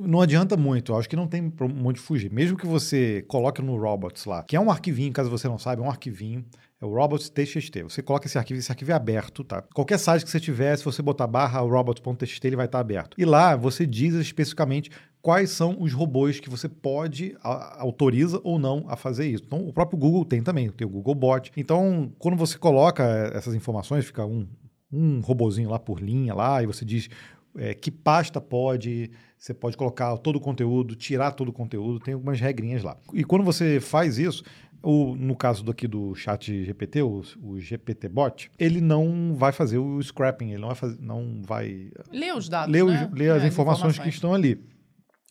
não 0.01 0.21
adianta 0.21 0.55
muito, 0.55 0.95
acho 0.95 1.09
que 1.09 1.15
não 1.15 1.27
tem 1.27 1.51
onde 1.83 1.99
fugir. 1.99 2.31
Mesmo 2.31 2.57
que 2.57 2.65
você 2.65 3.23
coloque 3.27 3.61
no 3.61 3.77
Robots 3.77 4.25
lá, 4.25 4.43
que 4.43 4.55
é 4.55 4.59
um 4.59 4.71
arquivinho, 4.71 5.11
caso 5.11 5.29
você 5.29 5.47
não 5.47 5.57
saiba, 5.57 5.81
é 5.83 5.85
um 5.85 5.89
arquivinho, 5.89 6.45
é 6.81 6.85
o 6.85 6.89
robots.txt. 6.93 7.83
Você 7.83 8.01
coloca 8.01 8.27
esse 8.27 8.37
arquivo, 8.37 8.59
esse 8.59 8.71
arquivo 8.71 8.91
é 8.91 8.93
aberto, 8.93 9.43
tá? 9.43 9.61
Qualquer 9.73 9.97
site 9.97 10.23
que 10.23 10.29
você 10.31 10.39
tiver, 10.39 10.77
se 10.77 10.85
você 10.85 11.01
botar 11.01 11.27
barra 11.27 11.59
robots.txt, 11.59 12.45
ele 12.47 12.55
vai 12.55 12.65
estar 12.65 12.79
aberto. 12.79 13.15
E 13.17 13.25
lá 13.25 13.55
você 13.55 13.85
diz 13.85 14.13
especificamente 14.15 14.89
quais 15.21 15.49
são 15.49 15.75
os 15.79 15.91
robôs 15.91 16.39
que 16.39 16.49
você 16.49 16.69
pode, 16.69 17.35
a- 17.43 17.81
autoriza 17.81 18.39
ou 18.43 18.59
não 18.59 18.85
a 18.87 18.95
fazer 18.95 19.27
isso. 19.27 19.43
Então, 19.45 19.67
o 19.67 19.73
próprio 19.73 19.97
Google 19.97 20.23
tem 20.23 20.41
também, 20.43 20.69
tem 20.69 20.85
o 20.85 20.89
Google 20.89 21.15
Bot. 21.15 21.51
Então, 21.57 22.11
quando 22.19 22.37
você 22.37 22.57
coloca 22.57 23.03
essas 23.33 23.55
informações, 23.55 24.05
fica 24.05 24.25
um, 24.25 24.47
um 24.91 25.19
robozinho 25.21 25.69
lá 25.69 25.79
por 25.79 25.99
linha 25.99 26.33
lá, 26.33 26.61
e 26.61 26.65
você 26.67 26.85
diz 26.85 27.09
é, 27.57 27.73
que 27.73 27.89
pasta 27.89 28.39
pode, 28.39 29.09
você 29.45 29.53
pode 29.53 29.77
colocar 29.77 30.17
todo 30.17 30.37
o 30.37 30.39
conteúdo, 30.39 30.95
tirar 30.95 31.31
todo 31.33 31.49
o 31.49 31.53
conteúdo, 31.53 31.99
tem 31.99 32.15
algumas 32.15 32.39
regrinhas 32.39 32.81
lá. 32.81 32.97
E 33.13 33.23
quando 33.23 33.45
você 33.45 33.79
faz 33.79 34.17
isso, 34.17 34.43
o, 34.81 35.15
no 35.15 35.35
caso 35.35 35.63
daqui 35.63 35.87
do 35.87 36.15
chat 36.15 36.63
GPT, 36.65 37.03
o, 37.03 37.21
o 37.43 37.59
GPT 37.59 38.09
bot, 38.09 38.49
ele 38.57 38.81
não 38.81 39.35
vai 39.35 39.51
fazer 39.51 39.77
o 39.77 40.01
scrapping, 40.01 40.49
ele 40.49 40.57
não 40.57 40.69
vai, 40.69 40.75
fazer, 40.75 40.97
não 40.99 41.43
vai 41.43 41.91
lê 42.11 42.31
os 42.31 42.49
dados, 42.49 42.73
ler, 42.73 42.83
os- 42.83 42.91
né? 43.01 43.09
ler 43.13 43.31
as 43.33 43.43
É, 43.43 43.47
informações, 43.47 43.99
que 43.99 44.09
estão 44.09 44.33
ali. 44.33 44.59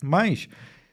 Mas, 0.01 0.47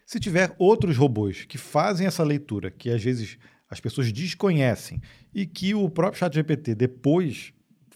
se 0.05 0.19
tiver 0.19 0.53
outros 0.59 0.97
robôs 0.97 1.45
que 1.45 1.57
fazem 1.59 2.09
essa 2.09 2.25
leitura, 2.25 2.73
que 2.73 2.91
às 2.91 3.03
vezes 3.05 3.39
as 3.71 3.79
pessoas 3.79 4.13
desconhecem, 4.13 5.01
e 5.33 5.47
que 5.47 5.77
o 5.77 5.89
próprio 5.89 6.19
chat 6.19 6.35
GPT 6.35 6.75
depois 6.75 7.53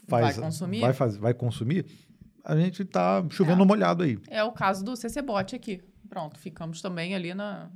faz, 0.07 0.37
Vai 0.37 0.45
consumir? 0.47 0.81
vai, 0.81 0.93
faz- 0.93 1.17
vai 1.17 1.35
consumir, 1.35 1.85
a 2.47 2.57
gente 2.57 2.83
está 2.83 3.25
chovendo 3.31 3.63
É. 3.63 3.67
molhado 3.67 4.05
aí. 4.05 4.19
É 4.29 4.43
o 4.45 4.53
caso 4.53 4.85
do 4.85 4.97
CCBot 4.97 5.57
aqui. 5.57 5.83
Pronto, 6.09 6.39
ficamos 6.39 6.81
também 6.81 7.15
ali 7.15 7.35
na 7.35 7.69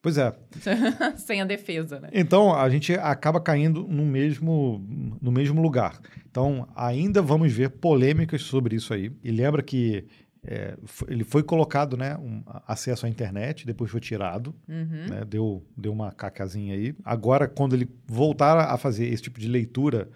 Pois 0.00 0.16
é. 0.16 0.32
Sem 1.16 1.40
a 1.40 1.44
defesa, 1.44 1.98
né? 1.98 2.10
Então, 2.12 2.54
a 2.54 2.68
gente 2.70 2.94
acaba 2.94 3.40
caindo 3.40 3.86
no 3.88 4.04
mesmo, 4.04 4.84
no 5.20 5.32
mesmo 5.32 5.60
lugar. 5.60 5.98
Então, 6.30 6.68
ainda 6.76 7.20
vamos 7.20 7.52
ver 7.52 7.70
polêmicas 7.70 8.42
sobre 8.42 8.76
isso 8.76 8.94
aí. 8.94 9.10
E 9.24 9.30
lembra 9.32 9.60
que 9.60 10.06
é, 10.44 10.76
ele 11.08 11.24
foi 11.24 11.42
colocado, 11.42 11.96
né, 11.96 12.16
um 12.16 12.42
acesso 12.66 13.06
à 13.06 13.08
internet, 13.08 13.66
depois 13.66 13.90
foi 13.90 14.00
tirado, 14.00 14.54
uhum. 14.68 15.06
né, 15.10 15.24
deu, 15.26 15.64
deu 15.76 15.92
uma 15.92 16.12
cacazinha 16.12 16.74
aí. 16.74 16.94
Agora, 17.04 17.48
quando 17.48 17.74
ele 17.74 17.88
voltar 18.06 18.56
a 18.56 18.76
fazer 18.76 19.06
esse 19.08 19.24
tipo 19.24 19.40
de 19.40 19.48
leitura 19.48 20.08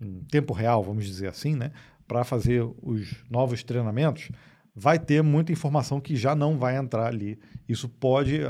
em 0.00 0.20
tempo 0.30 0.54
real, 0.54 0.84
vamos 0.84 1.04
dizer 1.04 1.26
assim, 1.26 1.56
né, 1.56 1.72
para 2.06 2.24
fazer 2.24 2.62
os 2.82 3.24
novos 3.30 3.62
treinamentos, 3.62 4.30
vai 4.74 4.98
ter 4.98 5.22
muita 5.22 5.52
informação 5.52 6.00
que 6.00 6.16
já 6.16 6.34
não 6.34 6.58
vai 6.58 6.76
entrar 6.76 7.06
ali. 7.06 7.38
Isso 7.68 7.88
pode 7.88 8.40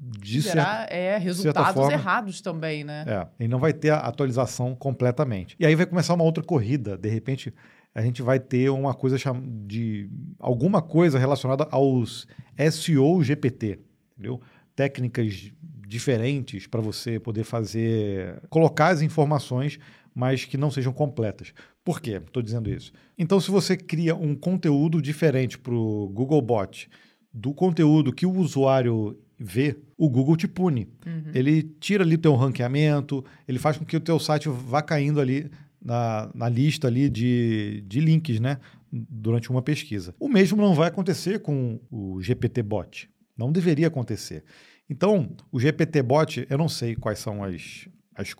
de 0.00 0.40
Gerar, 0.40 0.90
é, 0.90 1.18
resultados 1.18 1.74
forma, 1.74 1.92
errados 1.92 2.40
também, 2.40 2.82
né? 2.82 3.04
É, 3.06 3.44
e 3.44 3.46
não 3.46 3.58
vai 3.58 3.72
ter 3.72 3.90
a 3.90 3.98
atualização 3.98 4.74
completamente. 4.74 5.54
E 5.60 5.66
aí 5.66 5.74
vai 5.74 5.84
começar 5.84 6.14
uma 6.14 6.24
outra 6.24 6.42
corrida. 6.42 6.96
De 6.96 7.08
repente, 7.10 7.52
a 7.94 8.00
gente 8.00 8.22
vai 8.22 8.40
ter 8.40 8.70
uma 8.70 8.94
coisa 8.94 9.18
de 9.66 10.08
alguma 10.38 10.80
coisa 10.80 11.18
relacionada 11.18 11.68
aos 11.70 12.26
SEO 12.70 13.22
GPT, 13.22 13.78
entendeu? 14.12 14.40
Técnicas 14.74 15.52
diferentes 15.86 16.66
para 16.66 16.80
você 16.80 17.20
poder 17.20 17.44
fazer, 17.44 18.40
colocar 18.48 18.88
as 18.88 19.02
informações, 19.02 19.78
mas 20.14 20.44
que 20.44 20.56
não 20.56 20.70
sejam 20.70 20.92
completas. 20.92 21.52
Por 21.84 22.00
quê? 22.00 22.20
Estou 22.24 22.42
dizendo 22.42 22.70
isso. 22.70 22.92
Então, 23.16 23.40
se 23.40 23.50
você 23.50 23.76
cria 23.76 24.14
um 24.14 24.34
conteúdo 24.34 25.00
diferente 25.00 25.58
para 25.58 25.74
o 25.74 26.08
Googlebot 26.08 26.88
do 27.32 27.54
conteúdo 27.54 28.12
que 28.12 28.26
o 28.26 28.36
usuário 28.36 29.18
vê, 29.38 29.76
o 29.96 30.08
Google 30.08 30.36
te 30.36 30.46
pune. 30.46 30.88
Uhum. 31.06 31.30
Ele 31.34 31.62
tira 31.62 32.04
ali 32.04 32.16
o 32.16 32.18
teu 32.18 32.34
ranqueamento, 32.34 33.24
ele 33.48 33.58
faz 33.58 33.78
com 33.78 33.84
que 33.84 33.96
o 33.96 34.00
teu 34.00 34.18
site 34.18 34.48
vá 34.48 34.82
caindo 34.82 35.20
ali 35.20 35.50
na, 35.82 36.30
na 36.34 36.48
lista 36.48 36.88
ali 36.88 37.08
de, 37.08 37.82
de 37.86 38.00
links, 38.00 38.38
né? 38.38 38.58
Durante 38.92 39.50
uma 39.50 39.62
pesquisa. 39.62 40.14
O 40.18 40.28
mesmo 40.28 40.60
não 40.60 40.74
vai 40.74 40.88
acontecer 40.88 41.38
com 41.38 41.80
o 41.90 42.20
GPT 42.20 42.62
Bot. 42.62 43.08
Não 43.36 43.50
deveria 43.50 43.86
acontecer. 43.86 44.44
Então, 44.88 45.30
o 45.50 45.58
GPT 45.58 46.02
Bot, 46.02 46.46
eu 46.50 46.58
não 46.58 46.68
sei 46.68 46.96
quais 46.96 47.20
são 47.20 47.42
as, 47.44 47.88
as, 48.20 48.34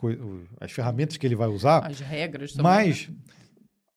as 0.61 0.73
ferramentas 0.73 1.17
que 1.17 1.27
ele 1.27 1.37
vai 1.37 1.49
usar. 1.49 1.87
As 1.87 2.01
regras 2.01 2.53
também. 2.53 2.71
Mas 2.71 3.09
né? 3.09 3.15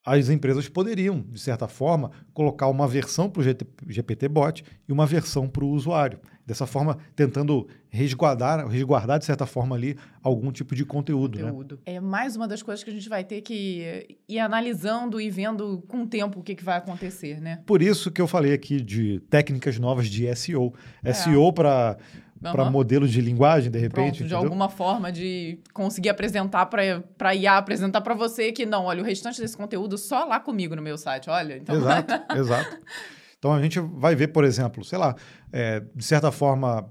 as 0.05 0.29
empresas 0.29 0.67
poderiam, 0.67 1.21
de 1.21 1.39
certa 1.39 1.67
forma, 1.67 2.11
colocar 2.33 2.67
uma 2.67 2.87
versão 2.87 3.29
para 3.29 3.41
o 3.41 3.91
GPT 3.91 4.27
Bot 4.27 4.63
e 4.87 4.91
uma 4.91 5.05
versão 5.05 5.47
para 5.47 5.63
o 5.63 5.69
usuário. 5.69 6.19
Dessa 6.45 6.67
forma, 6.67 6.97
tentando 7.15 7.65
resguardar, 7.89 8.67
resguardar, 8.67 9.17
de 9.17 9.23
certa 9.23 9.45
forma, 9.45 9.77
ali 9.77 9.97
algum 10.21 10.51
tipo 10.51 10.75
de 10.75 10.83
conteúdo. 10.83 11.39
Né? 11.39 11.45
conteúdo. 11.45 11.75
Né? 11.75 11.93
É 11.93 11.99
mais 12.01 12.35
uma 12.35 12.49
das 12.49 12.61
coisas 12.61 12.83
que 12.83 12.89
a 12.89 12.93
gente 12.93 13.07
vai 13.07 13.23
ter 13.23 13.39
que 13.39 14.17
ir 14.27 14.39
analisando 14.39 15.21
e 15.21 15.29
vendo 15.29 15.81
com 15.87 16.03
o 16.03 16.07
tempo 16.07 16.41
o 16.41 16.43
que, 16.43 16.53
que 16.53 16.63
vai 16.63 16.77
acontecer, 16.77 17.39
né? 17.39 17.61
Por 17.65 17.81
isso 17.81 18.11
que 18.11 18.21
eu 18.21 18.27
falei 18.27 18.51
aqui 18.51 18.81
de 18.81 19.21
técnicas 19.29 19.79
novas 19.79 20.09
de 20.09 20.35
SEO. 20.35 20.73
É. 21.01 21.13
SEO 21.13 21.53
para 21.53 21.97
uhum. 22.49 22.55
para 22.55 22.69
modelos 22.69 23.11
de 23.11 23.21
linguagem, 23.21 23.71
de 23.71 23.79
repente. 23.79 24.17
Pronto, 24.19 24.27
de 24.27 24.35
alguma 24.35 24.69
forma 24.69 25.11
de 25.11 25.59
conseguir 25.73 26.09
apresentar 26.09 26.65
para 26.65 27.35
IA, 27.35 27.57
apresentar 27.57 28.01
para 28.01 28.13
você 28.13 28.51
que 28.51 28.65
não, 28.65 28.85
olha, 28.85 29.01
o 29.01 29.05
restante 29.05 29.39
desse 29.39 29.55
conteúdo 29.55 29.97
só 29.97 30.25
lá 30.25 30.39
comigo 30.39 30.75
no 30.75 30.81
meu 30.81 30.97
site, 30.97 31.29
olha. 31.29 31.57
Então... 31.57 31.75
Exato, 31.75 32.13
exato. 32.35 32.77
Então 33.37 33.53
a 33.53 33.61
gente 33.61 33.79
vai 33.79 34.15
ver, 34.15 34.27
por 34.27 34.43
exemplo, 34.43 34.83
sei 34.85 34.97
lá, 34.97 35.15
é, 35.51 35.81
de 35.93 36.03
certa 36.03 36.31
forma, 36.31 36.89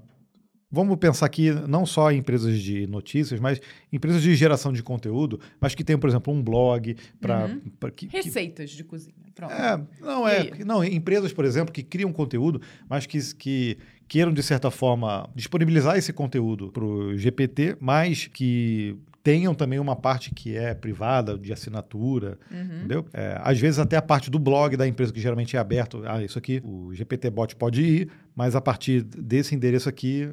vamos 0.73 0.97
pensar 0.97 1.27
aqui 1.27 1.51
não 1.67 1.85
só 1.85 2.11
em 2.11 2.17
empresas 2.17 2.59
de 2.59 2.87
notícias, 2.87 3.39
mas 3.39 3.61
empresas 3.91 4.23
de 4.23 4.35
geração 4.35 4.73
de 4.73 4.81
conteúdo, 4.81 5.39
mas 5.61 5.75
que 5.75 5.83
tem, 5.83 5.95
por 5.95 6.09
exemplo, 6.09 6.33
um 6.33 6.41
blog 6.41 6.95
para 7.21 7.45
uhum. 7.45 7.61
receitas 8.09 8.71
que, 8.71 8.77
de 8.77 8.83
cozinha. 8.83 9.13
Pronto. 9.35 9.53
É, 9.53 9.79
não 10.01 10.27
é, 10.27 10.65
não 10.65 10.83
empresas, 10.83 11.31
por 11.31 11.45
exemplo, 11.45 11.71
que 11.71 11.83
criam 11.83 12.11
conteúdo, 12.11 12.59
mas 12.89 13.05
que, 13.05 13.19
que 13.35 13.77
queiram, 14.07 14.33
de 14.33 14.41
certa 14.41 14.71
forma, 14.71 15.29
disponibilizar 15.35 15.95
esse 15.95 16.11
conteúdo 16.11 16.71
para 16.71 16.83
o 16.83 17.15
GPT, 17.15 17.77
mas 17.79 18.25
que 18.25 18.97
tenham 19.23 19.55
também 19.55 19.79
uma 19.79 19.95
parte 19.95 20.33
que 20.35 20.55
é 20.55 20.73
privada, 20.73 21.37
de 21.37 21.53
assinatura, 21.53 22.37
uhum. 22.51 22.77
entendeu? 22.79 23.05
É, 23.13 23.39
às 23.41 23.57
vezes 23.57 23.79
até 23.79 23.95
a 23.95 24.01
parte 24.01 24.29
do 24.29 24.37
blog 24.37 24.75
da 24.75 24.85
empresa, 24.85 25.13
que 25.13 25.21
geralmente 25.21 25.55
é 25.55 25.59
aberto, 25.59 26.03
ah, 26.05 26.21
isso 26.21 26.37
aqui, 26.37 26.61
o 26.63 26.93
GPT 26.93 27.29
Bot 27.29 27.55
pode 27.55 27.81
ir, 27.81 28.11
mas 28.35 28.55
a 28.55 28.61
partir 28.61 29.01
desse 29.01 29.55
endereço 29.55 29.87
aqui 29.87 30.29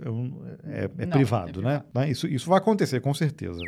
é, 0.64 0.85
é, 0.85 0.90
é 0.98 1.07
Não, 1.07 1.12
privado, 1.12 1.62
né? 1.62 1.83
né? 1.94 2.11
Isso, 2.11 2.26
isso 2.26 2.48
vai 2.48 2.59
acontecer, 2.59 3.00
com 3.00 3.14
certeza. 3.14 3.61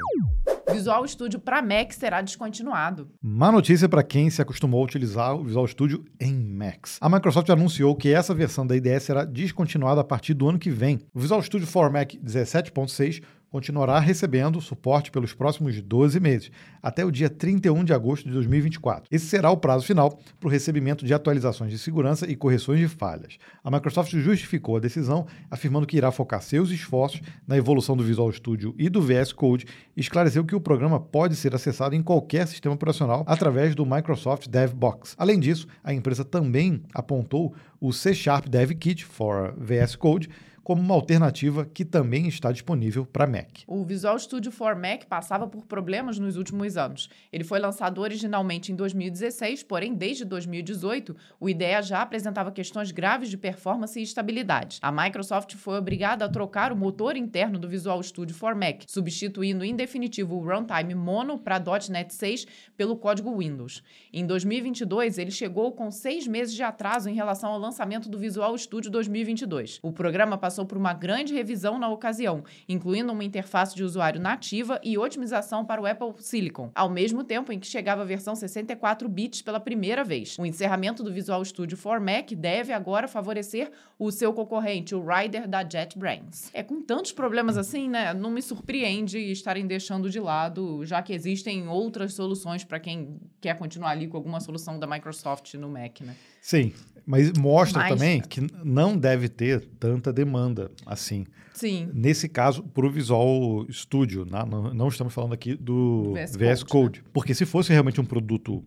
Visual 0.73 1.07
Studio 1.07 1.39
para 1.39 1.61
Mac 1.61 1.93
será 1.93 2.21
descontinuado. 2.23 3.09
Má 3.21 3.53
notícia 3.53 3.89
para 3.89 4.03
quem 4.03 4.31
se 4.31 4.41
acostumou 4.41 4.81
a 4.81 4.85
utilizar 4.85 5.37
o 5.37 5.45
Visual 5.45 5.67
Studio 5.69 6.05
em 6.19 6.33
Macs. 6.33 6.99
A 7.01 7.09
Microsoft 7.09 7.49
anunciou 7.51 7.95
que 7.95 8.09
essa 8.09 8.35
versão 8.35 8.67
da 8.67 8.75
IDE 8.75 8.99
será 9.01 9.25
descontinuada 9.25 10.01
a 10.01 10.05
partir 10.05 10.35
do 10.35 10.49
ano 10.49 10.59
que 10.59 10.71
vem. 10.71 10.99
O 11.13 11.21
Visual 11.21 11.43
Studio 11.43 11.67
for 11.67 11.91
Mac 11.91 12.13
17.6 12.15 13.23
continuará 13.53 14.01
recebendo 14.01 14.62
suporte 14.62 15.11
pelos 15.11 15.35
próximos 15.35 15.79
12 15.79 16.19
meses, 16.19 16.51
até 16.83 17.05
o 17.05 17.11
dia 17.11 17.29
31 17.29 17.85
de 17.85 17.93
agosto 17.93 18.25
de 18.25 18.33
2024. 18.33 19.05
Esse 19.11 19.27
será 19.27 19.51
o 19.51 19.59
prazo 19.59 19.85
final 19.85 20.19
para 20.41 20.49
o 20.49 20.51
recebimento 20.51 21.05
de 21.05 21.12
atualizações 21.12 21.71
de 21.71 21.79
segurança 21.79 22.27
e 22.27 22.35
correções 22.35 22.81
de 22.81 22.88
falhas. 22.88 23.37
A 23.62 23.71
Microsoft 23.71 24.11
justificou 24.12 24.79
a 24.79 24.81
decisão, 24.81 25.27
afirmando 25.51 25.87
que 25.87 25.99
irá 25.99 26.11
focar 26.11 26.41
seus 26.41 26.71
esforços 26.71 27.21
na 27.47 27.59
evolução 27.59 27.95
do 27.95 28.03
Visual 28.03 28.33
Studio 28.33 28.75
e 28.79 28.88
do 28.88 29.03
VS 29.03 29.35
Code, 29.35 29.67
e 29.95 30.01
esclareceu 30.01 30.47
que 30.47 30.57
o 30.57 30.61
programa 30.61 30.99
pode 30.99 31.37
ser 31.37 31.55
acessado 31.55 31.95
em 31.95 32.03
qualquer 32.03 32.49
sistema 32.49 32.75
operacional 32.75 33.23
através 33.27 33.75
do 33.75 33.85
Microsoft 33.85 34.49
DevBox. 34.49 35.15
Além 35.19 35.38
disso, 35.38 35.67
a 35.85 35.93
empresa 35.93 36.25
também 36.25 36.83
apontou 36.95 37.55
o 37.79 37.93
C 37.93 38.15
Sharp 38.15 38.47
Dev 38.47 38.71
Kit 38.71 39.05
for 39.05 39.53
VS 39.59 39.95
Code, 39.95 40.31
como 40.62 40.81
uma 40.81 40.94
alternativa 40.94 41.64
que 41.64 41.85
também 41.85 42.29
está 42.29 42.53
disponível 42.53 43.05
para 43.05 43.27
Mac. 43.27 43.61
O 43.66 43.85
Visual 43.85 44.18
Studio 44.18 44.53
for 44.53 44.75
Mac 44.77 45.05
passava 45.07 45.46
por 45.46 45.64
problemas 45.66 46.18
nos 46.18 46.37
últimos 46.37 46.77
anos. 46.77 47.09
Ele 47.33 47.44
foi 47.44 47.59
lançado 47.59 48.01
originalmente 48.01 48.70
em 48.72 48.77
2016, 48.77 49.62
porém, 49.64 49.94
desde 49.94 50.25
2018, 50.25 51.16
o 51.40 51.48
IDEA 51.48 51.83
já 51.83 52.03
apresentava 52.03 52.53
questões 52.53 52.90
graves 52.90 53.29
de 53.29 53.37
performance 53.37 53.98
e 53.98 54.03
estabilidade. 54.03 54.79
A 54.81 54.92
Microsoft 54.92 55.57
foi 55.57 55.79
obrigada 55.79 56.25
a 56.25 56.29
trocar 56.29 56.72
o 56.72 56.77
motor 56.77 57.16
interno 57.16 57.59
do 57.59 57.68
Visual 57.68 58.03
Studio 58.03 58.35
for 58.35 58.55
Mac, 58.55 58.83
substituindo 58.87 59.64
em 59.64 59.75
definitivo 59.75 60.37
o 60.37 60.40
runtime 60.40 60.94
mono 60.94 61.38
para 61.38 61.62
.NET 61.90 62.14
6 62.14 62.46
pelo 62.77 62.96
código 62.96 63.37
Windows. 63.37 63.83
Em 64.12 64.25
2022, 64.27 65.18
ele 65.18 65.31
chegou 65.31 65.72
com 65.72 65.90
seis 65.90 66.27
meses 66.27 66.55
de 66.55 66.62
atraso 66.62 67.09
em 67.09 67.14
relação 67.14 67.51
ao 67.51 67.59
lançamento 67.59 68.09
do 68.09 68.18
Visual 68.18 68.57
Studio 68.57 68.90
2022. 68.90 69.81
O 69.83 69.92
programa 69.92 70.38
passou 70.38 70.52
passou 70.53 70.67
por 70.67 70.77
uma 70.77 70.93
grande 70.93 71.33
revisão 71.33 71.79
na 71.79 71.88
ocasião, 71.88 72.45
incluindo 72.69 73.11
uma 73.11 73.25
interface 73.25 73.75
de 73.75 73.83
usuário 73.83 74.21
nativa 74.21 74.79
e 74.83 74.99
otimização 74.99 75.65
para 75.65 75.81
o 75.81 75.87
Apple 75.87 76.12
Silicon, 76.19 76.71
ao 76.75 76.91
mesmo 76.91 77.25
tempo 77.25 77.51
em 77.51 77.59
que 77.59 77.67
chegava 77.67 78.03
a 78.03 78.05
versão 78.05 78.37
64 78.37 79.09
bits 79.09 79.41
pela 79.41 79.59
primeira 79.59 80.05
vez. 80.05 80.38
O 80.38 80.45
encerramento 80.45 81.03
do 81.03 81.11
Visual 81.11 81.43
Studio 81.43 81.75
for 81.75 81.99
Mac 81.99 82.33
deve 82.33 82.71
agora 82.71 83.09
favorecer 83.09 83.71
o 83.99 84.11
seu 84.11 84.35
concorrente, 84.35 84.95
o 84.95 85.03
Rider 85.03 85.49
da 85.49 85.62
JetBrains. 85.62 86.51
É 86.53 86.62
com 86.62 86.83
tantos 86.83 87.12
problemas 87.12 87.57
assim, 87.57 87.88
né? 87.88 88.12
Não 88.12 88.31
me 88.31 88.43
surpreende 88.43 89.19
estarem 89.19 89.67
deixando 89.67 90.11
de 90.11 90.21
lado, 90.21 90.85
já 90.85 91.01
que 91.01 91.15
existem 91.15 91.67
outras 91.67 92.12
soluções 92.12 92.62
para 92.62 92.79
quem 92.79 93.19
quer 93.41 93.57
continuar 93.57 93.93
ali 93.93 94.07
com 94.07 94.19
alguma 94.19 94.38
solução 94.38 94.79
da 94.79 94.87
Microsoft 94.87 95.55
no 95.55 95.71
Mac, 95.71 96.03
né? 96.03 96.15
Sim, 96.43 96.75
mas 97.07 97.33
mostra 97.33 97.83
mas... 97.83 97.91
também 97.91 98.21
que 98.21 98.41
não 98.65 98.97
deve 98.97 99.29
ter 99.29 99.61
tanta 99.79 100.12
demanda 100.12 100.71
assim. 100.87 101.25
Sim. 101.53 101.91
Nesse 101.93 102.29
caso, 102.29 102.62
para 102.62 102.87
o 102.87 102.91
Visual 102.91 103.67
Studio, 103.71 104.27
não, 104.29 104.47
não, 104.47 104.75
não, 104.75 104.88
estamos 104.88 105.12
falando 105.12 105.35
aqui 105.35 105.55
do 105.55 106.15
VS, 106.15 106.37
VS 106.37 106.62
Code. 106.62 106.65
Code 106.65 107.01
né? 107.01 107.07
Porque 107.12 107.35
se 107.35 107.45
fosse 107.45 107.71
realmente 107.71 108.01
um 108.01 108.05
produto 108.05 108.65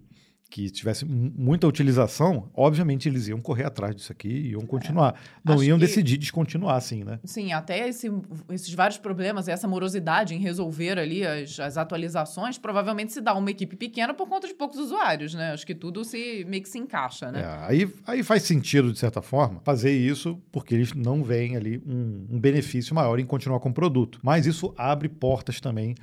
que 0.49 0.69
tivesse 0.69 1.05
muita 1.05 1.67
utilização, 1.67 2.49
obviamente 2.53 3.09
eles 3.09 3.27
iam 3.27 3.41
correr 3.41 3.65
atrás 3.65 3.95
disso 3.95 4.11
aqui 4.11 4.27
e 4.27 4.51
iam 4.51 4.61
é, 4.61 4.65
continuar. 4.65 5.13
É, 5.13 5.49
Não 5.49 5.63
iam 5.63 5.77
que, 5.77 5.85
decidir 5.85 6.17
descontinuar, 6.17 6.75
assim, 6.75 7.03
né? 7.03 7.19
Sim, 7.23 7.51
até 7.51 7.87
esse, 7.87 8.11
esses 8.49 8.73
vários 8.73 8.97
problemas, 8.97 9.47
essa 9.47 9.67
morosidade 9.67 10.35
em 10.35 10.39
resolver 10.39 10.99
ali 10.99 11.25
as, 11.25 11.59
as 11.59 11.77
atualizações, 11.77 12.57
provavelmente 12.57 13.11
se 13.11 13.21
dá 13.21 13.33
uma 13.33 13.49
equipe 13.49 13.75
pequena 13.75 14.13
por 14.13 14.27
conta 14.29 14.47
de 14.47 14.53
poucos 14.53 14.77
usuários, 14.77 15.33
né? 15.33 15.51
Acho 15.51 15.65
que 15.65 15.75
tudo 15.75 16.05
se 16.05 16.45
meio 16.47 16.61
que 16.63 16.69
se 16.69 16.77
encaixa, 16.77 17.31
né? 17.31 17.41
É, 17.41 17.67
aí, 17.67 17.93
aí 18.05 18.23
faz 18.23 18.43
sentido, 18.43 18.93
de 18.93 18.99
certa 18.99 19.21
forma, 19.21 19.59
fazer 19.63 19.91
isso 19.91 20.39
porque 20.51 20.75
eles 20.75 20.93
não 20.93 21.23
veem 21.23 21.57
ali 21.57 21.81
um, 21.85 22.27
um 22.31 22.39
benefício 22.39 22.93
maior 22.93 23.19
em 23.19 23.25
continuar 23.25 23.59
com 23.59 23.69
o 23.69 23.73
produto. 23.73 24.19
Mas 24.21 24.45
isso 24.45 24.73
abre 24.77 25.09
portas 25.09 25.59
também 25.59 25.95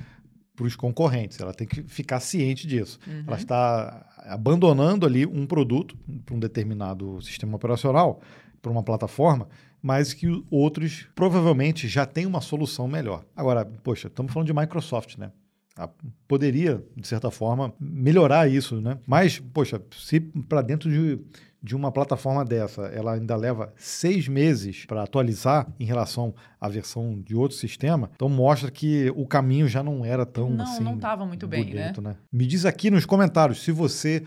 para 0.55 0.67
os 0.67 0.77
concorrentes. 0.77 1.41
Ela 1.41 1.55
tem 1.55 1.67
que 1.67 1.83
ficar 1.83 2.21
ciente 2.21 2.67
disso. 2.67 2.99
Uhum. 3.07 3.25
Ela 3.27 3.37
está 3.37 4.07
abandonando 4.19 5.07
ali 5.07 5.27
um 5.27 5.47
produto 5.47 5.97
para 6.25 6.35
um 6.35 6.39
determinado 6.39 7.21
sistema 7.23 7.57
operacional 7.57 8.21
para 8.61 8.71
uma 8.71 8.83
plataforma, 8.83 9.49
mas 9.83 10.15
que 10.15 10.29
outros 10.51 11.09
provavelmente 11.15 11.89
já 11.89 12.07
têm 12.07 12.27
uma 12.27 12.41
solução 12.41 12.87
melhor. 12.87 13.25
Agora, 13.35 13.65
poxa, 13.65 14.07
estamos 14.07 14.33
falando 14.33 14.47
de 14.47 14.55
Microsoft, 14.55 15.19
né? 15.19 15.33
Ah, 15.77 15.89
poderia, 16.29 16.85
de 16.95 17.09
certa 17.09 17.31
forma, 17.31 17.75
melhorar 17.81 18.49
isso, 18.49 18.81
né? 18.81 18.99
Mas, 19.07 19.39
poxa, 19.39 19.83
se 19.99 20.21
para 20.21 20.61
dentro 20.61 20.91
de, 20.91 21.19
de 21.63 21.77
uma 21.77 21.93
plataforma 21.93 22.45
dessa 22.45 22.83
ela 22.87 23.13
ainda 23.13 23.37
leva 23.37 23.73
seis 23.77 24.27
meses 24.27 24.85
para 24.85 25.03
atualizar 25.03 25.73
em 25.79 25.85
relação 25.85 26.35
à 26.61 26.69
versão 26.69 27.21
de 27.21 27.37
outro 27.37 27.57
sistema, 27.57 28.11
então 28.15 28.29
mostra 28.29 28.71
que 28.71 29.13
o 29.15 29.27
caminho 29.27 29.69
já 29.69 29.83
não 29.83 30.05
era 30.05 30.27
tão 30.27 30.51
Não, 30.51 30.65
assim, 30.65 30.83
não 30.83 30.97
estava 30.97 31.25
muito 31.25 31.47
bem, 31.47 31.67
né? 31.67 31.83
bonito, 31.83 32.03
né? 32.03 32.17
Me 32.33 32.47
diz 32.47 32.65
aqui 32.65 32.91
nos 32.91 33.07
comentários 33.07 33.63
se 33.63 33.71
você 33.71 34.25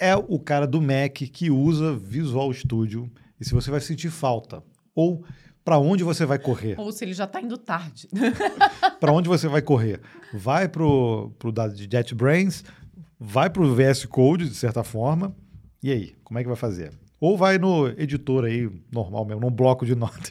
é 0.00 0.16
o 0.16 0.38
cara 0.40 0.66
do 0.66 0.82
Mac 0.82 1.12
que 1.32 1.50
usa 1.50 1.94
Visual 1.94 2.52
Studio 2.52 3.08
e 3.40 3.44
se 3.44 3.54
você 3.54 3.70
vai 3.70 3.80
sentir 3.80 4.10
falta 4.10 4.62
ou 4.94 5.24
para 5.64 5.78
onde 5.78 6.02
você 6.02 6.26
vai 6.26 6.40
correr. 6.40 6.74
Ou 6.78 6.90
se 6.90 7.04
ele 7.04 7.14
já 7.14 7.24
está 7.24 7.40
indo 7.40 7.56
tarde. 7.56 8.08
para 8.98 9.12
onde 9.12 9.28
você 9.28 9.46
vai 9.46 9.62
correr? 9.62 10.00
Vai 10.34 10.68
pro 10.68 11.30
pro 11.38 11.52
da 11.52 11.68
de 11.68 11.84
JetBrains, 11.84 12.64
vai 13.18 13.48
pro 13.48 13.72
VS 13.72 14.04
Code 14.06 14.48
de 14.48 14.56
certa 14.56 14.82
forma. 14.82 15.32
E 15.82 15.90
aí, 15.90 16.14
como 16.22 16.38
é 16.38 16.42
que 16.42 16.48
vai 16.48 16.56
fazer? 16.56 16.92
Ou 17.20 17.36
vai 17.36 17.58
no 17.58 17.88
editor 17.88 18.44
aí 18.44 18.70
normal 18.92 19.24
mesmo, 19.24 19.40
num 19.40 19.50
bloco 19.50 19.84
de 19.84 19.94
notas. 19.96 20.30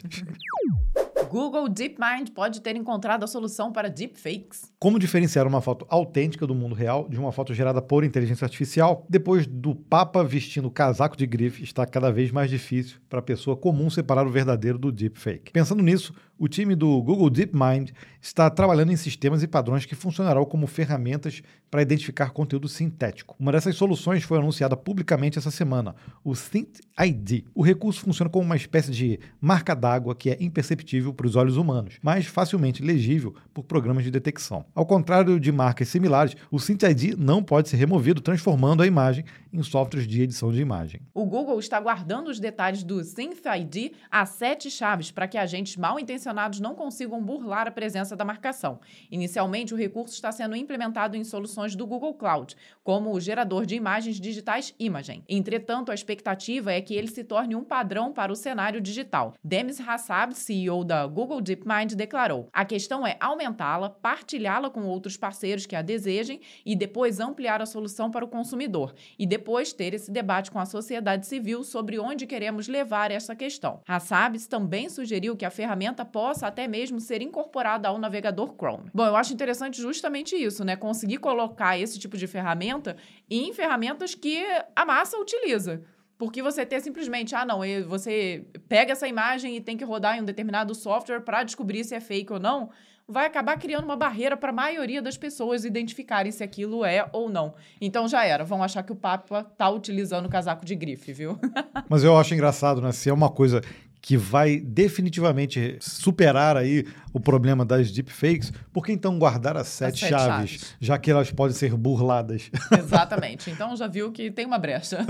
Google 1.28 1.68
DeepMind 1.68 2.30
pode 2.34 2.62
ter 2.62 2.74
encontrado 2.74 3.24
a 3.24 3.26
solução 3.26 3.70
para 3.70 3.90
deepfakes. 3.90 4.71
Como 4.82 4.98
diferenciar 4.98 5.46
uma 5.46 5.60
foto 5.60 5.86
autêntica 5.88 6.44
do 6.44 6.56
mundo 6.56 6.74
real 6.74 7.06
de 7.08 7.16
uma 7.16 7.30
foto 7.30 7.54
gerada 7.54 7.80
por 7.80 8.02
inteligência 8.02 8.44
artificial? 8.44 9.06
Depois 9.08 9.46
do 9.46 9.76
Papa 9.76 10.24
vestindo 10.24 10.68
casaco 10.72 11.16
de 11.16 11.24
grife, 11.24 11.62
está 11.62 11.86
cada 11.86 12.10
vez 12.10 12.32
mais 12.32 12.50
difícil 12.50 12.98
para 13.08 13.20
a 13.20 13.22
pessoa 13.22 13.56
comum 13.56 13.88
separar 13.88 14.26
o 14.26 14.30
verdadeiro 14.32 14.80
do 14.80 14.90
deepfake. 14.90 15.52
Pensando 15.52 15.84
nisso, 15.84 16.12
o 16.36 16.48
time 16.48 16.74
do 16.74 17.00
Google 17.00 17.30
DeepMind 17.30 17.92
está 18.20 18.50
trabalhando 18.50 18.90
em 18.90 18.96
sistemas 18.96 19.44
e 19.44 19.46
padrões 19.46 19.84
que 19.84 19.94
funcionarão 19.94 20.44
como 20.44 20.66
ferramentas 20.66 21.40
para 21.70 21.82
identificar 21.82 22.30
conteúdo 22.30 22.68
sintético. 22.68 23.36
Uma 23.38 23.52
dessas 23.52 23.76
soluções 23.76 24.24
foi 24.24 24.38
anunciada 24.38 24.76
publicamente 24.76 25.38
essa 25.38 25.52
semana, 25.52 25.94
o 26.24 26.34
Think 26.34 26.80
ID. 26.98 27.44
O 27.54 27.62
recurso 27.62 28.00
funciona 28.00 28.28
como 28.28 28.44
uma 28.44 28.56
espécie 28.56 28.90
de 28.90 29.20
marca 29.40 29.72
d'água 29.72 30.16
que 30.16 30.30
é 30.30 30.36
imperceptível 30.40 31.14
para 31.14 31.28
os 31.28 31.36
olhos 31.36 31.56
humanos, 31.56 31.98
mas 32.02 32.26
facilmente 32.26 32.82
legível 32.82 33.32
por 33.54 33.62
programas 33.62 34.02
de 34.02 34.10
detecção. 34.10 34.64
Ao 34.74 34.86
contrário 34.86 35.38
de 35.38 35.52
marcas 35.52 35.88
similares, 35.88 36.34
o 36.50 36.58
Synth 36.58 36.82
ID 36.84 37.14
não 37.18 37.42
pode 37.42 37.68
ser 37.68 37.76
removido, 37.76 38.22
transformando 38.22 38.82
a 38.82 38.86
imagem 38.86 39.22
em 39.52 39.62
softwares 39.62 40.08
de 40.08 40.22
edição 40.22 40.50
de 40.50 40.62
imagem. 40.62 41.02
O 41.12 41.26
Google 41.26 41.58
está 41.58 41.78
guardando 41.78 42.28
os 42.28 42.40
detalhes 42.40 42.82
do 42.82 43.04
Synth 43.04 43.44
ID 43.44 43.92
a 44.10 44.24
sete 44.24 44.70
chaves 44.70 45.10
para 45.10 45.28
que 45.28 45.36
agentes 45.36 45.76
mal 45.76 46.00
intencionados 46.00 46.58
não 46.58 46.74
consigam 46.74 47.22
burlar 47.22 47.68
a 47.68 47.70
presença 47.70 48.16
da 48.16 48.24
marcação. 48.24 48.80
Inicialmente, 49.10 49.74
o 49.74 49.76
recurso 49.76 50.14
está 50.14 50.32
sendo 50.32 50.56
implementado 50.56 51.18
em 51.18 51.24
soluções 51.24 51.76
do 51.76 51.86
Google 51.86 52.14
Cloud, 52.14 52.56
como 52.82 53.12
o 53.12 53.20
gerador 53.20 53.66
de 53.66 53.74
imagens 53.74 54.18
digitais 54.18 54.74
Imagen. 54.78 55.22
Entretanto, 55.28 55.92
a 55.92 55.94
expectativa 55.94 56.72
é 56.72 56.80
que 56.80 56.94
ele 56.94 57.08
se 57.08 57.22
torne 57.22 57.54
um 57.54 57.62
padrão 57.62 58.10
para 58.10 58.32
o 58.32 58.36
cenário 58.36 58.80
digital. 58.80 59.34
Demis 59.44 59.78
Hassab, 59.86 60.34
CEO 60.34 60.82
da 60.82 61.06
Google 61.06 61.42
DeepMind, 61.42 61.94
declarou: 61.94 62.48
"A 62.54 62.64
questão 62.64 63.06
é 63.06 63.18
aumentá-la, 63.20 63.90
partilhá-la 63.90 64.61
com 64.70 64.84
outros 64.84 65.16
parceiros 65.16 65.66
que 65.66 65.76
a 65.76 65.82
desejem 65.82 66.40
e 66.64 66.74
depois 66.74 67.20
ampliar 67.20 67.60
a 67.62 67.66
solução 67.66 68.10
para 68.10 68.24
o 68.24 68.28
consumidor, 68.28 68.94
e 69.18 69.26
depois 69.26 69.72
ter 69.72 69.94
esse 69.94 70.10
debate 70.10 70.50
com 70.50 70.58
a 70.58 70.66
sociedade 70.66 71.26
civil 71.26 71.64
sobre 71.64 71.98
onde 71.98 72.26
queremos 72.26 72.68
levar 72.68 73.10
essa 73.10 73.34
questão." 73.34 73.80
Hassab 73.86 74.38
também 74.48 74.88
sugeriu 74.88 75.36
que 75.36 75.44
a 75.44 75.50
ferramenta 75.50 76.04
possa 76.04 76.46
até 76.46 76.66
mesmo 76.68 77.00
ser 77.00 77.22
incorporada 77.22 77.88
ao 77.88 77.98
navegador 77.98 78.54
Chrome. 78.56 78.90
Bom, 78.92 79.06
eu 79.06 79.16
acho 79.16 79.32
interessante 79.32 79.80
justamente 79.80 80.36
isso, 80.36 80.64
né? 80.64 80.76
Conseguir 80.76 81.18
colocar 81.18 81.78
esse 81.78 81.98
tipo 81.98 82.16
de 82.16 82.26
ferramenta 82.26 82.96
em 83.30 83.52
ferramentas 83.52 84.14
que 84.14 84.44
a 84.74 84.84
massa 84.84 85.16
utiliza. 85.18 85.82
Porque 86.18 86.40
você 86.40 86.64
ter 86.64 86.80
simplesmente, 86.80 87.34
ah, 87.34 87.44
não, 87.44 87.60
você 87.88 88.46
pega 88.68 88.92
essa 88.92 89.08
imagem 89.08 89.56
e 89.56 89.60
tem 89.60 89.76
que 89.76 89.84
rodar 89.84 90.16
em 90.16 90.20
um 90.20 90.24
determinado 90.24 90.72
software 90.72 91.20
para 91.20 91.42
descobrir 91.42 91.82
se 91.82 91.96
é 91.96 92.00
fake 92.00 92.32
ou 92.32 92.38
não, 92.38 92.70
vai 93.08 93.26
acabar 93.26 93.58
criando 93.58 93.84
uma 93.84 93.96
barreira 93.96 94.36
para 94.36 94.50
a 94.50 94.52
maioria 94.52 95.02
das 95.02 95.16
pessoas 95.16 95.64
identificarem 95.64 96.32
se 96.32 96.42
aquilo 96.42 96.84
é 96.84 97.08
ou 97.12 97.28
não. 97.28 97.54
Então 97.80 98.08
já 98.08 98.24
era, 98.24 98.44
vão 98.44 98.62
achar 98.62 98.82
que 98.82 98.92
o 98.92 98.96
Papa 98.96 99.44
tá 99.44 99.68
utilizando 99.68 100.26
o 100.26 100.30
casaco 100.30 100.64
de 100.64 100.74
grife, 100.74 101.12
viu? 101.12 101.38
Mas 101.88 102.04
eu 102.04 102.16
acho 102.16 102.34
engraçado, 102.34 102.80
né? 102.80 102.92
Se 102.92 103.10
é 103.10 103.12
uma 103.12 103.30
coisa 103.30 103.60
que 104.02 104.16
vai 104.16 104.58
definitivamente 104.58 105.78
superar 105.80 106.56
aí 106.56 106.84
o 107.12 107.20
problema 107.20 107.64
das 107.64 107.92
deepfakes, 107.92 108.52
por 108.72 108.84
que 108.84 108.90
então 108.90 109.16
guardar 109.16 109.56
as 109.56 109.68
sete, 109.68 109.94
as 109.94 110.00
sete 110.00 110.10
chaves, 110.10 110.50
chaves, 110.50 110.76
já 110.80 110.98
que 110.98 111.08
elas 111.08 111.30
podem 111.30 111.54
ser 111.54 111.76
burladas? 111.76 112.50
Exatamente. 112.76 113.48
Então 113.48 113.76
já 113.76 113.86
viu 113.86 114.10
que 114.10 114.28
tem 114.32 114.44
uma 114.44 114.58
brecha. 114.58 115.06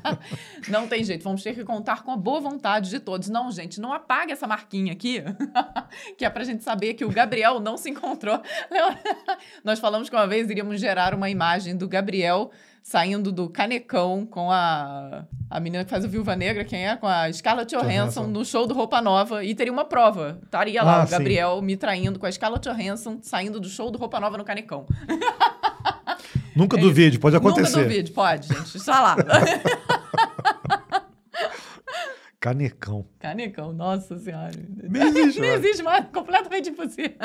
não 0.68 0.86
tem 0.86 1.02
jeito, 1.02 1.24
vamos 1.24 1.42
ter 1.42 1.54
que 1.54 1.64
contar 1.64 2.02
com 2.02 2.10
a 2.10 2.16
boa 2.16 2.38
vontade 2.38 2.90
de 2.90 3.00
todos. 3.00 3.30
Não, 3.30 3.50
gente, 3.50 3.80
não 3.80 3.90
apague 3.90 4.32
essa 4.32 4.46
marquinha 4.46 4.92
aqui, 4.92 5.22
que 6.18 6.24
é 6.24 6.28
pra 6.28 6.44
gente 6.44 6.62
saber 6.62 6.92
que 6.92 7.06
o 7.06 7.10
Gabriel 7.10 7.58
não 7.58 7.78
se 7.78 7.88
encontrou. 7.88 8.42
Nós 9.64 9.78
falamos 9.78 10.10
que 10.10 10.14
uma 10.14 10.26
vez 10.26 10.50
iríamos 10.50 10.78
gerar 10.78 11.14
uma 11.14 11.30
imagem 11.30 11.74
do 11.74 11.88
Gabriel 11.88 12.50
saindo 12.86 13.32
do 13.32 13.48
canecão 13.48 14.24
com 14.24 14.48
a, 14.48 15.24
a 15.50 15.58
menina 15.58 15.84
que 15.84 15.90
faz 15.90 16.04
o 16.04 16.08
Viúva 16.08 16.36
Negra, 16.36 16.64
quem 16.64 16.86
é? 16.86 16.94
Com 16.94 17.08
a 17.08 17.32
Scarlett 17.32 17.74
Johansson, 17.74 17.90
Johansson. 17.90 18.26
no 18.28 18.44
show 18.44 18.64
do 18.64 18.74
Roupa 18.74 19.02
Nova. 19.02 19.42
E 19.42 19.56
teria 19.56 19.72
uma 19.72 19.84
prova. 19.84 20.38
Estaria 20.44 20.84
lá 20.84 21.02
ah, 21.02 21.04
o 21.04 21.08
Gabriel 21.08 21.56
sim. 21.58 21.64
me 21.64 21.76
traindo 21.76 22.16
com 22.16 22.26
a 22.26 22.30
Scarlett 22.30 22.68
Johansson 22.68 23.18
saindo 23.22 23.58
do 23.58 23.68
show 23.68 23.90
do 23.90 23.98
Roupa 23.98 24.20
Nova 24.20 24.38
no 24.38 24.44
canecão. 24.44 24.86
Nunca 26.54 26.76
é 26.76 26.80
duvide, 26.80 27.18
pode 27.18 27.34
acontecer. 27.34 27.76
Nunca 27.76 27.88
duvide, 27.88 28.12
pode, 28.12 28.46
gente. 28.46 28.76
Está 28.76 29.02
lá. 29.02 29.16
Canecão. 32.46 33.04
Canecão, 33.18 33.72
nossa 33.72 34.16
senhora. 34.16 34.52
Nem 34.84 35.02
existe, 35.02 35.40
Nem 35.42 35.50
existe 35.50 35.82
mais, 35.82 36.06
completamente 36.12 36.70
impossível. 36.70 37.16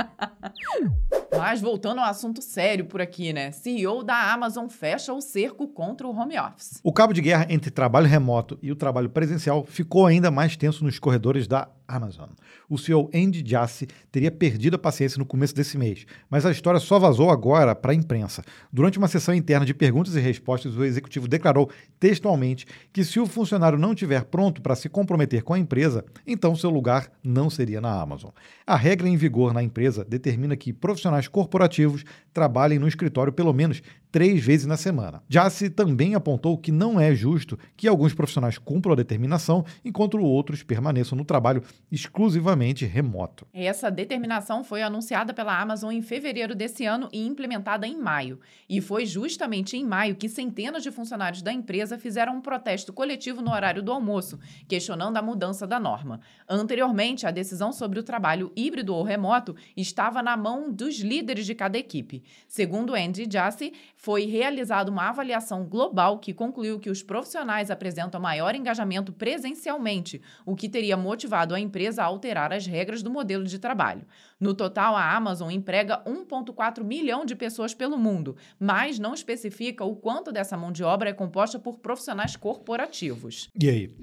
Mas 1.38 1.62
voltando 1.62 2.00
ao 2.00 2.06
assunto 2.06 2.42
sério 2.42 2.86
por 2.86 3.00
aqui, 3.00 3.32
né? 3.32 3.52
CEO 3.52 4.04
da 4.04 4.34
Amazon 4.34 4.68
fecha 4.68 5.14
o 5.14 5.22
cerco 5.22 5.68
contra 5.68 6.08
o 6.08 6.12
home 6.12 6.40
office. 6.40 6.80
O 6.84 6.92
cabo 6.92 7.14
de 7.14 7.22
guerra 7.22 7.46
entre 7.50 7.70
trabalho 7.70 8.08
remoto 8.08 8.58
e 8.64 8.72
o 8.72 8.76
trabalho 8.76 9.12
presencial 9.12 9.64
ficou 9.64 10.08
ainda 10.08 10.32
mais 10.32 10.58
tenso 10.58 10.84
nos 10.84 10.98
corredores 10.98 11.48
da 11.48 11.70
Amazon. 11.96 12.30
O 12.70 12.78
CEO 12.78 13.10
Andy 13.14 13.44
Jassy 13.46 13.88
teria 14.12 14.32
perdido 14.32 14.76
a 14.76 14.80
paciência 14.80 15.20
no 15.20 15.26
começo 15.26 15.56
desse 15.56 15.78
mês, 15.78 16.06
mas 16.30 16.46
a 16.46 16.52
história 16.52 16.80
só 16.80 16.98
vazou 16.98 17.30
agora 17.30 17.76
para 17.76 17.92
a 17.92 17.96
imprensa. 17.96 18.44
Durante 18.72 18.98
uma 18.98 19.08
sessão 19.08 19.34
interna 19.34 19.66
de 19.66 19.74
perguntas 19.74 20.16
e 20.16 20.20
respostas, 20.20 20.76
o 20.76 20.84
executivo 20.84 21.28
declarou 21.28 21.70
textualmente 22.00 22.66
que 22.94 23.04
se 23.04 23.20
o 23.20 23.26
funcionário 23.26 23.78
não 23.78 23.94
estiver 23.94 24.24
pronto 24.26 24.62
para 24.62 24.76
se 24.76 24.90
comprometer 24.90 25.44
com 25.44 25.54
a 25.54 25.60
empresa, 25.60 26.06
então 26.26 26.56
seu 26.56 26.70
lugar 26.70 27.12
não 27.24 27.50
seria 27.50 27.82
na 27.82 28.02
Amazon. 28.02 28.32
A 28.66 28.76
regra 28.76 29.08
em 29.08 29.18
vigor 29.18 29.54
na 29.54 29.62
empresa 29.62 30.06
determina 30.06 30.56
que 30.56 30.74
profissionais 30.74 31.28
corporativos 31.28 32.04
trabalhem 32.34 32.80
no 32.80 32.88
escritório 32.88 33.34
pelo 33.34 33.54
menos 33.54 33.82
três 34.12 34.44
vezes 34.44 34.66
na 34.66 34.78
semana. 34.78 35.24
Jassy 35.30 35.70
também 35.70 36.16
apontou 36.16 36.58
que 36.58 36.72
não 36.72 37.00
é 37.00 37.16
justo 37.16 37.58
que 37.78 37.88
alguns 37.88 38.14
profissionais 38.14 38.58
cumpram 38.58 38.94
a 38.94 38.98
determinação, 38.98 39.66
enquanto 39.84 40.22
outros 40.22 40.64
permaneçam 40.64 41.18
no 41.18 41.24
trabalho 41.24 41.64
exclusivamente 41.92 42.86
remoto. 42.86 43.48
Essa 43.54 43.90
determinação 43.90 44.64
foi 44.64 44.82
anunciada 44.82 45.34
pela 45.34 45.60
Amazon 45.60 45.92
em 45.92 46.02
fevereiro 46.02 46.56
desse 46.56 46.86
ano 46.86 47.08
e 47.12 47.26
implementada 47.26 47.88
em 47.88 47.98
maio. 47.98 48.40
E 48.68 48.82
foi 48.82 49.06
justamente 49.06 49.78
em 49.78 49.86
maio 49.86 50.16
que 50.16 50.30
centenas 50.30 50.84
de 50.84 50.92
funcionários 50.92 51.42
da 51.42 51.52
empresa 51.52 51.98
fizeram 51.98 52.38
um 52.38 52.42
protesto 52.42 52.92
coletivo 52.92 53.42
no 53.42 53.52
horário 53.52 53.84
do 53.84 53.92
almoço, 53.92 54.40
questionando 54.68 55.18
a 55.18 55.22
mudança 55.22 55.68
da 55.68 55.80
norma. 55.80 56.20
Anteriormente, 56.48 57.26
a 57.28 57.32
decisão 57.32 57.72
sobre 57.72 58.00
o 58.00 58.04
trabalho 58.04 58.52
híbrido 58.56 58.96
ou 58.96 59.04
remoto 59.04 59.56
estava 59.76 60.22
na 60.22 60.36
mão 60.36 60.72
dos 60.72 61.00
líderes 61.00 61.46
de 61.46 61.56
cada 61.56 61.78
equipe. 61.78 62.24
Segundo 62.48 62.96
Andy 62.96 63.28
Jassy, 63.30 63.74
foi 63.96 64.26
realizada 64.26 64.90
uma 64.90 65.10
avaliação 65.10 65.66
global 65.66 66.20
que 66.20 66.34
concluiu 66.34 66.80
que 66.80 66.90
os 66.90 67.04
profissionais 67.04 67.70
apresentam 67.70 68.20
maior 68.20 68.56
engajamento 68.56 69.14
presencialmente, 69.14 70.22
o 70.46 70.56
que 70.56 70.68
teria 70.68 70.98
motivado 70.98 71.54
a 71.54 71.60
empresa 71.62 72.02
a 72.02 72.06
alterar 72.06 72.52
as 72.52 72.66
regras 72.66 73.02
do 73.02 73.10
modelo 73.10 73.44
de 73.44 73.60
trabalho. 73.60 74.06
No 74.40 74.54
total, 74.54 74.96
a 74.96 75.16
Amazon 75.16 75.52
emprega 75.52 76.02
1,4 76.06 76.84
milhão 76.84 77.26
de 77.26 77.36
pessoas 77.36 77.74
pelo 77.74 77.98
mundo, 77.98 78.36
mas 78.60 79.00
não 79.00 79.14
especifica 79.14 79.86
o 79.86 79.96
quanto 79.96 80.32
dessa 80.32 80.58
mão 80.58 80.72
de 80.72 80.84
obra 80.84 81.10
é 81.10 81.14
composta 81.14 81.60
por 81.60 81.80
profissionais 81.80 82.36
corporativos. 82.36 83.50
E 83.60 83.70
aí? 83.70 83.96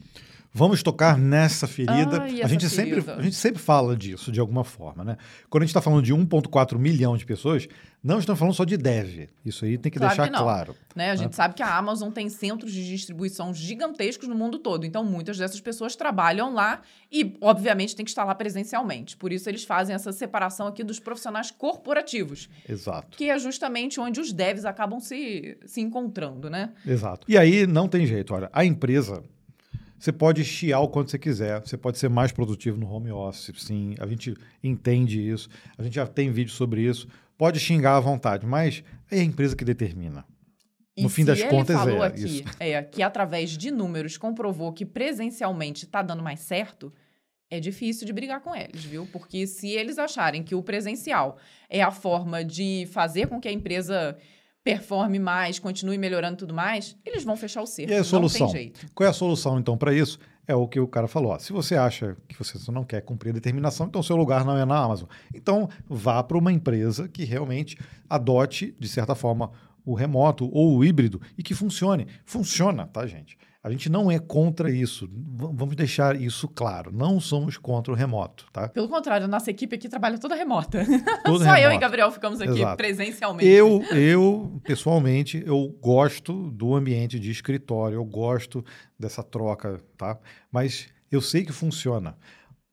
Vamos 0.53 0.83
tocar 0.83 1.19
nessa 1.19 1.67
ferida. 1.67 2.23
Ai, 2.23 2.43
a, 2.43 2.47
gente 2.47 2.69
sempre, 2.69 3.03
ferida. 3.03 3.17
a 3.17 3.23
gente 3.23 3.37
sempre 3.37 3.61
fala 3.61 3.97
disso, 3.97 4.33
de 4.33 4.41
alguma 4.41 4.65
forma, 4.65 5.05
né? 5.05 5.17
Quando 5.51 5.63
a 5.63 5.67
gente 5.67 5.71
está 5.71 5.83
falando 5.83 6.03
de 6.03 6.15
1,4 6.15 6.79
milhão 6.79 7.17
de 7.17 7.27
pessoas, 7.27 7.69
não 8.03 8.19
estamos 8.19 8.39
falando 8.39 8.55
só 8.55 8.65
de 8.65 8.77
dev. 8.77 9.29
Isso 9.45 9.65
aí 9.65 9.77
tem 9.77 9.91
que 9.91 9.99
Claro 9.99 10.17
deixar 10.17 10.31
que 10.31 10.39
claro. 10.39 10.75
Né? 10.95 11.11
A 11.11 11.17
gente 11.17 11.37
sabe 11.37 11.55
que 11.55 11.63
a 11.63 11.77
Amazon 11.77 12.11
tem 12.11 12.29
centros 12.29 12.73
de 12.73 12.87
distribuição 12.87 13.53
gigantescos 13.53 14.29
no 14.29 14.35
mundo 14.35 14.59
todo. 14.59 14.87
Então, 14.87 15.05
muitas 15.05 15.37
dessas 15.37 15.61
pessoas 15.61 15.95
trabalham 15.95 16.55
lá 16.55 16.81
e, 17.11 17.37
obviamente, 17.41 17.95
tem 17.95 18.05
que 18.05 18.11
estar 18.11 18.25
lá 18.25 18.35
presencialmente. 18.35 19.17
Por 19.17 19.33
isso, 19.33 19.49
eles 19.49 19.65
fazem 19.65 19.95
essa 19.95 20.13
separação 20.13 20.67
aqui 20.67 20.83
dos 20.83 20.99
profissionais 20.99 21.51
corporativos, 21.51 22.49
Exato. 22.69 23.17
que 23.17 23.29
é 23.29 23.39
justamente 23.39 24.01
onde 24.01 24.21
os 24.21 24.33
devs 24.33 24.65
acabam 24.65 25.01
se, 25.01 25.59
se 25.67 25.81
encontrando, 25.81 26.49
né? 26.49 26.73
Exato. 26.87 27.27
E 27.29 27.37
aí 27.37 27.67
não 27.67 27.89
tem 27.89 28.07
jeito. 28.07 28.33
Olha, 28.33 28.49
a 28.53 28.65
empresa, 28.65 29.23
você 29.99 30.13
pode 30.13 30.45
chiar 30.45 30.81
o 30.81 30.89
quanto 30.89 31.11
você 31.11 31.19
quiser, 31.19 31.61
você 31.61 31.77
pode 31.77 31.99
ser 31.99 32.09
mais 32.09 32.31
produtivo 32.31 32.79
no 32.79 32.91
home 32.91 33.11
office, 33.11 33.53
sim. 33.57 33.95
A 33.99 34.07
gente 34.07 34.35
entende 34.63 35.21
isso, 35.29 35.49
a 35.77 35.83
gente 35.83 35.95
já 35.95 36.07
tem 36.07 36.31
vídeo 36.31 36.53
sobre 36.53 36.83
isso. 36.83 37.09
Pode 37.37 37.61
xingar 37.61 37.97
à 37.97 38.01
vontade, 38.01 38.47
mas 38.47 38.83
é 39.11 39.21
a 39.21 39.25
empresa 39.25 39.55
que 39.55 39.65
determina. 39.65 40.25
E 40.97 41.03
No 41.03 41.09
fim 41.09 41.25
das 41.25 41.43
contas, 41.45 41.77
falou 41.77 42.03
é 42.03 42.09
aqui 42.09 42.25
isso. 42.25 42.45
É, 42.59 42.83
que 42.83 43.03
através 43.03 43.57
de 43.57 43.71
números 43.71 44.17
comprovou 44.17 44.73
que 44.73 44.85
presencialmente 44.85 45.85
está 45.85 46.03
dando 46.03 46.23
mais 46.23 46.41
certo, 46.41 46.93
é 47.51 47.61
difícil 47.61 48.07
de 48.07 48.13
brigar 48.13 48.41
com 48.41 48.55
eles, 48.55 48.85
viu? 48.85 49.07
Porque 49.13 49.47
se 49.47 49.69
eles 49.71 49.99
acharem 49.99 50.43
que 50.43 50.55
o 50.55 50.63
presencial 50.63 51.39
é 51.69 51.81
a 51.81 51.91
forma 51.91 52.45
de 52.45 52.87
fazer 52.91 53.29
com 53.29 53.41
que 53.41 53.49
a 53.49 53.53
empresa 53.53 54.19
performe 54.63 55.19
mais, 55.19 55.59
continue 55.59 55.97
melhorando 55.99 56.37
tudo 56.39 56.55
mais, 56.55 56.97
eles 57.05 57.25
vão 57.25 57.37
fechar 57.37 57.63
o 57.63 57.67
cerco. 57.67 57.93
E 57.93 57.97
a 57.97 58.05
solução? 58.05 58.53
Qual 58.95 59.07
é 59.07 59.11
a 59.11 59.15
solução, 59.15 59.59
então, 59.59 59.77
para 59.77 59.95
isso? 59.95 60.19
É 60.47 60.55
o 60.55 60.67
que 60.67 60.81
o 60.81 60.89
cara 60.89 61.07
falou. 61.07 61.33
ó, 61.33 61.39
se 61.39 61.53
você 61.53 61.77
acha 61.77 62.17
que 62.27 62.37
você 62.39 62.59
não 62.73 62.83
quer 62.83 63.03
cumprir 63.03 63.31
a 63.31 63.35
determinação, 63.35 63.87
então 63.87 64.03
seu 64.03 64.17
lugar 64.17 64.45
não 64.45 64.57
é 64.57 64.65
na 64.65 64.79
Amazon. 64.79 65.09
Então, 65.35 65.69
vá 65.87 66.23
para 66.23 66.39
uma 66.39 66.51
empresa 66.51 67.07
que 67.07 67.25
realmente 67.25 67.79
adote, 68.09 68.75
de 68.79 68.89
certa 68.89 69.15
forma, 69.15 69.51
o 69.85 69.95
remoto 69.95 70.49
ou 70.53 70.77
o 70.77 70.85
híbrido 70.85 71.21
e 71.37 71.43
que 71.43 71.55
funcione. 71.55 72.07
Funciona, 72.25 72.87
tá, 72.87 73.07
gente? 73.07 73.37
A 73.69 73.73
gente 73.73 73.89
não 73.91 74.11
é 74.11 74.19
contra 74.19 74.71
isso. 74.71 75.07
V- 75.07 75.51
vamos 75.53 75.77
deixar 75.77 76.21
isso 76.21 76.49
claro. 76.49 76.91
Não 76.93 77.21
somos 77.21 77.57
contra 77.57 77.93
o 77.93 77.97
remoto, 77.97 78.47
tá? 78.53 78.69
Pelo 78.69 78.89
contrário, 78.89 79.27
a 79.27 79.29
nossa 79.29 79.51
equipe 79.51 79.77
aqui 79.77 79.89
trabalha 79.89 80.19
toda 80.19 80.35
remota. 80.35 80.85
Só 81.27 81.57
eu 81.59 81.71
e. 81.71 81.79
Gabriel 81.79 82.11
ficamos 82.11 82.41
aqui 82.41 82.59
Exato. 82.59 82.77
presencialmente. 82.77 83.49
Eu, 83.49 83.83
eu, 83.95 84.61
pessoalmente, 84.65 85.43
eu 85.47 85.69
gosto 85.81 86.51
do 86.51 86.75
ambiente 86.75 87.21
de 87.21 87.31
escritório, 87.31 87.97
eu 87.97 88.05
gosto 88.05 88.65
dessa 88.99 89.23
troca, 89.23 89.81
tá? 89.97 90.19
Mas 90.51 90.89
eu 91.11 91.21
sei 91.21 91.45
que 91.45 91.53
funciona. 91.53 92.17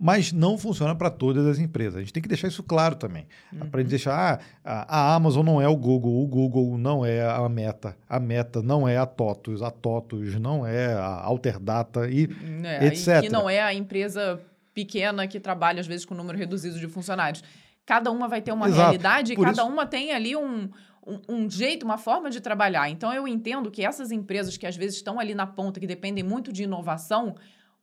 Mas 0.06 0.32
não 0.32 0.56
funciona 0.56 0.94
para 0.94 1.10
todas 1.10 1.48
as 1.48 1.58
empresas. 1.58 1.96
A 1.96 2.00
gente 2.02 2.14
tem 2.14 2.22
que 2.22 2.30
deixar 2.30 2.48
isso 2.48 2.62
claro 2.62 2.96
também. 2.96 3.26
Para 3.72 3.80
gente 3.82 3.90
deixar, 3.90 4.40
ah, 4.64 4.86
a 4.88 5.16
Amazon 5.16 5.44
não 5.44 5.60
é 5.60 5.68
o 5.68 5.76
Google, 5.76 6.22
o 6.24 6.28
Google 6.28 6.78
não 6.78 7.04
é 7.04 7.26
a 7.28 7.50
Meta, 7.50 7.98
a 8.08 8.20
Meta 8.20 8.62
não 8.62 8.88
é 8.88 8.98
a 8.98 9.06
TOTUS, 9.08 9.64
a 9.64 9.72
TOTUS 9.72 10.36
não 10.40 10.64
é 10.64 10.94
a 10.94 11.22
Alterdata 11.24 12.08
e 12.08 12.30
É, 12.64 12.86
etc. 12.86 13.08
E 13.18 13.22
que 13.24 13.30
não 13.30 13.50
é 13.50 13.60
a 13.60 13.74
empresa 13.74 14.40
pequena 14.76 15.28
que 15.28 15.40
trabalha, 15.40 15.82
às 15.82 15.88
vezes, 15.88 16.06
com 16.06 16.14
número 16.14 16.38
reduzido 16.38 16.78
de 16.78 16.88
funcionários. 16.88 17.44
Cada 17.84 18.12
uma 18.12 18.28
vai 18.28 18.44
ter 18.44 18.52
uma 18.52 18.68
Exato. 18.68 18.82
realidade 18.84 19.34
e 19.34 19.36
cada 19.36 19.64
isso- 19.64 19.66
uma 19.72 19.88
tem 19.88 20.12
ali 20.12 20.36
um, 20.36 20.70
um, 21.08 21.20
um 21.28 21.50
jeito, 21.50 21.84
uma 21.84 21.98
forma 21.98 22.30
de 22.30 22.40
trabalhar. 22.40 22.88
Então, 22.92 23.12
eu 23.12 23.28
entendo 23.28 23.72
que 23.72 23.84
essas 23.84 24.12
empresas 24.12 24.56
que, 24.56 24.68
às 24.68 24.76
vezes, 24.78 24.98
estão 24.98 25.20
ali 25.20 25.34
na 25.34 25.48
ponta, 25.48 25.80
que 25.80 25.88
dependem 25.88 26.24
muito 26.24 26.54
de 26.54 26.62
inovação, 26.62 27.36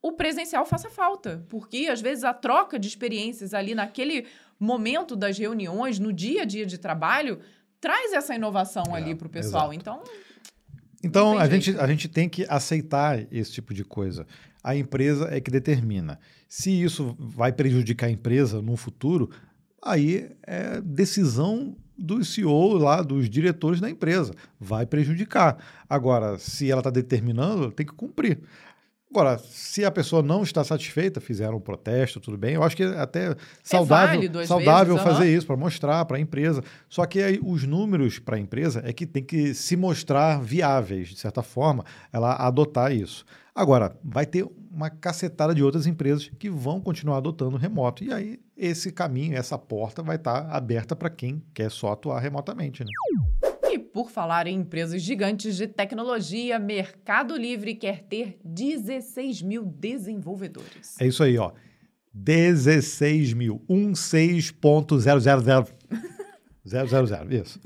o 0.03 0.11
presencial 0.11 0.65
faça 0.65 0.89
falta. 0.89 1.43
Porque, 1.49 1.87
às 1.89 2.01
vezes, 2.01 2.25
a 2.25 2.33
troca 2.33 2.77
de 2.77 2.87
experiências 2.89 3.53
ali 3.53 3.73
naquele 3.73 4.25
momento 4.59 5.15
das 5.15 5.37
reuniões, 5.39 5.97
no 5.97 6.11
dia 6.11 6.41
a 6.41 6.45
dia 6.45 6.65
de 6.65 6.77
trabalho, 6.77 7.39
traz 7.79 8.13
essa 8.13 8.35
inovação 8.35 8.83
É, 8.89 8.97
ali 8.97 9.15
para 9.15 9.27
o 9.27 9.29
pessoal. 9.29 9.73
exato. 9.73 9.79
Então, 9.81 10.03
Então, 11.05 11.37
a 11.39 11.47
gente, 11.47 11.77
a 11.77 11.87
gente 11.87 12.07
tem 12.07 12.29
que 12.29 12.45
aceitar 12.49 13.25
esse 13.31 13.51
tipo 13.51 13.73
de 13.73 13.83
coisa. 13.83 14.27
A 14.63 14.75
empresa 14.75 15.27
é 15.31 15.39
que 15.41 15.49
determina. 15.51 16.19
Se 16.47 16.69
isso 16.69 17.15
vai 17.19 17.51
prejudicar 17.51 18.07
a 18.07 18.11
empresa 18.11 18.61
no 18.61 18.77
futuro, 18.77 19.29
aí 19.81 20.29
é 20.45 20.79
decisão 20.81 21.75
do 21.97 22.23
CEO 22.23 22.77
lá, 22.77 23.01
dos 23.01 23.29
diretores 23.29 23.79
da 23.81 23.89
empresa. 23.89 24.33
Vai 24.59 24.85
prejudicar. 24.85 25.57
Agora, 25.89 26.37
se 26.37 26.69
ela 26.71 26.79
está 26.79 26.89
determinando, 26.89 27.71
tem 27.71 27.85
que 27.85 27.93
cumprir. 27.93 28.39
Agora, 29.13 29.37
se 29.37 29.85
a 29.85 29.91
pessoa 29.91 30.23
não 30.23 30.41
está 30.41 30.63
satisfeita, 30.63 31.21
fizeram 31.21 31.57
um 31.57 31.61
protesto, 31.61 32.19
tudo 32.19 32.35
bem. 32.35 32.55
Eu 32.55 32.63
acho 32.63 32.75
que 32.75 32.81
é 32.81 32.97
até 32.97 33.35
saudável, 33.61 34.15
válido, 34.15 34.39
às 34.39 34.47
saudável 34.47 34.95
vezes, 34.95 35.11
fazer 35.11 35.35
isso 35.35 35.45
para 35.45 35.55
mostrar 35.55 36.03
para 36.05 36.17
a 36.17 36.19
empresa. 36.19 36.63
Só 36.89 37.05
que 37.05 37.21
aí 37.21 37.39
os 37.43 37.63
números 37.63 38.17
para 38.17 38.37
a 38.37 38.39
empresa 38.39 38.81
é 38.83 38.91
que 38.91 39.05
tem 39.05 39.23
que 39.23 39.53
se 39.53 39.75
mostrar 39.75 40.41
viáveis, 40.41 41.09
de 41.09 41.19
certa 41.19 41.43
forma, 41.43 41.85
ela 42.11 42.33
adotar 42.33 42.91
isso. 42.91 43.23
Agora, 43.53 43.95
vai 44.03 44.25
ter 44.25 44.47
uma 44.71 44.89
cacetada 44.89 45.53
de 45.53 45.61
outras 45.61 45.85
empresas 45.85 46.31
que 46.39 46.49
vão 46.49 46.81
continuar 46.81 47.17
adotando 47.17 47.55
remoto. 47.55 48.03
E 48.03 48.11
aí, 48.11 48.39
esse 48.57 48.91
caminho, 48.91 49.37
essa 49.37 49.59
porta 49.59 50.01
vai 50.01 50.15
estar 50.15 50.49
aberta 50.49 50.95
para 50.95 51.11
quem 51.11 51.43
quer 51.53 51.69
só 51.69 51.91
atuar 51.91 52.19
remotamente. 52.19 52.83
Né? 52.83 52.89
Por 53.93 54.09
falar 54.09 54.47
em 54.47 54.55
empresas 54.55 55.03
gigantes 55.03 55.55
de 55.55 55.67
tecnologia, 55.67 56.57
Mercado 56.57 57.37
Livre 57.37 57.75
quer 57.75 58.01
ter 58.01 58.39
16 58.43 59.43
mil 59.43 59.63
desenvolvedores. 59.63 60.99
É 60.99 61.05
isso 61.05 61.21
aí, 61.21 61.37
ó. 61.37 61.51
16 62.11 63.33
mil. 63.33 63.63
16.000. 63.69 65.67
000, 66.65 67.27
isso. 67.43 67.59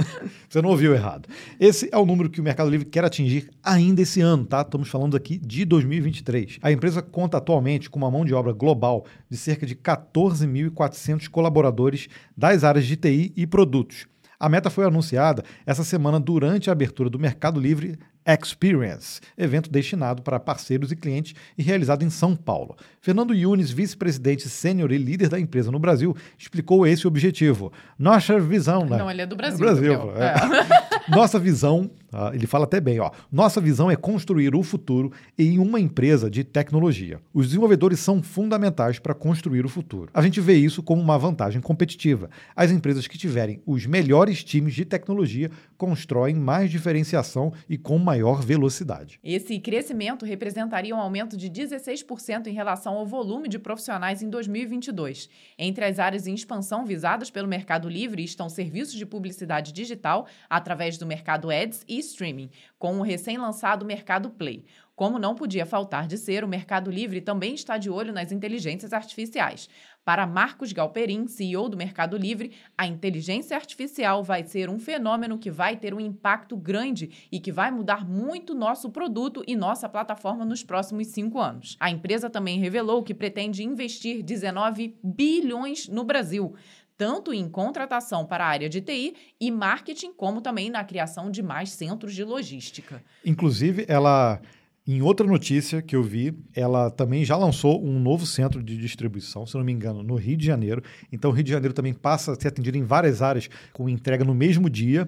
Você 0.50 0.62
não 0.62 0.72
ouviu 0.72 0.94
errado. 0.94 1.30
Esse 1.58 1.88
é 1.94 1.98
o 1.98 2.06
número 2.06 2.30
que 2.30 2.42
o 2.42 2.44
Mercado 2.44 2.70
Livre 2.70 2.86
quer 2.86 3.06
atingir 3.06 3.50
ainda 3.64 4.02
esse 4.02 4.20
ano, 4.20 4.46
tá? 4.46 4.64
Estamos 4.64 4.90
falando 4.90 5.16
aqui 5.16 5.38
de 5.38 5.64
2023. 5.64 6.60
A 6.62 6.74
empresa 6.74 7.02
conta 7.02 7.38
atualmente 7.38 7.90
com 7.90 8.00
uma 8.00 8.12
mão 8.12 8.26
de 8.26 8.34
obra 8.34 8.52
global 8.52 9.06
de 9.30 9.38
cerca 9.38 9.66
de 9.66 9.78
14.400 9.78 11.30
colaboradores 11.30 12.10
das 12.36 12.66
áreas 12.66 12.86
de 12.86 12.98
TI 12.98 13.32
e 13.34 13.48
produtos. 13.48 14.08
A 14.40 14.48
meta 14.48 14.70
foi 14.70 14.86
anunciada 14.86 15.44
essa 15.66 15.84
semana 15.84 16.20
durante 16.20 16.70
a 16.70 16.74
abertura 16.74 17.10
do 17.10 17.18
Mercado 17.18 17.60
Livre 17.60 17.98
Experience, 18.28 19.20
evento 19.38 19.70
destinado 19.72 20.22
para 20.22 20.40
parceiros 20.40 20.92
e 20.92 20.96
clientes 20.96 21.34
e 21.58 21.64
realizado 21.64 22.04
em 22.04 22.10
São 22.10 22.36
Paulo. 22.36 22.76
Fernando 23.02 23.34
Yunes, 23.34 23.72
vice-presidente 23.72 24.48
sênior 24.50 24.92
e 24.92 24.98
líder 24.98 25.30
da 25.30 25.40
empresa 25.40 25.72
no 25.72 25.80
Brasil, 25.80 26.16
explicou 26.38 26.86
esse 26.86 27.08
objetivo. 27.08 27.72
Nossa 27.98 28.38
visão, 28.40 28.86
né? 28.86 28.98
Não, 28.98 29.10
ele 29.10 29.22
é 29.22 29.26
do 29.26 29.36
Brasil. 29.36 29.58
Brasil, 29.58 29.98
Gabriel. 29.98 30.22
é. 30.22 30.36
É. 30.36 31.10
Nossa 31.16 31.40
visão, 31.40 31.90
ah, 32.12 32.32
ele 32.34 32.48
fala 32.48 32.64
até 32.64 32.80
bem, 32.80 33.00
ó. 33.00 33.12
Nossa 33.32 33.60
visão 33.60 33.92
é 33.92 33.96
construir 33.96 34.56
o 34.56 34.64
futuro 34.64 35.12
em 35.38 35.60
uma 35.60 35.80
empresa 35.80 36.30
de 36.30 36.44
tecnologia. 36.44 37.20
Os 37.34 37.48
desenvolvedores 37.48 38.00
são 38.00 38.24
fundamentais 38.24 38.98
para 39.00 39.14
construir 39.14 39.66
o 39.66 39.70
futuro. 39.70 40.10
A 40.14 40.22
gente 40.22 40.40
vê 40.40 40.56
isso 40.56 40.82
como 40.82 41.02
uma 41.02 41.18
vantagem 41.18 41.62
competitiva. 41.62 42.30
As 42.56 42.72
empresas 42.72 43.08
que 43.08 43.18
tiverem 43.18 43.62
os 43.66 43.86
melhores 43.86 44.44
times 44.44 44.74
de 44.74 44.86
tecnologia 44.86 45.52
constroem 45.78 46.36
mais 46.36 46.72
diferenciação 46.72 47.52
e 47.70 47.78
com 47.78 47.98
maior 47.98 48.42
velocidade. 48.42 49.20
Esse 49.24 49.60
crescimento 49.60 50.26
representaria 50.26 50.96
um 50.96 51.00
aumento 51.00 51.36
de 51.36 51.50
16% 51.50 52.48
em 52.48 52.54
relação 52.54 52.96
ao 52.96 53.06
volume 53.06 53.50
de 53.50 53.60
profissionais 53.60 54.22
em 54.22 54.30
2022. 54.30 55.30
Entre 55.58 55.84
as 55.84 56.00
áreas 56.00 56.26
em 56.26 56.34
expansão 56.34 56.86
visadas 56.86 57.30
pelo 57.30 57.48
Mercado 57.48 57.90
Livre 57.90 58.24
estão 58.24 58.50
serviços 58.50 58.96
de 58.96 59.06
publicidade 59.06 59.74
digital 59.74 60.28
através 60.50 60.98
do 60.98 61.06
mercado 61.06 61.50
Ads 61.50 61.84
e 61.88 61.97
streaming, 62.00 62.50
com 62.78 63.00
o 63.00 63.02
recém-lançado 63.02 63.86
Mercado 63.86 64.30
Play. 64.30 64.66
Como 64.98 65.20
não 65.20 65.36
podia 65.36 65.64
faltar 65.64 66.08
de 66.08 66.18
ser, 66.18 66.44
o 66.44 66.48
Mercado 66.48 66.90
Livre 66.90 67.22
também 67.22 67.54
está 67.54 67.78
de 67.78 67.88
olho 67.88 68.12
nas 68.12 68.32
inteligências 68.32 68.94
artificiais. 68.94 69.70
Para 70.04 70.26
Marcos 70.26 70.72
Galperin, 70.74 71.28
CEO 71.28 71.70
do 71.70 71.78
Mercado 71.78 72.18
Livre, 72.18 72.54
a 72.76 72.88
inteligência 72.88 73.56
artificial 73.56 74.24
vai 74.24 74.44
ser 74.44 74.72
um 74.72 74.80
fenômeno 74.80 75.38
que 75.38 75.52
vai 75.52 75.78
ter 75.78 75.94
um 75.94 76.00
impacto 76.00 76.58
grande 76.58 77.28
e 77.32 77.40
que 77.40 77.52
vai 77.52 77.70
mudar 77.70 78.10
muito 78.10 78.56
nosso 78.56 78.90
produto 78.90 79.44
e 79.46 79.56
nossa 79.56 79.88
plataforma 79.88 80.44
nos 80.44 80.64
próximos 80.64 81.08
cinco 81.10 81.40
anos. 81.40 81.78
A 81.80 81.92
empresa 81.92 82.28
também 82.28 82.58
revelou 82.58 83.04
que 83.04 83.14
pretende 83.14 83.64
investir 83.64 84.24
19 84.24 84.98
bilhões 85.04 85.88
no 85.88 86.04
Brasil. 86.04 86.56
Tanto 86.98 87.32
em 87.32 87.48
contratação 87.48 88.26
para 88.26 88.44
a 88.44 88.48
área 88.48 88.68
de 88.68 88.82
TI 88.82 89.14
e 89.40 89.52
marketing, 89.52 90.14
como 90.14 90.42
também 90.42 90.70
na 90.70 90.84
criação 90.84 91.30
de 91.30 91.44
mais 91.44 91.70
centros 91.70 92.16
de 92.16 92.24
logística. 92.24 93.04
Inclusive, 93.24 93.86
ela, 93.88 94.42
em 94.86 95.02
outra 95.04 95.28
notícia 95.28 95.80
que 95.82 95.96
eu 95.96 96.02
vi, 96.02 96.36
ela 96.56 96.90
também 96.90 97.24
já 97.24 97.38
lançou 97.38 97.86
um 97.86 98.00
novo 98.00 98.26
centro 98.26 98.64
de 98.64 98.76
distribuição, 98.76 99.46
se 99.46 99.56
não 99.56 99.64
me 99.64 99.72
engano, 99.72 100.02
no 100.02 100.16
Rio 100.16 100.38
de 100.38 100.46
Janeiro. 100.46 100.82
Então, 101.12 101.30
o 101.30 101.34
Rio 101.34 101.44
de 101.44 101.52
Janeiro 101.52 101.74
também 101.74 101.94
passa 101.94 102.32
a 102.32 102.36
ser 102.36 102.48
atendido 102.48 102.78
em 102.78 102.84
várias 102.84 103.22
áreas 103.22 103.48
com 103.74 103.88
entrega 103.88 104.26
no 104.26 104.34
mesmo 104.34 104.68
dia. 104.68 105.08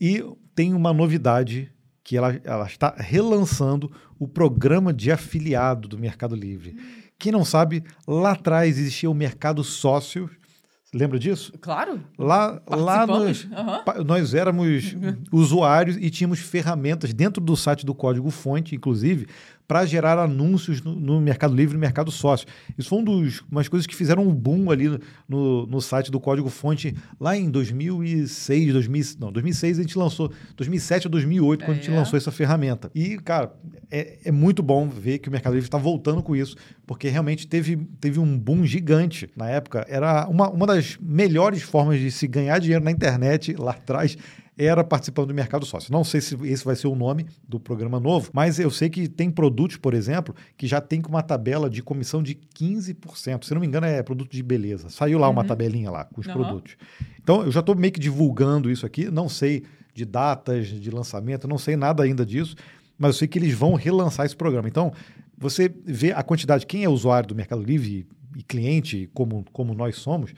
E 0.00 0.24
tem 0.56 0.74
uma 0.74 0.92
novidade 0.92 1.70
que 2.04 2.16
ela, 2.16 2.40
ela 2.42 2.66
está 2.66 2.94
relançando 2.98 3.92
o 4.18 4.26
programa 4.26 4.92
de 4.92 5.12
afiliado 5.12 5.86
do 5.86 5.98
Mercado 5.98 6.34
Livre. 6.34 6.76
Quem 7.18 7.30
não 7.30 7.44
sabe, 7.44 7.84
lá 8.06 8.32
atrás 8.32 8.76
existia 8.78 9.08
o 9.08 9.14
Mercado 9.14 9.62
Sócio. 9.62 10.28
Lembra 10.94 11.18
disso? 11.18 11.54
Claro. 11.58 12.00
Lá, 12.18 12.60
lá 12.68 13.06
nós, 13.06 13.48
Aham. 13.50 14.04
nós 14.04 14.34
éramos 14.34 14.94
usuários 15.32 15.96
e 15.96 16.10
tínhamos 16.10 16.38
ferramentas 16.38 17.14
dentro 17.14 17.42
do 17.42 17.56
site 17.56 17.86
do 17.86 17.94
Código 17.94 18.30
Fonte, 18.30 18.74
inclusive, 18.74 19.26
para 19.72 19.86
gerar 19.86 20.18
anúncios 20.18 20.82
no, 20.82 20.94
no 20.94 21.18
Mercado 21.18 21.54
Livre 21.54 21.72
e 21.72 21.76
no 21.76 21.80
Mercado 21.80 22.10
Sócio. 22.10 22.46
Isso 22.76 22.90
foi 22.90 22.98
um 22.98 23.04
dos, 23.04 23.42
umas 23.50 23.68
coisas 23.68 23.86
que 23.86 23.96
fizeram 23.96 24.22
um 24.22 24.34
boom 24.34 24.70
ali 24.70 25.00
no, 25.26 25.66
no 25.66 25.80
site 25.80 26.10
do 26.10 26.20
Código 26.20 26.50
Fonte 26.50 26.94
lá 27.18 27.34
em 27.34 27.48
2006, 27.50 28.70
2000, 28.74 29.04
não, 29.18 29.32
2006 29.32 29.78
a 29.78 29.82
gente 29.82 29.96
lançou, 29.96 30.30
2007 30.56 31.06
ou 31.06 31.10
2008 31.10 31.64
quando 31.64 31.70
a 31.70 31.80
gente 31.80 31.90
É. 31.90 31.94
lançou 31.96 32.18
essa 32.18 32.30
ferramenta. 32.30 32.90
E, 32.94 33.16
cara, 33.16 33.54
é, 33.90 34.18
é 34.26 34.30
muito 34.30 34.62
bom 34.62 34.86
ver 34.90 35.20
que 35.20 35.30
o 35.30 35.32
Mercado 35.32 35.54
Livre 35.54 35.66
está 35.66 35.78
voltando 35.78 36.22
com 36.22 36.36
isso, 36.36 36.54
porque 36.86 37.08
realmente 37.08 37.46
teve, 37.46 37.76
teve 37.98 38.20
um 38.20 38.38
boom 38.38 38.66
gigante 38.66 39.30
na 39.34 39.48
época. 39.48 39.86
Era 39.88 40.28
uma, 40.28 40.50
uma 40.50 40.66
das 40.66 40.98
melhores 41.00 41.62
formas 41.62 41.98
de 41.98 42.10
se 42.10 42.26
ganhar 42.28 42.58
dinheiro 42.58 42.84
na 42.84 42.90
internet 42.90 43.54
lá 43.54 43.70
atrás 43.70 44.18
era 44.56 44.84
participando 44.84 45.28
do 45.28 45.34
mercado 45.34 45.64
sócio. 45.64 45.90
Não 45.92 46.04
sei 46.04 46.20
se 46.20 46.34
esse 46.46 46.64
vai 46.64 46.76
ser 46.76 46.86
o 46.86 46.94
nome 46.94 47.26
do 47.48 47.58
programa 47.58 47.98
novo, 47.98 48.30
mas 48.32 48.58
eu 48.58 48.70
sei 48.70 48.90
que 48.90 49.08
tem 49.08 49.30
produtos, 49.30 49.76
por 49.78 49.94
exemplo, 49.94 50.34
que 50.56 50.66
já 50.66 50.80
tem 50.80 51.00
com 51.00 51.08
uma 51.08 51.22
tabela 51.22 51.70
de 51.70 51.82
comissão 51.82 52.22
de 52.22 52.34
15%. 52.34 53.44
Se 53.44 53.54
não 53.54 53.60
me 53.60 53.66
engano, 53.66 53.86
é 53.86 54.02
produto 54.02 54.30
de 54.30 54.42
beleza. 54.42 54.90
Saiu 54.90 55.18
lá 55.18 55.28
uma 55.28 55.42
tabelinha 55.44 55.90
lá 55.90 56.04
com 56.04 56.20
os 56.20 56.26
Uhum. 56.26 56.32
produtos. 56.34 56.76
Então, 57.22 57.42
eu 57.42 57.50
já 57.50 57.60
estou 57.60 57.74
meio 57.74 57.92
que 57.92 58.00
divulgando 58.00 58.70
isso 58.70 58.84
aqui. 58.84 59.10
Não 59.10 59.28
sei 59.28 59.62
de 59.94 60.04
datas 60.04 60.68
de 60.68 60.90
lançamento, 60.90 61.46
não 61.48 61.58
sei 61.58 61.76
nada 61.76 62.02
ainda 62.02 62.24
disso, 62.24 62.54
mas 62.98 63.14
eu 63.14 63.18
sei 63.20 63.28
que 63.28 63.38
eles 63.38 63.54
vão 63.54 63.74
relançar 63.74 64.24
esse 64.26 64.36
programa. 64.36 64.68
Então, 64.68 64.92
você 65.36 65.72
vê 65.84 66.12
a 66.12 66.22
quantidade, 66.22 66.66
quem 66.66 66.84
é 66.84 66.88
usuário 66.88 67.28
do 67.28 67.34
Mercado 67.34 67.62
Livre 67.62 68.06
e, 68.36 68.38
e 68.40 68.42
cliente, 68.42 69.08
como, 69.12 69.44
como 69.52 69.74
nós 69.74 69.96
somos, 69.96 70.32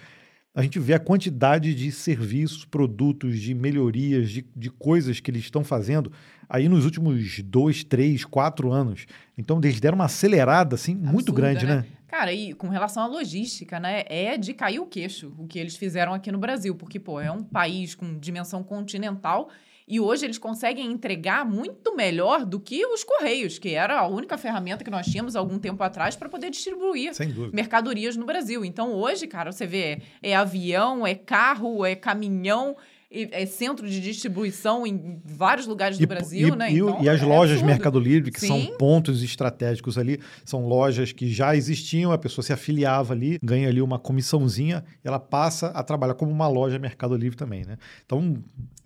a 0.54 0.62
gente 0.62 0.78
vê 0.78 0.94
a 0.94 1.00
quantidade 1.00 1.74
de 1.74 1.90
serviços, 1.90 2.64
produtos, 2.64 3.40
de 3.40 3.52
melhorias, 3.52 4.30
de, 4.30 4.46
de 4.54 4.70
coisas 4.70 5.18
que 5.18 5.30
eles 5.30 5.42
estão 5.42 5.64
fazendo 5.64 6.12
aí 6.48 6.68
nos 6.68 6.84
últimos 6.84 7.40
dois, 7.40 7.82
três, 7.82 8.24
quatro 8.24 8.70
anos. 8.70 9.06
Então, 9.36 9.58
eles 9.62 9.80
deram 9.80 9.96
uma 9.96 10.04
acelerada, 10.04 10.76
assim, 10.76 10.94
muito 10.94 11.32
Absurda, 11.32 11.40
grande, 11.40 11.66
né? 11.66 11.84
Cara, 12.06 12.32
e 12.32 12.52
com 12.52 12.68
relação 12.68 13.02
à 13.02 13.06
logística, 13.06 13.80
né? 13.80 14.04
É 14.06 14.38
de 14.38 14.54
cair 14.54 14.78
o 14.78 14.86
queixo 14.86 15.34
o 15.36 15.48
que 15.48 15.58
eles 15.58 15.74
fizeram 15.76 16.14
aqui 16.14 16.30
no 16.30 16.38
Brasil, 16.38 16.76
porque, 16.76 17.00
pô, 17.00 17.20
é 17.20 17.32
um 17.32 17.42
país 17.42 17.96
com 17.96 18.16
dimensão 18.16 18.62
continental 18.62 19.50
e 19.86 20.00
hoje 20.00 20.24
eles 20.24 20.38
conseguem 20.38 20.90
entregar 20.90 21.44
muito 21.44 21.94
melhor 21.94 22.44
do 22.44 22.58
que 22.58 22.84
os 22.86 23.04
Correios, 23.04 23.58
que 23.58 23.70
era 23.74 24.00
a 24.00 24.06
única 24.06 24.38
ferramenta 24.38 24.82
que 24.82 24.90
nós 24.90 25.06
tínhamos 25.06 25.36
algum 25.36 25.58
tempo 25.58 25.82
atrás 25.82 26.16
para 26.16 26.28
poder 26.28 26.50
distribuir 26.50 27.12
mercadorias 27.52 28.16
no 28.16 28.24
Brasil. 28.24 28.64
Então, 28.64 28.92
hoje, 28.94 29.26
cara, 29.26 29.52
você 29.52 29.66
vê, 29.66 30.00
é 30.22 30.34
avião, 30.34 31.06
é 31.06 31.14
carro, 31.14 31.84
é 31.84 31.94
caminhão, 31.94 32.76
é 33.10 33.46
centro 33.46 33.88
de 33.88 34.00
distribuição 34.00 34.84
em 34.84 35.20
vários 35.24 35.66
lugares 35.68 35.98
do 35.98 36.06
Brasil, 36.06 36.48
e, 36.48 36.56
né? 36.56 36.72
e- 36.72 36.78
Então, 36.78 37.00
e 37.00 37.08
as 37.08 37.22
é 37.22 37.24
lojas 37.24 37.52
absurdo. 37.58 37.66
Mercado 37.70 38.00
Livre, 38.00 38.30
que 38.32 38.40
são 38.40 38.58
Sim. 38.58 38.74
pontos 38.76 39.22
estratégicos 39.22 39.96
ali, 39.96 40.18
são 40.44 40.66
lojas 40.66 41.12
que 41.12 41.28
já 41.28 41.54
existiam, 41.54 42.10
a 42.10 42.18
pessoa 42.18 42.42
se 42.44 42.52
afiliava 42.52 43.12
ali, 43.14 43.38
ganha 43.40 43.68
ali 43.68 43.80
uma 43.80 44.00
comissãozinha, 44.00 44.84
ela 45.04 45.20
passa 45.20 45.68
a 45.68 45.82
trabalhar 45.84 46.14
como 46.14 46.32
uma 46.32 46.48
loja 46.48 46.76
Mercado 46.78 47.16
Livre 47.16 47.36
também, 47.36 47.64
né? 47.64 47.76
Então, 48.04 48.42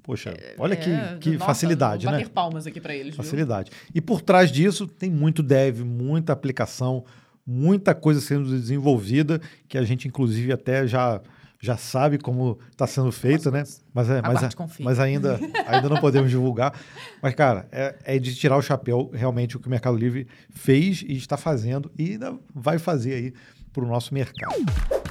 poxa, 0.09 0.34
olha 0.56 0.74
que, 0.74 0.88
É, 0.88 1.18
que 1.20 1.32
nossa, 1.32 1.44
facilidade, 1.44 2.04
vou 2.06 2.12
né? 2.12 2.20
bater 2.20 2.30
palmas 2.30 2.66
aqui 2.66 2.80
para 2.80 2.94
eles, 2.94 3.14
viu? 3.14 3.22
Facilidade. 3.22 3.70
E 3.94 4.00
por 4.00 4.22
trás 4.22 4.50
disso 4.50 4.86
tem 4.86 5.11
muito 5.11 5.42
dev, 5.42 5.80
muita 5.82 6.32
aplicação, 6.32 7.04
muita 7.46 7.94
coisa 7.94 8.18
sendo 8.18 8.48
desenvolvida, 8.48 9.38
que 9.68 9.76
a 9.76 9.82
gente, 9.82 10.09
inclusive, 10.09 10.50
até 10.50 10.86
já, 10.86 11.20
já 11.61 11.76
sabe 11.76 12.16
como 12.16 12.59
está 12.70 12.86
sendo 12.86 13.12
feito, 13.12 13.50
né? 13.50 13.64
Mas, 13.92 14.09
é, 14.09 14.22
mas, 14.22 14.42
é- 14.42 14.48
mas 14.80 14.98
ainda, 14.98 15.38
ainda 15.66 15.90
não 15.90 15.98
podemos 15.98 16.30
divulgar. 16.30 16.72
Mas, 17.20 17.34
cara, 17.34 17.68
é, 17.70 17.94
é 18.06 18.18
de 18.18 18.34
tirar 18.34 18.56
o 18.56 18.62
chapéu 18.62 19.11
realmente 19.12 19.59
o 19.59 19.61
que 19.61 19.66
o 19.66 19.70
Mercado 19.70 19.96
Livre 19.98 20.26
fez 20.48 21.04
e 21.06 21.18
está 21.18 21.36
fazendo 21.36 21.92
e 21.98 22.12
ainda 22.12 22.34
vai 22.54 22.78
fazer 22.78 23.12
aí 23.12 23.34
para 23.74 23.84
o 23.84 23.86
nosso 23.86 24.14
mercado. 24.14 24.54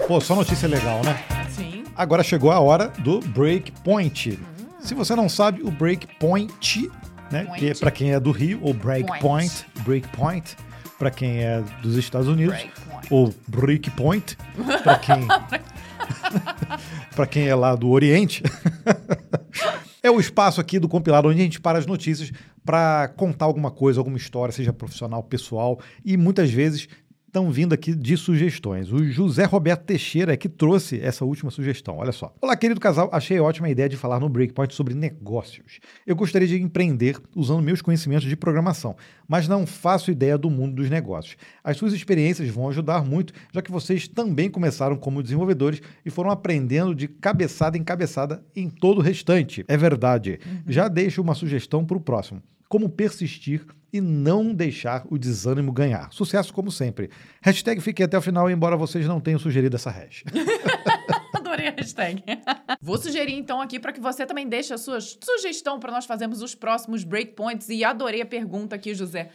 Pô, 0.08 0.20
só 0.20 0.36
notícia 0.36 0.68
legal, 0.68 1.04
né? 1.04 1.16
Sim. 1.52 1.84
Agora 1.96 2.24
chegou 2.24 2.52
a 2.52 2.60
hora 2.60 2.88
do 3.04 3.20
Breakpoint. 3.20 4.40
Se 4.88 4.94
você 4.96 5.18
não 5.18 5.28
sabe, 5.28 5.62
o 5.64 5.70
Breakpoint, 5.70 6.90
né, 7.30 7.44
Point. 7.44 7.60
que 7.60 7.70
é 7.70 7.74
para 7.76 7.92
quem 7.92 8.14
é 8.14 8.20
do 8.22 8.32
Rio, 8.32 8.60
ou 8.62 8.74
Breakpoint, 8.74 9.66
Breakpoint, 9.82 10.56
para 10.98 11.12
quem 11.12 11.44
é 11.44 11.62
dos 11.82 11.98
Estados 11.98 12.30
Unidos, 12.30 12.56
Breakpoint. 12.56 13.08
ou 13.12 13.36
Breakpoint, 13.50 14.38
para 14.84 14.98
quem 14.98 15.28
para 17.14 17.28
quem 17.28 17.50
é 17.50 17.54
lá 17.54 17.76
do 17.76 17.90
Oriente. 17.90 18.42
É 20.04 20.12
o 20.12 20.22
espaço 20.22 20.62
aqui 20.62 20.80
do 20.80 20.88
compilado 20.88 21.28
onde 21.28 21.42
a 21.42 21.44
gente 21.44 21.60
para 21.60 21.78
as 21.78 21.86
notícias 21.86 22.32
para 22.64 23.10
contar 23.10 23.44
alguma 23.44 23.70
coisa, 23.70 24.00
alguma 24.00 24.16
história, 24.16 24.54
seja 24.54 24.72
profissional, 24.72 25.22
pessoal, 25.22 25.82
e 26.06 26.16
muitas 26.16 26.50
vezes 26.50 26.88
estão 27.38 27.52
vindo 27.52 27.74
aqui 27.74 27.94
de 27.94 28.18
sugestões. 28.18 28.92
O 28.92 29.06
José 29.06 29.44
Roberto 29.44 29.84
Teixeira 29.84 30.34
é 30.34 30.38
que 30.38 30.50
trouxe 30.50 31.00
essa 31.00 31.24
última 31.24 31.52
sugestão. 31.52 31.98
Olha 31.98 32.12
só. 32.12 32.34
Olá, 32.42 32.58
querido 32.58 32.80
casal. 32.80 33.10
Achei 33.14 33.40
ótima 33.40 33.68
a 33.68 33.70
ideia 33.70 33.88
de 33.88 33.96
falar 33.96 34.20
no 34.20 34.28
Breakpoint 34.28 34.74
sobre 34.74 34.96
negócios. 34.96 35.80
Eu 36.06 36.16
gostaria 36.16 36.48
de 36.48 36.60
empreender 36.60 37.22
usando 37.36 37.62
meus 37.62 37.80
conhecimentos 37.80 38.28
de 38.28 38.36
programação, 38.36 38.96
mas 39.28 39.48
não 39.48 39.68
faço 39.68 40.10
ideia 40.10 40.36
do 40.36 40.50
mundo 40.50 40.78
dos 40.78 40.90
negócios. 40.90 41.38
As 41.64 41.78
suas 41.78 41.94
experiências 41.94 42.50
vão 42.50 42.70
ajudar 42.70 43.06
muito, 43.06 43.34
já 43.54 43.62
que 43.62 43.72
vocês 43.72 44.08
também 44.08 44.50
começaram 44.50 44.96
como 44.96 45.22
desenvolvedores 45.22 45.80
e 46.04 46.10
foram 46.10 46.32
aprendendo 46.32 46.96
de 46.96 47.08
cabeçada 47.08 47.78
em 47.78 47.84
cabeçada 47.84 48.44
em 48.56 48.68
todo 48.68 48.98
o 48.98 49.04
restante. 49.04 49.64
É 49.68 49.78
verdade. 49.78 50.40
Já 50.68 50.88
deixo 50.88 51.22
uma 51.22 51.36
sugestão 51.36 51.86
para 51.86 51.98
o 51.98 52.02
próximo 52.02 52.42
como 52.70 52.90
persistir 52.90 53.66
e 53.92 54.02
não 54.02 54.54
deixar 54.54 55.06
o 55.10 55.18
desânimo 55.18 55.72
ganhar. 55.72 56.12
Sucesso 56.12 56.54
como 56.54 56.72
sempre. 56.72 57.10
Hashtag 57.42 57.80
fiquei 57.82 58.06
até 58.06 58.18
o 58.18 58.22
final, 58.22 58.50
embora 58.50 58.76
vocês 58.78 59.06
não 59.08 59.20
tenham 59.20 59.40
sugerido 59.40 59.76
essa 59.76 59.90
hash. 59.90 60.24
Adorei 61.34 61.68
a 61.68 61.72
hashtag. 61.72 62.24
Vou 62.82 62.98
sugerir 62.98 63.34
então 63.34 63.62
aqui 63.62 63.80
para 63.80 63.92
que 63.94 64.00
você 64.00 64.26
também 64.26 64.48
deixe 64.48 64.74
a 64.74 64.78
sua 64.78 65.00
sugestão 65.00 65.80
para 65.80 65.92
nós 65.92 66.06
fazermos 66.06 66.42
os 66.42 66.56
próximos 66.56 67.04
breakpoints. 67.04 67.70
E 67.70 67.84
adorei 67.84 68.22
a 68.22 68.26
pergunta 68.26 68.76
aqui, 68.76 68.94
José. 68.94 69.30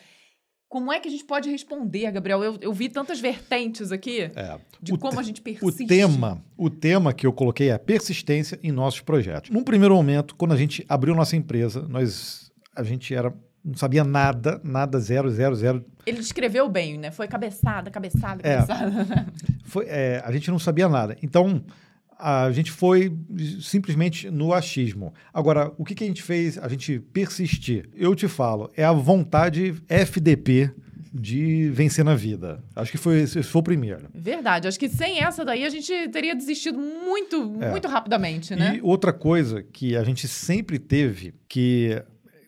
Como 0.69 0.91
é 0.91 0.99
que 0.99 1.07
a 1.07 1.11
gente 1.11 1.25
pode 1.25 1.51
responder, 1.51 2.11
Gabriel? 2.11 2.43
Eu, 2.43 2.59
eu 2.61 2.73
vi 2.73 2.89
tantas 2.89 3.21
vertentes 3.21 3.93
aqui 3.93 4.23
É, 4.35 4.59
de 4.81 4.95
o 4.95 4.99
como 4.99 5.21
a 5.21 5.23
gente 5.23 5.41
O 5.41 5.45
persiste. 5.45 5.87
tema, 5.87 6.43
o 6.57 6.71
tema 6.71 7.13
que 7.13 7.27
eu 7.27 7.33
coloquei 7.33 7.69
é 7.69 7.73
a 7.75 7.79
persistência 7.79 8.59
em 8.63 8.73
nossos 8.73 9.01
projetos. 9.03 9.51
Num 9.51 9.63
primeiro 9.63 9.95
momento, 9.95 10.35
quando 10.35 10.53
a 10.53 10.57
gente 10.57 10.83
abriu 10.89 11.15
nossa 11.15 11.37
empresa, 11.37 11.87
nós 11.89 12.51
a 12.75 12.83
gente 12.83 13.15
era 13.15 13.35
não 13.65 13.75
sabia 13.77 14.03
nada, 14.05 14.61
nada 14.65 14.99
zero, 14.99 15.31
zero, 15.31 15.55
zero. 15.55 15.85
Ele 16.05 16.19
descreveu 16.19 16.69
bem, 16.69 16.99
né? 16.99 17.11
Foi 17.11 17.29
cabeçada, 17.29 17.91
cabeçada, 17.91 18.41
É. 18.47 18.57
cabeçada. 18.57 19.27
Foi, 19.65 19.87
é, 19.89 20.21
a 20.25 20.33
gente 20.33 20.51
não 20.51 20.59
sabia 20.59 20.89
nada. 20.89 21.17
Então 21.23 21.65
a 22.19 22.51
gente 22.53 22.71
foi 22.71 23.13
simplesmente 23.61 24.31
no 24.31 24.53
achismo. 24.53 25.13
Agora, 25.33 25.73
o 25.79 25.85
que, 25.85 25.95
que 25.95 26.05
a 26.05 26.07
gente 26.07 26.23
fez? 26.23 26.57
A 26.59 26.69
gente 26.69 27.01
persistir. 27.13 27.89
Eu 27.95 28.15
te 28.15 28.29
falo, 28.29 28.71
é 28.77 28.85
a 28.85 28.93
vontade 28.93 29.75
FDP 29.89 30.71
de 31.13 31.69
vencer 31.71 32.05
na 32.05 32.15
vida. 32.15 32.63
Acho 32.77 32.91
que 32.93 32.97
foi 32.99 33.27
foi 33.27 33.61
o 33.61 33.63
primeiro. 33.63 34.09
Verdade. 34.15 34.69
Acho 34.69 34.79
que 34.79 34.89
sem 34.89 35.21
essa 35.21 35.45
daí 35.45 35.65
a 35.65 35.69
gente 35.69 35.93
teria 36.09 36.35
desistido 36.35 36.79
muito, 36.79 37.45
muito 37.45 37.89
rapidamente, 37.89 38.55
né? 38.55 38.75
É. 38.75 38.77
E 38.77 38.83
outra 38.83 39.13
coisa 39.13 39.63
que 39.63 39.97
a 39.97 40.05
gente 40.05 40.27
sempre 40.29 40.79
teve, 40.79 41.35
que 41.49 42.03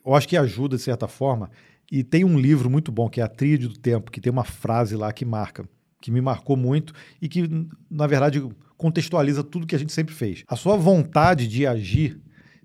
eu 0.05 0.13
acho 0.13 0.27
que 0.27 0.37
ajuda 0.37 0.77
de 0.77 0.83
certa 0.83 1.07
forma, 1.07 1.49
e 1.91 2.03
tem 2.03 2.23
um 2.23 2.39
livro 2.39 2.69
muito 2.69 2.91
bom, 2.91 3.09
que 3.09 3.21
é 3.21 3.23
A 3.23 3.27
Tríade 3.27 3.67
do 3.67 3.77
Tempo, 3.77 4.11
que 4.11 4.21
tem 4.21 4.31
uma 4.31 4.43
frase 4.43 4.95
lá 4.95 5.11
que 5.11 5.25
marca, 5.25 5.67
que 6.01 6.11
me 6.11 6.21
marcou 6.21 6.55
muito 6.55 6.93
e 7.21 7.27
que, 7.27 7.47
na 7.89 8.07
verdade, 8.07 8.47
contextualiza 8.77 9.43
tudo 9.43 9.67
que 9.67 9.75
a 9.75 9.79
gente 9.79 9.93
sempre 9.93 10.13
fez. 10.13 10.43
A 10.47 10.55
sua 10.55 10.75
vontade 10.75 11.47
de 11.47 11.65
agir 11.65 12.19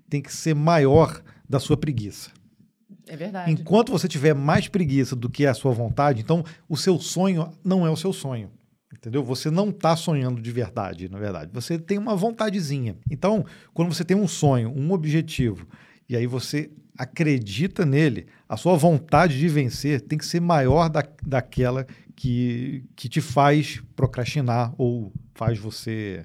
tem 0.09 0.21
que 0.21 0.33
ser 0.33 0.53
maior 0.53 1.21
da 1.47 1.59
sua 1.59 1.77
preguiça. 1.77 2.31
É 3.07 3.15
verdade. 3.15 3.51
Enquanto 3.51 3.91
você 3.91 4.07
tiver 4.07 4.33
mais 4.33 4.67
preguiça 4.67 5.15
do 5.15 5.29
que 5.29 5.45
a 5.45 5.53
sua 5.53 5.71
vontade, 5.71 6.21
então 6.21 6.43
o 6.67 6.77
seu 6.77 6.99
sonho 6.99 7.51
não 7.63 7.85
é 7.85 7.89
o 7.89 7.97
seu 7.97 8.13
sonho. 8.13 8.51
Entendeu? 8.93 9.23
Você 9.23 9.49
não 9.49 9.69
está 9.69 9.95
sonhando 9.95 10.41
de 10.41 10.51
verdade, 10.51 11.09
na 11.09 11.17
verdade. 11.17 11.49
Você 11.53 11.79
tem 11.79 11.97
uma 11.97 12.15
vontadezinha. 12.15 12.97
Então, 13.09 13.45
quando 13.73 13.93
você 13.93 14.03
tem 14.03 14.17
um 14.17 14.27
sonho, 14.27 14.69
um 14.75 14.91
objetivo, 14.91 15.65
e 16.07 16.15
aí 16.15 16.27
você 16.27 16.69
acredita 17.01 17.83
nele, 17.83 18.27
a 18.47 18.55
sua 18.55 18.77
vontade 18.77 19.39
de 19.39 19.49
vencer 19.49 20.01
tem 20.01 20.19
que 20.19 20.25
ser 20.25 20.39
maior 20.39 20.87
da, 20.87 21.03
daquela 21.25 21.87
que, 22.15 22.85
que 22.95 23.09
te 23.09 23.19
faz 23.19 23.81
procrastinar 23.95 24.71
ou 24.77 25.11
faz 25.33 25.57
você 25.57 26.23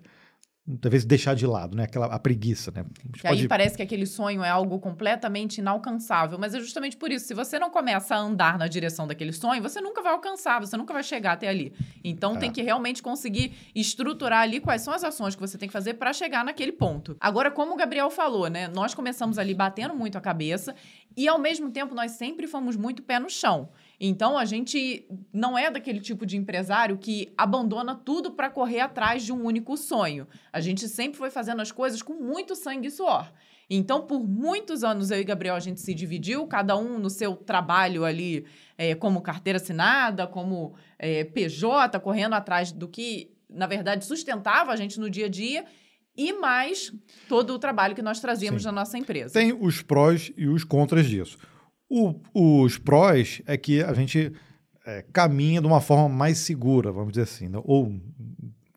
talvez 0.81 1.05
deixar 1.05 1.35
de 1.35 1.47
lado, 1.47 1.77
né? 1.77 1.85
Aquela 1.85 2.07
a 2.07 2.19
preguiça, 2.19 2.73
né? 2.73 2.85
Que 3.13 3.23
pode... 3.23 3.43
aí 3.43 3.49
parece 3.49 3.77
que 3.77 3.83
aquele 3.83 4.05
sonho 4.05 4.43
é 4.43 4.49
algo 4.49 4.79
completamente 4.81 5.59
inalcançável, 5.59 6.39
mas 6.39 6.55
é 6.55 6.61
justamente 6.61 6.97
por 6.97 7.11
isso. 7.13 7.27
Se 7.27 7.35
você 7.35 7.59
não 7.59 7.71
começa 7.71 8.17
a 8.17 8.19
andar 8.19 8.59
na 8.59 8.67
direção 8.67 9.07
daquele 9.07 9.33
sonho, 9.33 9.63
você 9.63 9.81
nunca 9.81 10.03
vai 10.03 10.13
alcançar, 10.13 10.61
você 10.61 10.77
nunca 10.77 10.93
vai 10.93 11.05
chegar 11.05 11.33
até 11.33 11.49
ali. 11.49 11.73
Então 12.03 12.35
é. 12.37 12.39
tem 12.39 12.51
que 12.51 12.63
realmente 12.63 13.03
conseguir 13.03 13.53
estruturar 13.75 14.41
ali 14.41 14.59
quais 14.59 14.83
são 14.83 14.93
as 14.93 15.05
ações 15.05 15.37
que 15.37 15.41
você 15.41 15.57
tem 15.57 15.69
que 15.69 15.73
fazer 15.73 15.95
para 15.95 16.13
chegar 16.13 16.45
naquele 16.45 16.73
ponto. 16.73 17.17
Agora, 17.21 17.51
como 17.51 17.75
o 17.75 17.77
Gabriel 17.77 18.11
falou, 18.11 18.49
né? 18.49 18.67
Nós 18.67 18.93
começamos 18.93 19.39
ali 19.39 19.55
batendo 19.55 19.95
muito 19.95 20.19
a 20.19 20.21
cabeça 20.21 20.75
e 21.17 21.29
ao 21.29 21.39
mesmo 21.39 21.71
tempo 21.71 21.95
nós 21.95 22.13
sempre 22.13 22.49
fomos 22.49 22.77
muito 22.77 23.03
pé 23.03 23.21
no 23.21 23.31
chão. 23.31 23.69
Então 23.99 24.37
a 24.37 24.45
gente 24.45 25.07
não 25.33 25.57
é 25.57 25.71
daquele 25.71 26.01
tipo 26.01 26.27
de 26.27 26.37
empresário 26.37 26.99
que 26.99 27.33
abandona 27.37 27.95
tudo 27.95 28.33
para 28.33 28.51
correr 28.51 28.81
atrás 28.81 29.23
de 29.23 29.33
um 29.33 29.45
único 29.45 29.77
sonho. 29.77 30.27
A 30.53 30.61
gente 30.61 30.89
sempre 30.89 31.19
foi 31.19 31.31
fazendo 31.31 31.63
as 31.63 31.73
coisas 31.73 32.03
com 32.03 32.15
muito 32.15 32.55
sangue 32.55 32.89
e 32.89 32.91
suor. 32.91 33.33
Então, 33.69 34.07
por 34.07 34.21
muitos 34.21 34.85
anos, 34.85 35.11
eu 35.11 35.19
e 35.19 35.25
Gabriel, 35.25 35.57
a 35.57 35.61
gente 35.61 35.81
se 35.81 35.93
dividiu, 35.93 36.47
cada 36.47 36.77
um 36.77 36.99
no 36.99 37.11
seu 37.11 37.35
trabalho 37.35 38.05
ali, 38.05 38.47
é, 38.79 38.95
como 38.95 39.21
carteira 39.21 39.57
assinada, 39.57 40.25
como 40.27 40.75
é, 40.99 41.25
PJ, 41.25 41.99
correndo 41.99 42.35
atrás 42.35 42.71
do 42.71 42.87
que, 42.87 43.33
na 43.51 43.67
verdade, 43.67 44.05
sustentava 44.05 44.71
a 44.71 44.77
gente 44.77 45.01
no 45.01 45.11
dia 45.11 45.27
a 45.27 45.29
dia 45.29 45.65
e 46.17 46.33
mais 46.33 46.93
todo 47.29 47.53
o 47.53 47.59
trabalho 47.59 47.95
que 47.95 48.03
nós 48.03 48.21
trazíamos 48.21 48.63
Sim. 48.63 48.67
na 48.67 48.73
nossa 48.73 48.97
empresa. 48.97 49.35
Tem 49.35 49.53
os 49.53 49.83
prós 49.83 50.33
e 50.37 50.47
os 50.47 50.63
contras 50.63 51.07
disso. 51.07 51.37
O, 51.89 52.15
os 52.35 52.79
prós 52.79 53.43
é 53.47 53.57
que 53.57 53.83
a 53.83 53.93
gente 53.95 54.33
é, 54.85 55.05
caminha 55.13 55.61
de 55.61 55.67
uma 55.67 55.81
forma 55.81 56.09
mais 56.09 56.39
segura, 56.39 56.93
vamos 56.93 57.13
dizer 57.13 57.23
assim, 57.23 57.49
né? 57.49 57.61
ou 57.65 57.93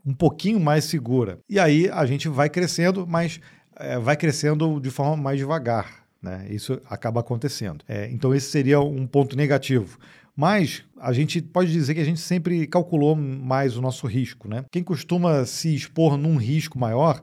um 0.06 0.14
pouquinho 0.14 0.60
mais 0.60 0.86
segura. 0.86 1.40
E 1.50 1.60
aí 1.60 1.90
a 1.90 2.06
gente 2.06 2.28
vai 2.28 2.50
crescendo, 2.50 3.06
mas 3.08 3.40
é, 3.76 3.98
vai 3.98 4.18
crescendo 4.18 4.80
de 4.80 4.90
forma 4.90 5.16
mais 5.16 5.38
devagar. 5.38 6.04
Né? 6.22 6.48
Isso 6.50 6.80
acaba 6.90 7.22
acontecendo. 7.22 7.84
É, 7.88 8.10
então, 8.12 8.34
esse 8.34 8.50
seria 8.50 8.80
um 8.80 9.08
ponto 9.08 9.38
negativo. 9.38 9.98
Mas 10.36 10.84
a 11.00 11.12
gente 11.14 11.42
pode 11.42 11.72
dizer 11.72 11.94
que 11.94 12.00
a 12.00 12.06
gente 12.06 12.20
sempre 12.20 12.66
calculou 12.66 13.16
mais 13.16 13.78
o 13.78 13.82
nosso 13.82 14.08
risco. 14.08 14.48
Né? 14.48 14.64
Quem 14.72 14.84
costuma 14.84 15.46
se 15.46 15.74
expor 15.76 16.18
num 16.18 16.38
risco 16.38 16.80
maior 16.80 17.22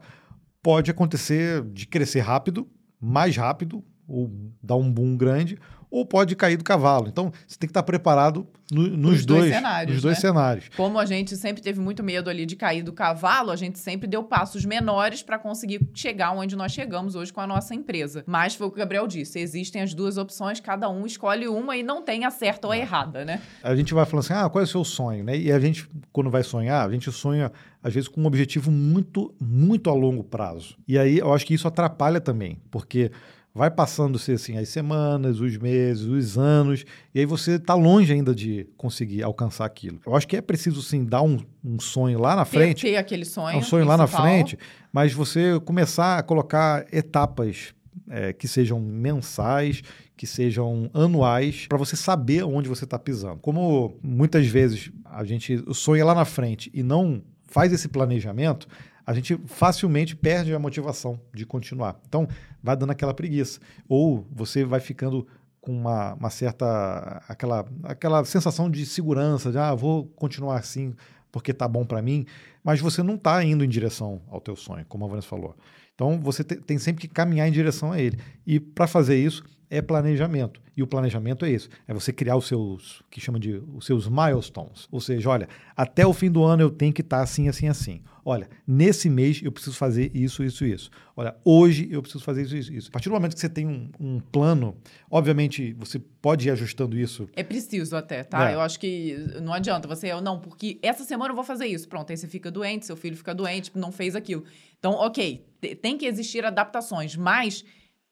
pode 0.63 0.91
acontecer 0.91 1.63
de 1.65 1.87
crescer 1.87 2.21
rápido, 2.21 2.69
mais 3.01 3.37
rápido, 3.37 3.85
ou 4.09 4.31
dar 4.63 4.77
um 4.77 4.91
boom 4.91 5.17
grande, 5.17 5.59
ou 5.91 6.05
pode 6.05 6.35
cair 6.37 6.57
do 6.57 6.65
cavalo. 6.65 7.09
Então, 7.09 7.33
você 7.47 7.59
tem 7.59 7.67
que 7.67 7.71
estar 7.71 7.83
preparado 7.83 8.47
no, 8.71 8.83
nos 8.83 9.25
dois, 9.25 9.27
dois, 9.27 9.55
cenários. 9.55 9.95
Nos 9.95 10.03
dois 10.03 10.17
né? 10.17 10.21
cenários. 10.21 10.69
Como 10.77 10.99
a 10.99 11.07
gente 11.07 11.37
sempre 11.37 11.63
teve 11.63 11.81
muito 11.81 12.03
medo 12.03 12.29
ali 12.29 12.45
de 12.45 12.57
cair 12.57 12.83
do 12.83 12.93
cavalo, 12.93 13.51
a 13.51 13.57
gente 13.57 13.79
sempre 13.79 14.09
deu 14.09 14.25
passos 14.25 14.65
menores 14.65 15.23
para 15.23 15.39
conseguir 15.39 15.81
chegar 15.95 16.33
onde 16.33 16.57
nós 16.57 16.73
chegamos 16.73 17.15
hoje 17.15 17.33
com 17.33 17.41
a 17.41 17.47
nossa 17.47 17.75
empresa. 17.75 18.25
Mas 18.27 18.55
foi 18.55 18.67
o 18.67 18.71
que 18.71 18.77
o 18.77 18.81
Gabriel 18.81 19.07
disse: 19.07 19.39
existem 19.39 19.83
as 19.83 19.95
duas 19.95 20.19
opções, 20.19 20.59
cada 20.59 20.89
um 20.89 21.07
escolhe 21.07 21.47
uma 21.47 21.77
e 21.77 21.83
não 21.83 22.03
tem 22.03 22.25
a 22.25 22.31
certa 22.31 22.67
ou 22.67 22.73
a 22.73 22.77
errada, 22.77 23.25
né? 23.25 23.41
A 23.63 23.75
gente 23.77 23.95
vai 23.95 24.05
falando 24.05 24.25
assim: 24.25 24.35
ah, 24.35 24.49
qual 24.49 24.61
é 24.61 24.65
o 24.65 24.69
seu 24.69 24.85
sonho? 24.85 25.23
Né? 25.23 25.39
E 25.39 25.53
a 25.53 25.61
gente, 25.61 25.89
quando 26.13 26.31
vai 26.31 26.43
sonhar, 26.43 26.87
a 26.87 26.91
gente 26.91 27.11
sonha 27.13 27.53
às 27.83 27.95
vezes 27.95 28.09
com 28.09 28.21
um 28.21 28.27
objetivo 28.27 28.71
muito, 28.71 29.33
muito 29.41 29.89
a 29.89 29.95
longo 29.95 30.25
prazo. 30.25 30.77
E 30.89 30.99
aí 30.99 31.19
eu 31.19 31.33
acho 31.33 31.47
que 31.47 31.55
isso 31.55 31.69
atrapalha 31.69 32.21
também, 32.21 32.59
porque 32.69 33.13
vai 33.57 33.71
passando-se 33.71 34.33
assim 34.33 34.59
as 34.59 34.69
semanas, 34.69 35.41
os 35.41 35.57
meses, 35.57 36.05
os 36.05 36.37
anos, 36.37 36.85
e 37.15 37.21
aí 37.21 37.25
você 37.25 37.53
está 37.53 37.75
longe 37.75 38.13
ainda 38.13 38.35
de 38.35 38.69
conseguir 38.77 39.23
alcançar 39.23 39.65
aquilo. 39.65 39.99
Eu 40.07 40.15
acho 40.15 40.29
que 40.29 40.37
é 40.37 40.43
preciso 40.43 40.83
sim 40.83 41.03
dar 41.03 41.23
um, 41.23 41.39
um 41.65 41.81
sonho 41.81 42.21
lá 42.21 42.37
na 42.37 42.45
frente. 42.45 42.83
Ter, 42.83 42.91
ter 42.91 42.97
aquele 42.97 43.25
sonho. 43.25 43.57
Um 43.57 43.63
sonho 43.63 43.87
principal. 43.87 43.89
lá 43.89 43.97
na 43.97 44.07
frente, 44.07 44.59
mas 44.93 45.15
você 45.15 45.59
começar 45.65 46.19
a 46.19 46.23
colocar 46.23 46.85
etapas 46.93 47.75
é, 48.11 48.35
que 48.35 48.47
sejam 48.47 48.79
mensais, 48.79 49.83
que 50.19 50.27
sejam 50.27 50.91
anuais, 50.93 51.67
para 51.67 51.79
você 51.79 51.97
saber 51.97 52.45
onde 52.45 52.69
você 52.69 52.85
está 52.85 52.99
pisando. 52.99 53.39
Como 53.39 53.99
muitas 54.03 54.47
vezes 54.47 54.93
a 55.07 55.25
gente 55.25 55.65
sonha 55.73 56.05
lá 56.05 56.15
na 56.15 56.27
frente 56.27 56.71
e 56.75 56.83
não 56.83 57.23
faz 57.47 57.73
esse 57.73 57.89
planejamento, 57.89 58.69
a 59.07 59.15
gente 59.15 59.39
facilmente 59.47 60.17
perde 60.17 60.53
a 60.53 60.59
motivação 60.59 61.21
de 61.33 61.47
continuar. 61.47 62.01
Então, 62.09 62.27
vai 62.63 62.77
dando 62.77 62.91
aquela 62.91 63.15
preguiça. 63.15 63.61
Ou 63.89 64.27
você 64.33 64.65
vai 64.65 64.81
ficando 64.81 65.27
com 65.61 65.73
uma, 65.73 66.15
uma 66.15 66.31
certa 66.31 67.23
aquela, 67.29 67.65
aquela 67.85 68.25
sensação 68.25 68.69
de 68.69 68.85
segurança, 68.85 69.53
de 69.53 69.59
ah, 69.59 69.75
vou 69.75 70.07
continuar 70.07 70.59
assim 70.59 70.95
porque 71.37 71.53
tá 71.53 71.69
bom 71.69 71.85
para 71.85 72.01
mim, 72.01 72.25
mas 72.65 72.81
você 72.81 73.03
não 73.03 73.17
está 73.17 73.45
indo 73.45 73.63
em 73.63 73.69
direção 73.69 74.23
ao 74.29 74.41
teu 74.41 74.57
sonho, 74.57 74.87
como 74.89 75.05
a 75.05 75.09
Vanessa 75.09 75.29
falou. 75.29 75.55
Então 75.95 76.19
você 76.19 76.43
te, 76.43 76.57
tem 76.57 76.79
sempre 76.79 77.03
que 77.03 77.13
caminhar 77.13 77.47
em 77.47 77.53
direção 77.53 77.93
a 77.93 78.01
ele. 78.01 78.19
E 78.47 78.59
para 78.59 78.87
fazer 78.87 79.19
isso 79.19 79.45
é 79.71 79.83
planejamento. 79.83 80.61
E 80.77 80.83
o 80.83 80.87
planejamento 80.87 81.45
é 81.45 81.51
isso: 81.51 81.69
é 81.89 81.95
você 81.95 82.13
criar 82.13 82.37
os 82.37 82.47
seus, 82.47 83.03
que 83.11 83.21
chama 83.21 83.41
de 83.41 83.63
os 83.75 83.87
seus 83.87 84.09
milestones. 84.09 84.87
Ou 84.91 85.01
seja, 85.01 85.31
olha, 85.31 85.49
até 85.77 86.07
o 86.07 86.13
fim 86.13 86.31
do 86.31 86.45
ano 86.45 86.63
eu 86.63 86.71
tenho 86.71 86.93
que 86.93 87.01
estar 87.01 87.19
tá 87.19 87.23
assim, 87.23 87.49
assim, 87.49 87.69
assim. 87.69 88.03
Olha, 88.29 88.49
nesse 88.67 89.09
mês 89.09 89.41
eu 89.43 89.53
preciso 89.53 89.77
fazer 89.77 90.11
isso, 90.13 90.43
isso, 90.43 90.65
isso. 90.65 90.91
Olha, 91.17 91.37
hoje 91.45 91.89
eu 91.91 92.03
preciso 92.03 92.25
fazer 92.25 92.43
isso, 92.43 92.57
isso, 92.57 92.73
isso. 92.73 92.89
A 92.89 92.91
partir 92.91 93.09
do 93.09 93.15
momento 93.15 93.35
que 93.35 93.41
você 93.41 93.49
tem 93.49 93.67
um, 93.67 93.89
um 94.01 94.19
plano, 94.19 94.77
obviamente 95.09 95.73
você 95.75 95.99
pode 95.99 96.49
ir 96.49 96.51
ajustando 96.51 96.99
isso. 96.99 97.29
É 97.37 97.45
preciso 97.45 97.97
até, 97.97 98.25
tá? 98.25 98.51
É. 98.51 98.55
Eu 98.55 98.61
acho 98.61 98.81
que 98.81 99.17
não 99.41 99.53
adianta 99.53 99.87
você, 99.87 100.09
eu 100.09 100.21
não, 100.21 100.41
porque 100.41 100.79
essa 100.83 101.05
semana 101.05 101.31
eu 101.31 101.37
vou 101.37 101.45
fazer 101.45 101.67
isso. 101.67 101.89
Pronto, 101.89 102.11
aí 102.11 102.17
você 102.17 102.27
fica 102.27 102.51
doente, 102.51 102.85
seu 102.85 102.97
filho 102.97 103.17
fica 103.17 103.33
doente, 103.33 103.71
não 103.77 103.93
fez 103.93 104.17
aquilo. 104.17 104.45
Então, 104.79 104.93
ok, 104.93 105.47
tem 105.81 105.97
que 105.97 106.05
existir 106.05 106.45
adaptações, 106.45 107.17
mas 107.17 107.65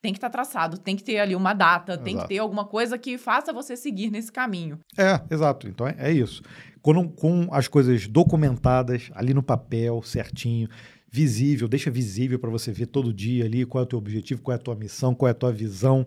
tem 0.04 0.12
que 0.12 0.18
estar 0.18 0.28
tá 0.28 0.32
traçado, 0.32 0.76
tem 0.76 0.94
que 0.94 1.02
ter 1.02 1.18
ali 1.18 1.34
uma 1.34 1.54
data, 1.54 1.92
exato. 1.92 2.04
tem 2.04 2.18
que 2.18 2.28
ter 2.28 2.36
alguma 2.36 2.66
coisa 2.66 2.98
que 2.98 3.16
faça 3.16 3.54
você 3.54 3.74
seguir 3.74 4.10
nesse 4.10 4.30
caminho. 4.30 4.78
É, 4.98 5.18
exato. 5.30 5.66
Então 5.66 5.88
é, 5.88 5.94
é 5.96 6.12
isso. 6.12 6.42
Com, 6.82 7.08
com 7.08 7.48
as 7.50 7.68
coisas 7.68 8.06
documentadas 8.06 9.10
ali 9.14 9.32
no 9.32 9.42
papel, 9.42 10.02
certinho, 10.02 10.68
visível, 11.10 11.66
deixa 11.66 11.90
visível 11.90 12.38
para 12.38 12.50
você 12.50 12.70
ver 12.70 12.84
todo 12.84 13.14
dia 13.14 13.46
ali 13.46 13.64
qual 13.64 13.80
é 13.80 13.86
o 13.86 13.88
teu 13.88 13.98
objetivo, 13.98 14.42
qual 14.42 14.52
é 14.52 14.56
a 14.56 14.62
tua 14.62 14.74
missão, 14.74 15.14
qual 15.14 15.26
é 15.26 15.30
a 15.30 15.34
tua 15.34 15.50
visão. 15.50 16.04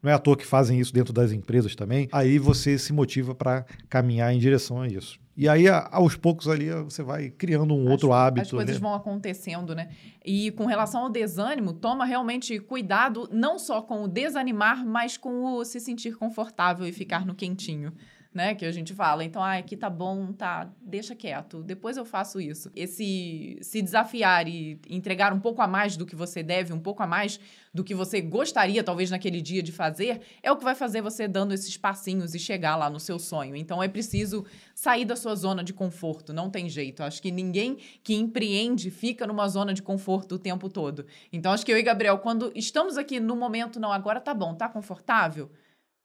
Não 0.00 0.12
é 0.12 0.14
à 0.14 0.18
toa 0.20 0.36
que 0.36 0.46
fazem 0.46 0.78
isso 0.78 0.94
dentro 0.94 1.12
das 1.12 1.32
empresas 1.32 1.74
também. 1.74 2.08
Aí 2.12 2.38
você 2.38 2.78
se 2.78 2.92
motiva 2.92 3.34
para 3.34 3.66
caminhar 3.88 4.32
em 4.32 4.38
direção 4.38 4.80
a 4.80 4.86
isso. 4.86 5.18
E 5.40 5.48
aí, 5.48 5.66
aos 5.68 6.16
poucos 6.16 6.48
ali, 6.48 6.70
você 6.70 7.02
vai 7.02 7.30
criando 7.30 7.72
um 7.72 7.86
as, 7.86 7.90
outro 7.92 8.12
hábito. 8.12 8.42
As 8.42 8.50
coisas 8.50 8.74
né? 8.74 8.78
vão 8.78 8.92
acontecendo, 8.92 9.74
né? 9.74 9.88
E 10.22 10.50
com 10.50 10.66
relação 10.66 11.04
ao 11.04 11.08
desânimo, 11.08 11.72
toma 11.72 12.04
realmente 12.04 12.60
cuidado, 12.60 13.26
não 13.32 13.58
só 13.58 13.80
com 13.80 14.04
o 14.04 14.06
desanimar, 14.06 14.84
mas 14.84 15.16
com 15.16 15.44
o 15.44 15.64
se 15.64 15.80
sentir 15.80 16.14
confortável 16.14 16.86
e 16.86 16.92
ficar 16.92 17.24
no 17.24 17.34
quentinho 17.34 17.90
né? 18.32 18.54
Que 18.54 18.64
a 18.64 18.70
gente 18.70 18.94
fala. 18.94 19.24
Então, 19.24 19.42
ah, 19.42 19.56
aqui 19.56 19.76
tá 19.76 19.90
bom, 19.90 20.32
tá, 20.32 20.70
deixa 20.80 21.16
quieto. 21.16 21.62
Depois 21.62 21.96
eu 21.96 22.04
faço 22.04 22.40
isso. 22.40 22.70
Esse 22.76 23.58
se 23.60 23.82
desafiar 23.82 24.46
e 24.46 24.80
entregar 24.88 25.32
um 25.32 25.40
pouco 25.40 25.60
a 25.60 25.66
mais 25.66 25.96
do 25.96 26.06
que 26.06 26.14
você 26.14 26.42
deve, 26.42 26.72
um 26.72 26.78
pouco 26.78 27.02
a 27.02 27.06
mais 27.06 27.40
do 27.74 27.82
que 27.82 27.94
você 27.94 28.20
gostaria, 28.20 28.82
talvez, 28.82 29.10
naquele 29.10 29.40
dia 29.40 29.62
de 29.62 29.72
fazer, 29.72 30.20
é 30.42 30.50
o 30.50 30.56
que 30.56 30.64
vai 30.64 30.74
fazer 30.74 31.02
você 31.02 31.26
dando 31.26 31.52
esses 31.52 31.76
passinhos 31.76 32.34
e 32.34 32.38
chegar 32.38 32.76
lá 32.76 32.88
no 32.88 33.00
seu 33.00 33.18
sonho. 33.18 33.56
Então, 33.56 33.82
é 33.82 33.88
preciso 33.88 34.44
sair 34.74 35.04
da 35.04 35.16
sua 35.16 35.34
zona 35.34 35.62
de 35.64 35.72
conforto. 35.72 36.32
Não 36.32 36.50
tem 36.50 36.68
jeito. 36.68 37.02
Acho 37.02 37.20
que 37.20 37.30
ninguém 37.30 37.78
que 38.02 38.14
empreende 38.14 38.90
fica 38.90 39.26
numa 39.26 39.48
zona 39.48 39.74
de 39.74 39.82
conforto 39.82 40.36
o 40.36 40.38
tempo 40.38 40.68
todo. 40.68 41.04
Então, 41.32 41.52
acho 41.52 41.66
que 41.66 41.72
eu 41.72 41.78
e 41.78 41.82
Gabriel, 41.82 42.18
quando 42.18 42.52
estamos 42.54 42.96
aqui 42.96 43.18
no 43.18 43.34
momento, 43.34 43.80
não, 43.80 43.92
agora 43.92 44.20
tá 44.20 44.32
bom, 44.32 44.54
tá 44.54 44.68
confortável? 44.68 45.50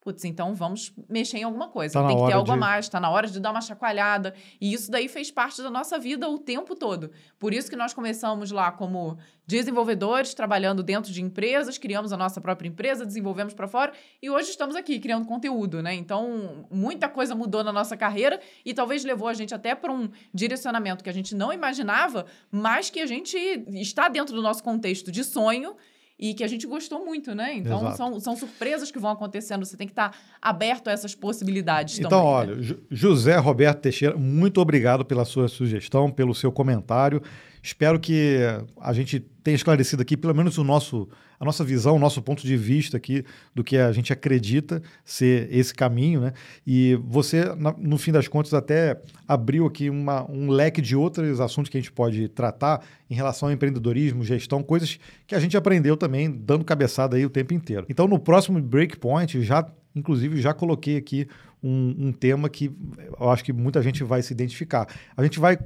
Putz, 0.05 0.23
então 0.23 0.53
vamos 0.53 0.93
mexer 1.09 1.39
em 1.39 1.43
alguma 1.43 1.67
coisa. 1.67 1.99
Tá 1.99 2.07
Tem 2.07 2.15
que 2.15 2.27
ter 2.27 2.33
algo 2.33 2.45
de... 2.45 2.51
a 2.51 2.55
mais, 2.55 2.85
está 2.85 2.99
na 2.99 3.09
hora 3.09 3.27
de 3.27 3.39
dar 3.39 3.49
uma 3.49 3.59
chacoalhada. 3.59 4.35
E 4.61 4.71
isso 4.71 4.91
daí 4.91 5.07
fez 5.07 5.31
parte 5.31 5.63
da 5.63 5.71
nossa 5.71 5.97
vida 5.97 6.29
o 6.29 6.37
tempo 6.37 6.75
todo. 6.75 7.09
Por 7.39 7.51
isso 7.55 7.67
que 7.71 7.75
nós 7.75 7.91
começamos 7.91 8.51
lá 8.51 8.71
como 8.71 9.17
desenvolvedores, 9.47 10.35
trabalhando 10.35 10.83
dentro 10.83 11.11
de 11.11 11.23
empresas, 11.23 11.79
criamos 11.79 12.13
a 12.13 12.17
nossa 12.17 12.39
própria 12.39 12.67
empresa, 12.67 13.03
desenvolvemos 13.03 13.55
para 13.55 13.67
fora 13.67 13.93
e 14.21 14.29
hoje 14.29 14.51
estamos 14.51 14.75
aqui 14.75 14.99
criando 14.99 15.25
conteúdo, 15.25 15.81
né? 15.81 15.95
Então, 15.95 16.67
muita 16.69 17.09
coisa 17.09 17.33
mudou 17.33 17.63
na 17.63 17.73
nossa 17.73 17.97
carreira 17.97 18.39
e 18.63 18.75
talvez 18.75 19.03
levou 19.03 19.27
a 19.27 19.33
gente 19.33 19.55
até 19.55 19.73
para 19.73 19.91
um 19.91 20.07
direcionamento 20.31 21.03
que 21.03 21.09
a 21.09 21.13
gente 21.13 21.33
não 21.33 21.51
imaginava, 21.51 22.27
mas 22.51 22.91
que 22.91 22.99
a 22.99 23.07
gente 23.07 23.37
está 23.69 24.07
dentro 24.07 24.35
do 24.35 24.41
nosso 24.43 24.63
contexto 24.63 25.11
de 25.11 25.23
sonho 25.23 25.75
e 26.17 26.33
que 26.33 26.43
a 26.43 26.47
gente 26.47 26.65
gostou 26.65 27.05
muito, 27.05 27.35
né? 27.35 27.53
Então 27.55 27.93
são, 27.95 28.19
são 28.19 28.35
surpresas 28.35 28.89
que 28.89 28.97
vão 28.97 29.11
acontecendo. 29.11 29.65
Você 29.65 29.75
tem 29.75 29.85
que 29.85 29.91
estar 29.91 30.09
tá 30.09 30.17
aberto 30.41 30.87
a 30.87 30.91
essas 30.91 31.13
possibilidades 31.13 31.99
então, 31.99 32.09
também. 32.09 32.25
Então, 32.25 32.33
olha, 32.33 32.55
né? 32.55 32.77
José 32.89 33.37
Roberto 33.37 33.81
Teixeira, 33.81 34.15
muito 34.17 34.61
obrigado 34.61 35.03
pela 35.03 35.25
sua 35.25 35.47
sugestão, 35.47 36.09
pelo 36.09 36.33
seu 36.33 36.51
comentário. 36.51 37.21
Espero 37.65 37.99
que 37.99 38.37
a 38.79 38.93
gente 38.93 39.19
tenha 39.19 39.55
esclarecido 39.55 39.99
aqui, 39.99 40.15
pelo 40.15 40.35
menos 40.35 40.59
o 40.59 40.63
nosso, 40.63 41.09
a 41.39 41.43
nossa 41.43 41.63
visão, 41.63 41.95
o 41.95 41.99
nosso 41.99 42.21
ponto 42.21 42.45
de 42.45 42.55
vista 42.55 42.95
aqui 42.95 43.25
do 43.55 43.63
que 43.63 43.75
a 43.75 43.91
gente 43.91 44.13
acredita 44.13 44.83
ser 45.03 45.51
esse 45.51 45.73
caminho, 45.73 46.21
né? 46.21 46.33
E 46.65 46.93
você, 47.03 47.43
no 47.79 47.97
fim 47.97 48.11
das 48.11 48.27
contas, 48.27 48.53
até 48.53 49.01
abriu 49.27 49.65
aqui 49.65 49.89
uma, 49.89 50.29
um 50.29 50.51
leque 50.51 50.79
de 50.79 50.95
outros 50.95 51.41
assuntos 51.41 51.67
que 51.67 51.75
a 51.75 51.81
gente 51.81 51.91
pode 51.91 52.27
tratar 52.29 52.85
em 53.09 53.15
relação 53.15 53.49
ao 53.49 53.53
empreendedorismo, 53.55 54.23
gestão, 54.23 54.61
coisas 54.61 54.99
que 55.25 55.33
a 55.33 55.39
gente 55.39 55.57
aprendeu 55.57 55.97
também 55.97 56.29
dando 56.29 56.63
cabeçada 56.63 57.15
aí 57.15 57.25
o 57.25 57.31
tempo 57.31 57.51
inteiro. 57.51 57.87
Então, 57.89 58.07
no 58.07 58.19
próximo 58.19 58.61
Breakpoint, 58.61 59.41
já 59.41 59.67
inclusive 59.95 60.39
já 60.39 60.53
coloquei 60.53 60.97
aqui 60.97 61.27
um, 61.65 62.07
um, 62.07 62.11
tema 62.11 62.47
que 62.47 62.71
eu 63.19 63.29
acho 63.31 63.43
que 63.43 63.51
muita 63.51 63.81
gente 63.81 64.03
vai 64.03 64.21
se 64.21 64.31
identificar. 64.31 64.87
A 65.17 65.23
gente 65.23 65.39
vai 65.39 65.57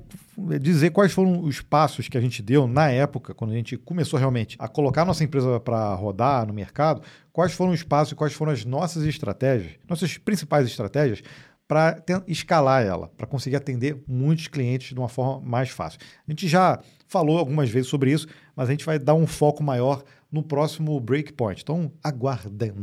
dizer 0.61 0.91
quais 0.91 1.11
foram 1.11 1.43
os 1.43 1.59
passos 1.59 2.07
que 2.07 2.17
a 2.17 2.21
gente 2.21 2.41
deu 2.41 2.65
na 2.65 2.89
época, 2.89 3.33
quando 3.33 3.51
a 3.51 3.55
gente 3.55 3.75
começou 3.75 4.17
realmente 4.17 4.55
a 4.57 4.69
colocar 4.69 5.03
nossa 5.03 5.23
empresa 5.23 5.59
para 5.59 5.93
rodar 5.95 6.47
no 6.47 6.53
mercado, 6.53 7.01
quais 7.33 7.51
foram 7.51 7.73
os 7.73 7.83
passos 7.83 8.13
e 8.13 8.15
quais 8.15 8.33
foram 8.33 8.53
as 8.53 8.63
nossas 8.63 9.03
estratégias, 9.03 9.73
nossas 9.89 10.17
principais 10.17 10.65
estratégias 10.65 11.21
para 11.67 12.01
escalar 12.27 12.83
ela, 12.83 13.09
para 13.15 13.27
conseguir 13.27 13.57
atender 13.57 14.01
muitos 14.07 14.47
clientes 14.47 14.93
de 14.93 14.99
uma 14.99 15.09
forma 15.09 15.39
mais 15.45 15.69
fácil. 15.69 15.99
A 16.27 16.31
gente 16.31 16.47
já 16.47 16.79
falou 17.07 17.37
algumas 17.37 17.69
vezes 17.69 17.89
sobre 17.89 18.11
isso, 18.11 18.27
mas 18.55 18.69
a 18.69 18.71
gente 18.71 18.85
vai 18.85 18.97
dar 18.97 19.13
um 19.13 19.27
foco 19.27 19.61
maior 19.61 20.03
no 20.31 20.41
próximo 20.41 20.99
Breakpoint. 20.99 21.61
Então, 21.61 21.91
aguardem. 22.03 22.73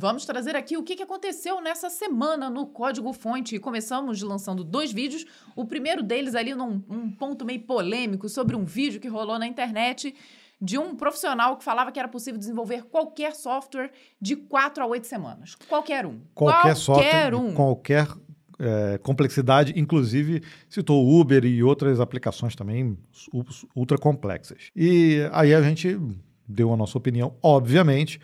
Vamos 0.00 0.24
trazer 0.24 0.54
aqui 0.54 0.76
o 0.76 0.84
que 0.84 1.02
aconteceu 1.02 1.60
nessa 1.60 1.90
semana 1.90 2.48
no 2.48 2.68
Código 2.68 3.12
Fonte. 3.12 3.58
Começamos 3.58 4.22
lançando 4.22 4.62
dois 4.62 4.92
vídeos. 4.92 5.24
O 5.56 5.64
primeiro 5.64 6.04
deles 6.04 6.36
ali 6.36 6.54
num 6.54 6.80
um 6.88 7.10
ponto 7.10 7.44
meio 7.44 7.60
polêmico 7.62 8.28
sobre 8.28 8.54
um 8.54 8.64
vídeo 8.64 9.00
que 9.00 9.08
rolou 9.08 9.40
na 9.40 9.46
internet 9.46 10.14
de 10.60 10.78
um 10.78 10.94
profissional 10.94 11.56
que 11.56 11.64
falava 11.64 11.90
que 11.90 11.98
era 11.98 12.06
possível 12.06 12.38
desenvolver 12.38 12.84
qualquer 12.84 13.34
software 13.34 13.90
de 14.20 14.36
quatro 14.36 14.84
a 14.84 14.86
oito 14.86 15.08
semanas. 15.08 15.56
Qualquer 15.68 16.06
um. 16.06 16.20
Qualquer, 16.32 16.60
qualquer 16.60 16.76
software, 16.76 17.34
um. 17.34 17.54
qualquer 17.54 18.06
é, 18.60 18.98
complexidade, 18.98 19.72
inclusive 19.76 20.44
citou 20.68 21.20
Uber 21.20 21.44
e 21.44 21.60
outras 21.60 21.98
aplicações 21.98 22.54
também 22.54 22.96
ultra 23.74 23.98
complexas. 23.98 24.70
E 24.76 25.28
aí 25.32 25.52
a 25.52 25.60
gente 25.60 25.98
deu 26.46 26.72
a 26.72 26.76
nossa 26.76 26.96
opinião, 26.96 27.34
obviamente, 27.42 28.20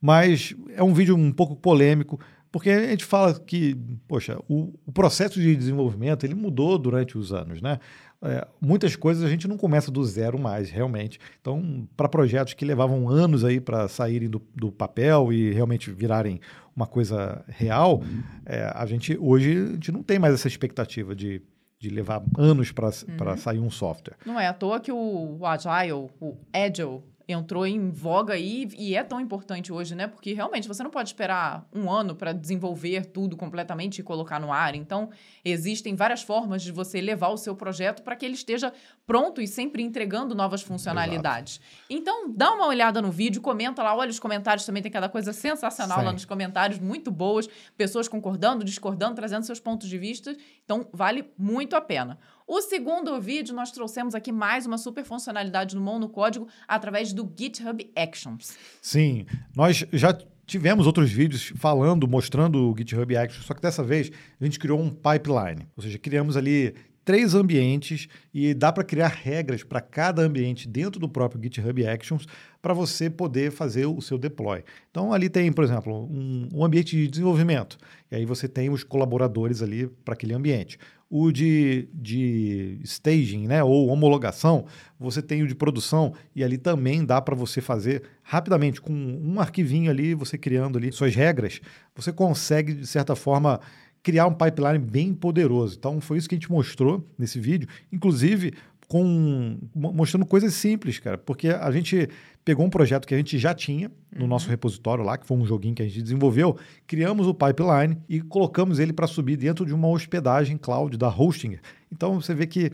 mas 0.00 0.54
é 0.74 0.82
um 0.82 0.92
vídeo 0.92 1.16
um 1.16 1.32
pouco 1.32 1.56
polêmico, 1.56 2.20
porque 2.50 2.70
a 2.70 2.88
gente 2.88 3.04
fala 3.04 3.38
que, 3.38 3.76
poxa, 4.08 4.38
o, 4.48 4.72
o 4.86 4.92
processo 4.92 5.40
de 5.40 5.54
desenvolvimento 5.54 6.24
ele 6.24 6.34
mudou 6.34 6.78
durante 6.78 7.18
os 7.18 7.32
anos, 7.32 7.60
né? 7.60 7.78
É, 8.22 8.46
muitas 8.60 8.96
coisas 8.96 9.22
a 9.22 9.28
gente 9.28 9.46
não 9.46 9.58
começa 9.58 9.90
do 9.90 10.02
zero 10.04 10.38
mais, 10.38 10.70
realmente. 10.70 11.18
Então, 11.40 11.86
para 11.96 12.08
projetos 12.08 12.54
que 12.54 12.64
levavam 12.64 13.08
anos 13.08 13.44
aí 13.44 13.60
para 13.60 13.88
saírem 13.88 14.28
do, 14.28 14.40
do, 14.54 14.72
papel 14.72 15.32
e 15.32 15.52
realmente 15.52 15.90
virarem 15.90 16.40
uma 16.74 16.86
coisa 16.86 17.44
real, 17.46 18.02
é, 18.46 18.72
a 18.74 18.86
gente 18.86 19.16
hoje 19.20 19.58
a 19.58 19.72
gente 19.72 19.92
não 19.92 20.02
tem 20.02 20.18
mais 20.18 20.32
essa 20.32 20.48
expectativa 20.48 21.14
de, 21.14 21.42
de 21.78 21.90
levar 21.90 22.22
anos 22.38 22.72
para 22.72 22.86
uhum. 22.88 23.36
sair 23.36 23.58
um 23.58 23.70
software. 23.70 24.16
Não 24.24 24.40
é 24.40 24.46
à 24.46 24.54
toa 24.54 24.80
que 24.80 24.90
o, 24.90 25.36
o 25.38 25.46
Agile, 25.46 26.08
o 26.20 26.36
Agile, 26.54 27.02
entrou 27.28 27.66
em 27.66 27.90
voga 27.90 28.34
aí 28.34 28.68
e 28.78 28.94
é 28.94 29.02
tão 29.02 29.20
importante 29.20 29.72
hoje, 29.72 29.94
né? 29.94 30.06
Porque 30.06 30.32
realmente 30.32 30.68
você 30.68 30.82
não 30.82 30.90
pode 30.90 31.08
esperar 31.08 31.66
um 31.74 31.90
ano 31.90 32.14
para 32.14 32.32
desenvolver 32.32 33.06
tudo 33.06 33.36
completamente 33.36 33.98
e 33.98 34.02
colocar 34.02 34.38
no 34.38 34.52
ar. 34.52 34.74
Então, 34.74 35.10
existem 35.44 35.96
várias 35.96 36.22
formas 36.22 36.62
de 36.62 36.70
você 36.70 37.00
levar 37.00 37.28
o 37.28 37.36
seu 37.36 37.56
projeto 37.56 38.02
para 38.02 38.14
que 38.14 38.24
ele 38.24 38.34
esteja 38.34 38.72
pronto 39.06 39.40
e 39.40 39.48
sempre 39.48 39.82
entregando 39.82 40.34
novas 40.34 40.62
funcionalidades. 40.62 41.60
Exato. 41.60 41.86
Então, 41.90 42.32
dá 42.32 42.52
uma 42.52 42.66
olhada 42.66 43.02
no 43.02 43.10
vídeo, 43.10 43.40
comenta 43.42 43.82
lá, 43.82 43.96
olha 43.96 44.10
os 44.10 44.20
comentários 44.20 44.64
também, 44.64 44.82
tem 44.82 44.92
cada 44.92 45.08
coisa 45.08 45.32
sensacional 45.32 45.98
Sim. 45.98 46.04
lá 46.04 46.12
nos 46.12 46.24
comentários, 46.24 46.78
muito 46.78 47.10
boas, 47.10 47.48
pessoas 47.76 48.06
concordando, 48.06 48.64
discordando, 48.64 49.16
trazendo 49.16 49.44
seus 49.44 49.58
pontos 49.58 49.88
de 49.88 49.98
vista. 49.98 50.36
Então, 50.64 50.88
vale 50.92 51.30
muito 51.36 51.74
a 51.74 51.80
pena. 51.80 52.18
O 52.48 52.62
segundo 52.62 53.20
vídeo, 53.20 53.52
nós 53.52 53.72
trouxemos 53.72 54.14
aqui 54.14 54.30
mais 54.30 54.66
uma 54.66 54.78
super 54.78 55.04
funcionalidade 55.04 55.74
no 55.74 55.82
Mão 55.82 55.98
no 55.98 56.08
Código 56.08 56.46
através 56.68 57.12
do 57.12 57.28
GitHub 57.36 57.90
Actions. 57.96 58.56
Sim, 58.80 59.26
nós 59.56 59.84
já 59.92 60.16
tivemos 60.46 60.86
outros 60.86 61.10
vídeos 61.10 61.52
falando, 61.56 62.06
mostrando 62.06 62.70
o 62.70 62.78
GitHub 62.78 63.16
Actions, 63.16 63.44
só 63.44 63.52
que 63.52 63.60
dessa 63.60 63.82
vez 63.82 64.12
a 64.40 64.44
gente 64.44 64.60
criou 64.60 64.80
um 64.80 64.90
pipeline, 64.90 65.66
ou 65.76 65.82
seja, 65.82 65.98
criamos 65.98 66.36
ali 66.36 66.72
três 67.04 67.34
ambientes 67.34 68.08
e 68.32 68.54
dá 68.54 68.72
para 68.72 68.84
criar 68.84 69.08
regras 69.08 69.62
para 69.62 69.80
cada 69.80 70.22
ambiente 70.22 70.68
dentro 70.68 71.00
do 71.00 71.08
próprio 71.08 71.40
GitHub 71.42 71.86
Actions 71.86 72.26
para 72.60 72.74
você 72.74 73.08
poder 73.08 73.52
fazer 73.52 73.86
o 73.86 74.00
seu 74.00 74.18
deploy. 74.18 74.64
Então 74.90 75.12
ali 75.12 75.28
tem, 75.28 75.52
por 75.52 75.62
exemplo, 75.64 76.04
um, 76.04 76.48
um 76.52 76.64
ambiente 76.64 76.96
de 76.96 77.06
desenvolvimento 77.06 77.78
e 78.10 78.16
aí 78.16 78.24
você 78.24 78.48
tem 78.48 78.70
os 78.70 78.82
colaboradores 78.82 79.62
ali 79.62 79.86
para 80.04 80.14
aquele 80.14 80.34
ambiente 80.34 80.78
o 81.08 81.30
de, 81.30 81.88
de 81.94 82.80
staging, 82.82 83.46
né, 83.46 83.62
ou 83.62 83.88
homologação, 83.88 84.66
você 84.98 85.22
tem 85.22 85.42
o 85.42 85.46
de 85.46 85.54
produção 85.54 86.12
e 86.34 86.42
ali 86.42 86.58
também 86.58 87.04
dá 87.04 87.20
para 87.20 87.34
você 87.34 87.60
fazer 87.60 88.02
rapidamente 88.22 88.80
com 88.80 88.92
um 88.92 89.40
arquivinho 89.40 89.90
ali, 89.90 90.14
você 90.14 90.36
criando 90.36 90.78
ali 90.78 90.90
suas 90.90 91.14
regras, 91.14 91.60
você 91.94 92.12
consegue 92.12 92.74
de 92.74 92.86
certa 92.86 93.14
forma 93.14 93.60
criar 94.02 94.26
um 94.26 94.34
pipeline 94.34 94.78
bem 94.78 95.12
poderoso. 95.12 95.76
Então 95.78 96.00
foi 96.00 96.18
isso 96.18 96.28
que 96.28 96.34
a 96.34 96.38
gente 96.38 96.50
mostrou 96.50 97.04
nesse 97.18 97.38
vídeo, 97.38 97.68
inclusive 97.92 98.54
com 98.88 99.58
mostrando 99.74 100.24
coisas 100.24 100.54
simples, 100.54 100.98
cara, 100.98 101.18
porque 101.18 101.48
a 101.48 101.70
gente 101.72 102.08
pegou 102.44 102.64
um 102.64 102.70
projeto 102.70 103.06
que 103.06 103.14
a 103.14 103.16
gente 103.16 103.36
já 103.36 103.52
tinha 103.52 103.90
no 104.14 104.22
uhum. 104.22 104.28
nosso 104.28 104.48
repositório 104.48 105.02
lá, 105.02 105.18
que 105.18 105.26
foi 105.26 105.36
um 105.36 105.44
joguinho 105.44 105.74
que 105.74 105.82
a 105.82 105.84
gente 105.84 106.00
desenvolveu, 106.00 106.56
criamos 106.86 107.26
o 107.26 107.34
pipeline 107.34 107.98
e 108.08 108.20
colocamos 108.20 108.78
ele 108.78 108.92
para 108.92 109.08
subir 109.08 109.36
dentro 109.36 109.66
de 109.66 109.74
uma 109.74 109.88
hospedagem 109.88 110.56
cloud 110.56 110.96
da 110.96 111.08
Hostinger. 111.08 111.60
Então 111.90 112.20
você 112.20 112.32
vê 112.34 112.46
que 112.46 112.70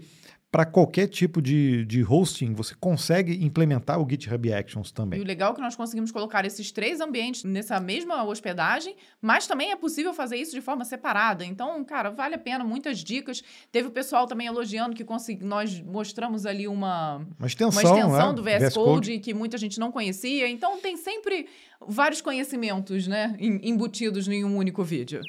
para 0.53 0.67
qualquer 0.67 1.09
tipo 1.09 1.41
de, 1.41 1.83
de 1.87 2.05
hosting, 2.05 2.53
você 2.53 2.75
consegue 2.79 3.43
implementar 3.43 3.99
o 3.99 4.07
GitHub 4.09 4.53
Actions 4.53 4.93
também. 4.93 5.19
E 5.19 5.23
o 5.23 5.25
legal 5.25 5.53
é 5.53 5.55
que 5.55 5.63
nós 5.63 5.75
conseguimos 5.75 6.13
colocar 6.13 6.45
esses 6.45 6.71
três 6.71 7.01
ambientes 7.01 7.43
nessa 7.43 7.81
mesma 7.81 8.23
hospedagem, 8.23 8.95
mas 9.19 9.47
também 9.47 9.73
é 9.73 9.77
possível 9.77 10.13
fazer 10.13 10.37
isso 10.37 10.53
de 10.53 10.61
forma 10.61 10.85
separada. 10.85 11.43
Então, 11.43 11.83
cara, 11.83 12.11
vale 12.11 12.35
a 12.35 12.39
pena, 12.39 12.63
muitas 12.63 12.99
dicas. 12.99 13.43
Teve 13.73 13.89
o 13.89 13.91
pessoal 13.91 14.27
também 14.27 14.47
elogiando 14.47 14.95
que 14.95 15.05
consegui, 15.05 15.43
nós 15.43 15.81
mostramos 15.81 16.45
ali 16.45 16.69
uma, 16.69 17.27
uma 17.39 17.47
extensão, 17.47 17.71
uma 17.71 18.01
extensão 18.01 18.29
né? 18.29 18.35
do 18.35 18.43
VS, 18.43 18.63
VS 18.65 18.75
Code, 18.75 18.91
Code 18.93 19.19
que 19.21 19.33
muita 19.33 19.57
gente 19.57 19.81
não 19.81 19.91
conhecia. 19.91 20.47
Então, 20.51 20.79
tem 20.79 20.99
sempre 20.99 21.47
vários 21.81 22.21
conhecimentos, 22.21 23.07
né, 23.09 23.35
embutidos 23.41 24.29
em 24.29 24.45
um 24.45 24.55
único 24.59 24.85
vídeo. 24.85 25.23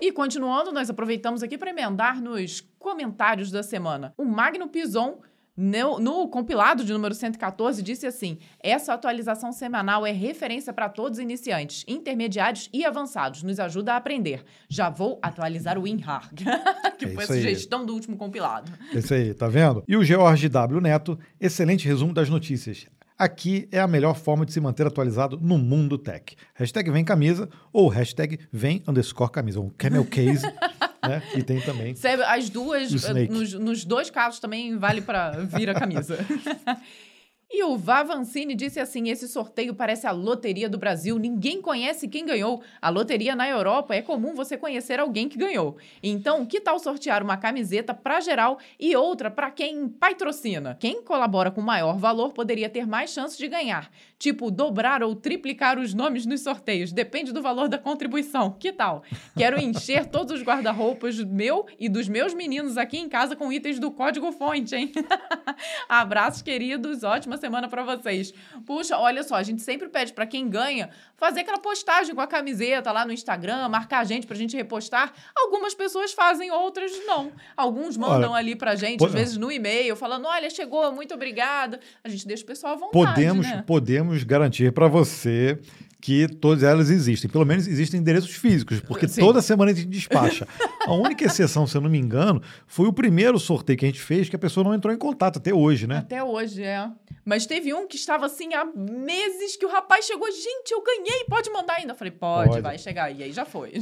E 0.00 0.10
continuando, 0.10 0.72
nós 0.72 0.88
aproveitamos 0.88 1.42
aqui 1.42 1.58
para 1.58 1.70
emendar 1.70 2.22
nos 2.22 2.62
comentários 2.78 3.50
da 3.50 3.62
semana. 3.62 4.14
O 4.16 4.24
Magno 4.24 4.66
Pison 4.66 5.20
no, 5.54 5.98
no, 5.98 6.26
compilado 6.28 6.82
de 6.82 6.90
número 6.90 7.14
114, 7.14 7.82
disse 7.82 8.06
assim: 8.06 8.38
essa 8.62 8.94
atualização 8.94 9.52
semanal 9.52 10.06
é 10.06 10.10
referência 10.10 10.72
para 10.72 10.88
todos 10.88 11.18
iniciantes, 11.18 11.84
intermediários 11.86 12.70
e 12.72 12.82
avançados. 12.82 13.42
Nos 13.42 13.60
ajuda 13.60 13.92
a 13.92 13.96
aprender. 13.96 14.42
Já 14.70 14.88
vou 14.88 15.18
atualizar 15.20 15.76
o 15.76 15.82
WinRAR, 15.82 16.30
que 16.96 17.04
é 17.04 17.08
foi 17.08 17.24
a 17.24 17.26
sugestão 17.26 17.80
aí. 17.80 17.86
do 17.86 17.92
último 17.92 18.16
compilado. 18.16 18.72
É 18.94 18.98
isso 19.00 19.12
aí, 19.12 19.34
tá 19.34 19.48
vendo? 19.48 19.84
E 19.86 19.98
o 19.98 20.02
George 20.02 20.48
W. 20.48 20.80
Neto, 20.80 21.18
excelente 21.38 21.86
resumo 21.86 22.14
das 22.14 22.30
notícias. 22.30 22.86
Aqui 23.20 23.68
é 23.70 23.78
a 23.78 23.86
melhor 23.86 24.16
forma 24.16 24.46
de 24.46 24.52
se 24.54 24.58
manter 24.62 24.86
atualizado 24.86 25.38
no 25.38 25.58
mundo 25.58 25.98
tech. 25.98 26.34
Hashtag 26.54 26.90
vem 26.90 27.04
camisa 27.04 27.50
ou 27.70 27.86
hashtag 27.86 28.40
vem 28.50 28.82
underscore 28.88 29.30
camisa. 29.30 29.60
Um 29.60 29.68
camel 29.68 30.06
case, 30.06 30.46
né? 31.06 31.22
E 31.36 31.42
tem 31.42 31.60
também. 31.60 31.94
As 32.26 32.48
duas, 32.48 32.90
nos, 33.28 33.52
nos 33.52 33.84
dois 33.84 34.08
casos 34.08 34.40
também 34.40 34.78
vale 34.78 35.02
para 35.02 35.32
vir 35.32 35.68
a 35.68 35.74
camisa. 35.74 36.16
E 37.52 37.64
o 37.64 37.76
Vavancini 37.76 38.54
disse 38.54 38.78
assim: 38.78 39.08
esse 39.08 39.26
sorteio 39.26 39.74
parece 39.74 40.06
a 40.06 40.12
loteria 40.12 40.68
do 40.68 40.78
Brasil. 40.78 41.18
Ninguém 41.18 41.60
conhece 41.60 42.06
quem 42.06 42.24
ganhou. 42.24 42.62
A 42.80 42.88
loteria 42.88 43.34
na 43.34 43.48
Europa 43.48 43.92
é 43.92 44.00
comum 44.00 44.34
você 44.34 44.56
conhecer 44.56 45.00
alguém 45.00 45.28
que 45.28 45.36
ganhou. 45.36 45.76
Então, 46.00 46.46
que 46.46 46.60
tal 46.60 46.78
sortear 46.78 47.24
uma 47.24 47.36
camiseta 47.36 47.92
para 47.92 48.20
geral 48.20 48.58
e 48.78 48.94
outra 48.94 49.30
para 49.32 49.50
quem 49.50 49.88
patrocina? 49.88 50.76
Quem 50.78 51.02
colabora 51.02 51.50
com 51.50 51.60
maior 51.60 51.98
valor 51.98 52.32
poderia 52.32 52.70
ter 52.70 52.86
mais 52.86 53.10
chances 53.10 53.36
de 53.36 53.48
ganhar. 53.48 53.90
Tipo, 54.20 54.50
dobrar 54.50 55.02
ou 55.02 55.16
triplicar 55.16 55.78
os 55.78 55.94
nomes 55.94 56.26
nos 56.26 56.42
sorteios. 56.42 56.92
Depende 56.92 57.32
do 57.32 57.40
valor 57.40 57.70
da 57.70 57.78
contribuição. 57.78 58.50
Que 58.50 58.70
tal? 58.70 59.02
Quero 59.34 59.58
encher 59.58 60.04
todos 60.12 60.34
os 60.34 60.42
guarda-roupas 60.42 61.18
meu 61.24 61.66
e 61.78 61.88
dos 61.88 62.06
meus 62.06 62.34
meninos 62.34 62.76
aqui 62.76 62.98
em 62.98 63.08
casa 63.08 63.34
com 63.34 63.50
itens 63.50 63.78
do 63.78 63.90
código 63.90 64.30
fonte, 64.30 64.76
hein? 64.76 64.92
Abraços, 65.88 66.42
queridos. 66.42 67.02
Ótima 67.02 67.38
semana 67.38 67.66
para 67.66 67.82
vocês. 67.82 68.34
Puxa, 68.66 68.98
olha 68.98 69.22
só, 69.22 69.36
a 69.36 69.42
gente 69.42 69.62
sempre 69.62 69.88
pede 69.88 70.12
para 70.12 70.26
quem 70.26 70.50
ganha 70.50 70.90
fazer 71.20 71.40
aquela 71.40 71.58
postagem 71.58 72.14
com 72.14 72.20
a 72.22 72.26
camiseta 72.26 72.90
lá 72.90 73.04
no 73.04 73.12
Instagram, 73.12 73.68
marcar 73.68 73.98
a 73.98 74.04
gente 74.04 74.26
pra 74.26 74.34
gente 74.34 74.56
repostar. 74.56 75.12
Algumas 75.36 75.74
pessoas 75.74 76.14
fazem, 76.14 76.50
outras 76.50 76.92
não. 77.04 77.30
Alguns 77.54 77.94
mandam 77.98 78.30
olha, 78.30 78.40
ali 78.40 78.56
pra 78.56 78.74
gente, 78.74 79.04
às 79.04 79.12
vezes 79.12 79.36
no 79.36 79.52
e-mail, 79.52 79.94
falando: 79.94 80.26
olha, 80.26 80.48
chegou, 80.48 80.90
muito 80.92 81.12
obrigada. 81.12 81.78
A 82.02 82.08
gente 82.08 82.26
deixa 82.26 82.42
o 82.42 82.46
pessoal 82.46 82.72
à 82.72 82.76
vontade. 82.76 82.92
Podemos, 82.92 83.46
né? 83.46 83.62
podemos 83.66 84.24
garantir 84.24 84.72
para 84.72 84.88
você 84.88 85.60
que 86.00 86.26
todas 86.26 86.62
elas 86.62 86.88
existem. 86.88 87.30
Pelo 87.30 87.44
menos 87.44 87.68
existem 87.68 88.00
endereços 88.00 88.30
físicos, 88.30 88.80
porque 88.80 89.06
Sim. 89.06 89.20
toda 89.20 89.42
semana 89.42 89.72
a 89.72 89.74
gente 89.74 89.88
despacha. 89.88 90.48
A 90.86 90.94
única 90.94 91.26
exceção, 91.26 91.66
se 91.66 91.76
eu 91.76 91.82
não 91.82 91.90
me 91.90 91.98
engano, 91.98 92.40
foi 92.66 92.86
o 92.86 92.92
primeiro 92.92 93.38
sorteio 93.38 93.78
que 93.78 93.84
a 93.84 93.88
gente 93.88 94.00
fez 94.00 94.28
que 94.30 94.36
a 94.36 94.38
pessoa 94.38 94.64
não 94.64 94.74
entrou 94.74 94.94
em 94.94 94.96
contato 94.96 95.36
até 95.36 95.52
hoje, 95.52 95.86
né? 95.86 95.98
Até 95.98 96.24
hoje, 96.24 96.62
é. 96.62 96.90
Mas 97.24 97.46
teve 97.46 97.72
um 97.74 97.86
que 97.86 97.96
estava 97.96 98.26
assim 98.26 98.54
há 98.54 98.64
meses 98.64 99.56
que 99.56 99.66
o 99.66 99.68
rapaz 99.68 100.06
chegou, 100.06 100.30
gente, 100.30 100.70
eu 100.72 100.82
ganhei, 100.82 101.24
pode 101.28 101.50
mandar 101.50 101.74
ainda. 101.74 101.92
Eu 101.92 101.96
falei, 101.96 102.10
pode, 102.10 102.48
pode. 102.50 102.62
vai 102.62 102.78
chegar. 102.78 103.10
E 103.10 103.22
aí 103.22 103.32
já 103.32 103.44
foi. 103.44 103.72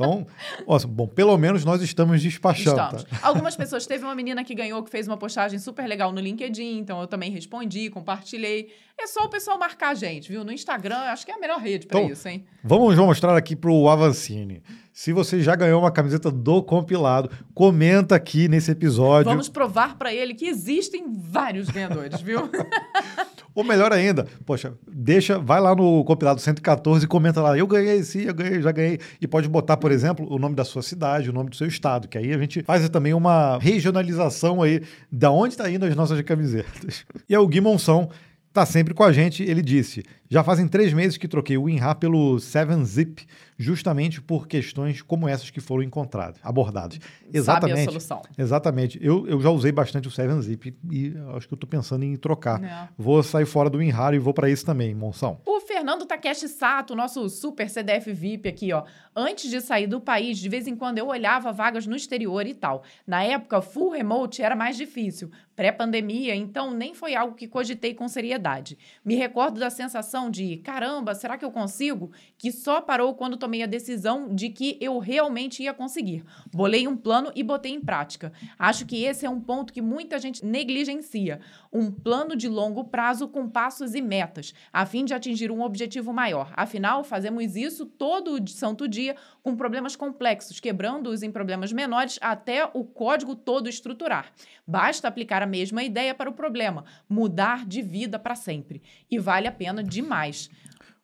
Então, 0.00 0.26
nossa, 0.66 0.86
bom, 0.86 1.06
pelo 1.06 1.36
menos 1.36 1.64
nós 1.64 1.82
estamos 1.82 2.22
despachando. 2.22 2.76
Tá? 2.76 2.92
Estamos. 2.96 3.04
Tá? 3.04 3.26
Algumas 3.26 3.54
pessoas, 3.54 3.86
teve 3.86 4.04
uma 4.04 4.14
menina 4.14 4.42
que 4.42 4.54
ganhou, 4.54 4.82
que 4.82 4.90
fez 4.90 5.06
uma 5.06 5.16
postagem 5.16 5.58
super 5.58 5.86
legal 5.86 6.10
no 6.12 6.20
LinkedIn, 6.20 6.78
então 6.78 7.00
eu 7.00 7.06
também 7.06 7.30
respondi, 7.30 7.90
compartilhei. 7.90 8.72
É 9.02 9.06
só 9.06 9.24
o 9.24 9.30
pessoal 9.30 9.58
marcar 9.58 9.92
a 9.92 9.94
gente, 9.94 10.30
viu? 10.30 10.44
No 10.44 10.52
Instagram, 10.52 10.98
acho 10.98 11.24
que 11.24 11.32
é 11.32 11.34
a 11.34 11.38
melhor 11.38 11.58
rede 11.58 11.86
para 11.86 12.00
então, 12.00 12.12
isso, 12.12 12.28
hein? 12.28 12.44
Vamos 12.62 12.94
mostrar 12.96 13.34
aqui 13.34 13.56
pro 13.56 13.88
Avancini. 13.88 14.62
Se 14.92 15.10
você 15.10 15.40
já 15.40 15.56
ganhou 15.56 15.80
uma 15.80 15.90
camiseta 15.90 16.30
do 16.30 16.62
compilado, 16.62 17.30
comenta 17.54 18.14
aqui 18.14 18.46
nesse 18.46 18.70
episódio. 18.70 19.30
Vamos 19.30 19.48
provar 19.48 19.96
para 19.96 20.12
ele 20.12 20.34
que 20.34 20.46
existem 20.46 21.06
vários 21.10 21.70
ganhadores, 21.70 22.20
viu? 22.20 22.40
Ou 23.54 23.64
melhor 23.64 23.90
ainda, 23.90 24.26
poxa, 24.44 24.74
deixa, 24.86 25.38
vai 25.38 25.60
lá 25.62 25.74
no 25.74 26.04
compilado 26.04 26.38
114 26.38 27.04
e 27.04 27.08
comenta 27.08 27.40
lá, 27.40 27.56
eu 27.56 27.66
ganhei, 27.66 28.02
sim, 28.02 28.20
eu 28.20 28.34
ganhei, 28.34 28.60
já 28.60 28.70
ganhei. 28.70 28.98
E 29.18 29.26
pode 29.26 29.48
botar, 29.48 29.78
por 29.78 29.90
exemplo, 29.90 30.26
o 30.30 30.38
nome 30.38 30.54
da 30.54 30.64
sua 30.64 30.82
cidade, 30.82 31.30
o 31.30 31.32
nome 31.32 31.48
do 31.48 31.56
seu 31.56 31.66
estado, 31.66 32.06
que 32.06 32.18
aí 32.18 32.32
a 32.32 32.38
gente 32.38 32.62
faz 32.62 32.86
também 32.90 33.14
uma 33.14 33.58
regionalização 33.58 34.62
aí 34.62 34.82
da 35.10 35.30
onde 35.30 35.54
está 35.54 35.70
indo 35.70 35.86
as 35.86 35.96
nossas 35.96 36.20
camisetas. 36.20 37.06
E 37.28 37.34
é 37.34 37.38
o 37.38 37.46
Gui 37.46 37.60
Monção 37.60 38.10
está 38.50 38.66
sempre 38.66 38.92
com 38.92 39.02
a 39.02 39.12
gente. 39.12 39.42
Ele 39.42 39.62
disse: 39.62 40.04
Já 40.32 40.44
fazem 40.44 40.68
três 40.68 40.92
meses 40.92 41.18
que 41.18 41.26
troquei 41.26 41.58
o 41.58 41.64
WinRAR 41.64 41.96
pelo 41.96 42.36
7-Zip, 42.36 43.26
justamente 43.58 44.22
por 44.22 44.46
questões 44.46 45.02
como 45.02 45.28
essas 45.28 45.50
que 45.50 45.60
foram 45.60 45.82
encontradas, 45.82 46.38
abordadas. 46.40 47.00
Exatamente. 47.32 47.78
Sabe 47.78 47.80
a 47.80 47.84
solução. 48.00 48.22
Exatamente. 48.38 48.98
Eu, 49.02 49.26
eu 49.26 49.40
já 49.40 49.50
usei 49.50 49.72
bastante 49.72 50.06
o 50.06 50.10
7-Zip 50.10 50.72
e 50.88 51.14
acho 51.34 51.48
que 51.48 51.54
eu 51.54 51.56
estou 51.56 51.68
pensando 51.68 52.04
em 52.04 52.14
trocar. 52.14 52.62
É. 52.62 52.88
Vou 52.96 53.20
sair 53.24 53.44
fora 53.44 53.68
do 53.68 53.78
WinRAR 53.78 54.14
e 54.14 54.20
vou 54.20 54.32
para 54.32 54.48
isso 54.48 54.64
também, 54.64 54.94
Monção. 54.94 55.40
O 55.44 55.58
Fernando 55.58 56.06
Takeshi 56.06 56.46
Sato, 56.46 56.94
nosso 56.94 57.28
super 57.28 57.68
CDF 57.68 58.12
VIP 58.12 58.48
aqui, 58.48 58.72
ó. 58.72 58.84
Antes 59.16 59.50
de 59.50 59.60
sair 59.60 59.88
do 59.88 60.00
país, 60.00 60.38
de 60.38 60.48
vez 60.48 60.68
em 60.68 60.76
quando 60.76 60.98
eu 60.98 61.08
olhava 61.08 61.52
vagas 61.52 61.88
no 61.88 61.96
exterior 61.96 62.46
e 62.46 62.54
tal. 62.54 62.84
Na 63.04 63.24
época, 63.24 63.60
full 63.60 63.90
remote 63.90 64.42
era 64.42 64.54
mais 64.54 64.76
difícil, 64.76 65.28
pré-pandemia, 65.56 66.36
então 66.36 66.70
nem 66.70 66.94
foi 66.94 67.16
algo 67.16 67.34
que 67.34 67.48
cogitei 67.48 67.94
com 67.94 68.06
seriedade. 68.08 68.78
Me 69.04 69.16
recordo 69.16 69.58
da 69.58 69.70
sensação 69.70 70.19
de, 70.28 70.56
caramba, 70.56 71.14
será 71.14 71.38
que 71.38 71.44
eu 71.44 71.52
consigo? 71.52 72.10
Que 72.36 72.50
só 72.50 72.80
parou 72.80 73.14
quando 73.14 73.36
tomei 73.36 73.62
a 73.62 73.66
decisão 73.66 74.34
de 74.34 74.48
que 74.48 74.76
eu 74.80 74.98
realmente 74.98 75.62
ia 75.62 75.72
conseguir. 75.72 76.24
Bolei 76.52 76.88
um 76.88 76.96
plano 76.96 77.30
e 77.36 77.44
botei 77.44 77.72
em 77.72 77.80
prática. 77.80 78.32
Acho 78.58 78.84
que 78.84 79.04
esse 79.04 79.24
é 79.24 79.30
um 79.30 79.40
ponto 79.40 79.72
que 79.72 79.80
muita 79.80 80.18
gente 80.18 80.44
negligencia. 80.44 81.40
Um 81.72 81.92
plano 81.92 82.34
de 82.34 82.48
longo 82.48 82.82
prazo 82.82 83.28
com 83.28 83.48
passos 83.48 83.94
e 83.94 84.02
metas, 84.02 84.52
a 84.72 84.84
fim 84.84 85.04
de 85.04 85.14
atingir 85.14 85.52
um 85.52 85.62
objetivo 85.62 86.12
maior. 86.12 86.52
Afinal, 86.56 87.04
fazemos 87.04 87.54
isso 87.54 87.86
todo 87.86 88.36
santo 88.50 88.88
dia 88.88 89.14
com 89.42 89.54
problemas 89.54 89.94
complexos, 89.94 90.58
quebrando-os 90.58 91.22
em 91.22 91.30
problemas 91.30 91.72
menores 91.72 92.18
até 92.20 92.68
o 92.74 92.84
código 92.84 93.36
todo 93.36 93.68
estruturar. 93.68 94.32
Basta 94.66 95.06
aplicar 95.06 95.42
a 95.42 95.46
mesma 95.46 95.82
ideia 95.82 96.14
para 96.14 96.28
o 96.28 96.34
problema, 96.34 96.84
mudar 97.08 97.66
de 97.66 97.82
vida 97.82 98.18
para 98.18 98.34
sempre. 98.34 98.82
E 99.10 99.18
vale 99.18 99.46
a 99.46 99.52
pena 99.52 99.82
demais. 99.82 100.09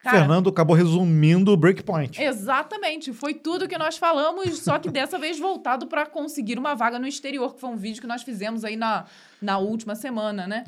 Cara, 0.03 0.19
Fernando 0.19 0.49
acabou 0.49 0.77
resumindo 0.77 1.53
o 1.53 1.57
Breakpoint. 1.57 2.21
Exatamente. 2.23 3.13
Foi 3.13 3.35
tudo 3.35 3.67
que 3.67 3.77
nós 3.77 3.97
falamos, 3.97 4.59
só 4.59 4.79
que 4.79 4.89
dessa 4.89 5.19
vez 5.19 5.39
voltado 5.39 5.87
para 5.87 6.07
conseguir 6.07 6.59
uma 6.59 6.75
vaga 6.75 6.99
no 6.99 7.07
exterior, 7.07 7.55
que 7.55 7.61
foi 7.61 7.71
um 7.71 7.77
vídeo 7.77 8.01
que 8.01 8.07
nós 8.07 8.23
fizemos 8.23 8.65
aí 8.65 8.77
na, 8.77 9.05
na 9.43 9.59
última 9.59 9.97
semana, 9.97 10.47
né? 10.47 10.65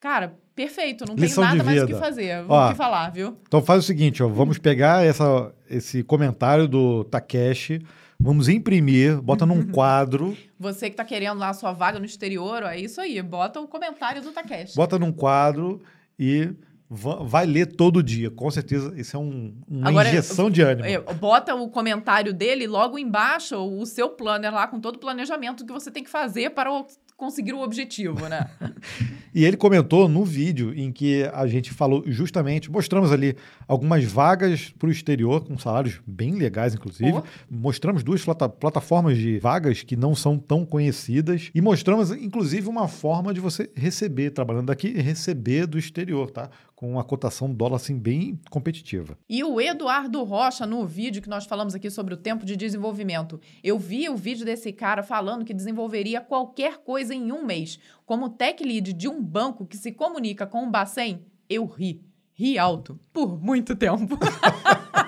Cara, 0.00 0.38
perfeito. 0.54 1.04
Não 1.06 1.16
Lição 1.16 1.42
tenho 1.42 1.56
nada 1.56 1.64
mais 1.64 1.82
o 1.82 1.86
que 1.86 1.94
fazer. 1.94 2.44
Vou 2.44 2.68
que 2.70 2.76
falar, 2.76 3.10
viu? 3.10 3.36
Então 3.46 3.60
faz 3.60 3.84
o 3.84 3.86
seguinte, 3.86 4.22
ó, 4.22 4.28
vamos 4.28 4.56
pegar 4.56 5.04
essa, 5.04 5.52
esse 5.68 6.02
comentário 6.02 6.68
do 6.68 7.04
Takeshi 7.04 7.82
Vamos 8.20 8.48
imprimir, 8.48 9.22
bota 9.22 9.46
num 9.46 9.64
quadro. 9.70 10.36
Você 10.58 10.86
que 10.86 10.94
está 10.94 11.04
querendo 11.04 11.38
lá 11.38 11.50
a 11.50 11.54
sua 11.54 11.72
vaga 11.72 12.00
no 12.00 12.04
exterior, 12.04 12.64
ó, 12.64 12.68
é 12.68 12.80
isso 12.80 13.00
aí. 13.00 13.22
Bota 13.22 13.60
o 13.60 13.68
comentário 13.68 14.20
do 14.20 14.32
Takeshi. 14.32 14.74
Bota 14.74 14.98
num 14.98 15.12
quadro 15.12 15.80
e 16.18 16.52
vai 16.90 17.44
ler 17.44 17.66
todo 17.66 18.02
dia. 18.02 18.30
Com 18.30 18.50
certeza, 18.50 18.92
isso 18.96 19.16
é 19.16 19.20
um, 19.20 19.54
uma 19.68 19.90
Agora, 19.90 20.08
injeção 20.08 20.50
de 20.50 20.62
ânimo. 20.62 20.88
Bota 21.20 21.54
o 21.54 21.68
comentário 21.68 22.32
dele 22.32 22.66
logo 22.66 22.98
embaixo, 22.98 23.56
o 23.56 23.84
seu 23.84 24.08
planner 24.10 24.52
lá, 24.52 24.66
com 24.66 24.80
todo 24.80 24.96
o 24.96 24.98
planejamento 24.98 25.66
que 25.66 25.72
você 25.72 25.90
tem 25.90 26.02
que 26.02 26.10
fazer 26.10 26.50
para 26.50 26.70
conseguir 27.18 27.52
o 27.52 27.60
objetivo, 27.60 28.28
né? 28.28 28.48
e 29.34 29.44
ele 29.44 29.56
comentou 29.56 30.08
no 30.08 30.24
vídeo 30.24 30.72
em 30.72 30.92
que 30.92 31.24
a 31.34 31.48
gente 31.48 31.72
falou 31.72 32.04
justamente, 32.06 32.70
mostramos 32.70 33.10
ali 33.10 33.36
algumas 33.66 34.04
vagas 34.04 34.72
para 34.78 34.88
o 34.88 34.92
exterior, 34.92 35.44
com 35.44 35.58
salários 35.58 36.00
bem 36.06 36.36
legais, 36.36 36.74
inclusive. 36.74 37.18
Oh. 37.18 37.22
Mostramos 37.50 38.04
duas 38.04 38.24
plata 38.24 38.48
plataformas 38.48 39.18
de 39.18 39.40
vagas 39.40 39.82
que 39.82 39.96
não 39.96 40.14
são 40.14 40.38
tão 40.38 40.64
conhecidas 40.64 41.50
e 41.52 41.60
mostramos, 41.60 42.12
inclusive, 42.12 42.68
uma 42.68 42.86
forma 42.86 43.34
de 43.34 43.40
você 43.40 43.68
receber, 43.74 44.30
trabalhando 44.30 44.66
daqui, 44.66 44.92
receber 44.92 45.66
do 45.66 45.76
exterior, 45.76 46.30
tá? 46.30 46.48
Com 46.78 46.92
uma 46.92 47.02
cotação 47.02 47.52
dólar 47.52 47.74
assim 47.74 47.98
bem 47.98 48.38
competitiva. 48.50 49.18
E 49.28 49.42
o 49.42 49.60
Eduardo 49.60 50.22
Rocha, 50.22 50.64
no 50.64 50.86
vídeo 50.86 51.20
que 51.20 51.28
nós 51.28 51.44
falamos 51.44 51.74
aqui 51.74 51.90
sobre 51.90 52.14
o 52.14 52.16
tempo 52.16 52.46
de 52.46 52.54
desenvolvimento, 52.54 53.40
eu 53.64 53.76
vi 53.76 54.08
o 54.08 54.14
vídeo 54.14 54.44
desse 54.44 54.72
cara 54.72 55.02
falando 55.02 55.44
que 55.44 55.52
desenvolveria 55.52 56.20
qualquer 56.20 56.78
coisa 56.78 57.12
em 57.12 57.32
um 57.32 57.44
mês. 57.44 57.80
Como 58.06 58.30
tech 58.30 58.62
lead 58.62 58.92
de 58.92 59.08
um 59.08 59.20
banco 59.20 59.66
que 59.66 59.76
se 59.76 59.90
comunica 59.90 60.46
com 60.46 60.68
o 60.68 60.70
Bacen, 60.70 61.26
eu 61.50 61.66
ri. 61.66 62.00
Ri 62.32 62.56
alto. 62.56 62.96
Por 63.12 63.42
muito 63.42 63.74
tempo. 63.74 64.16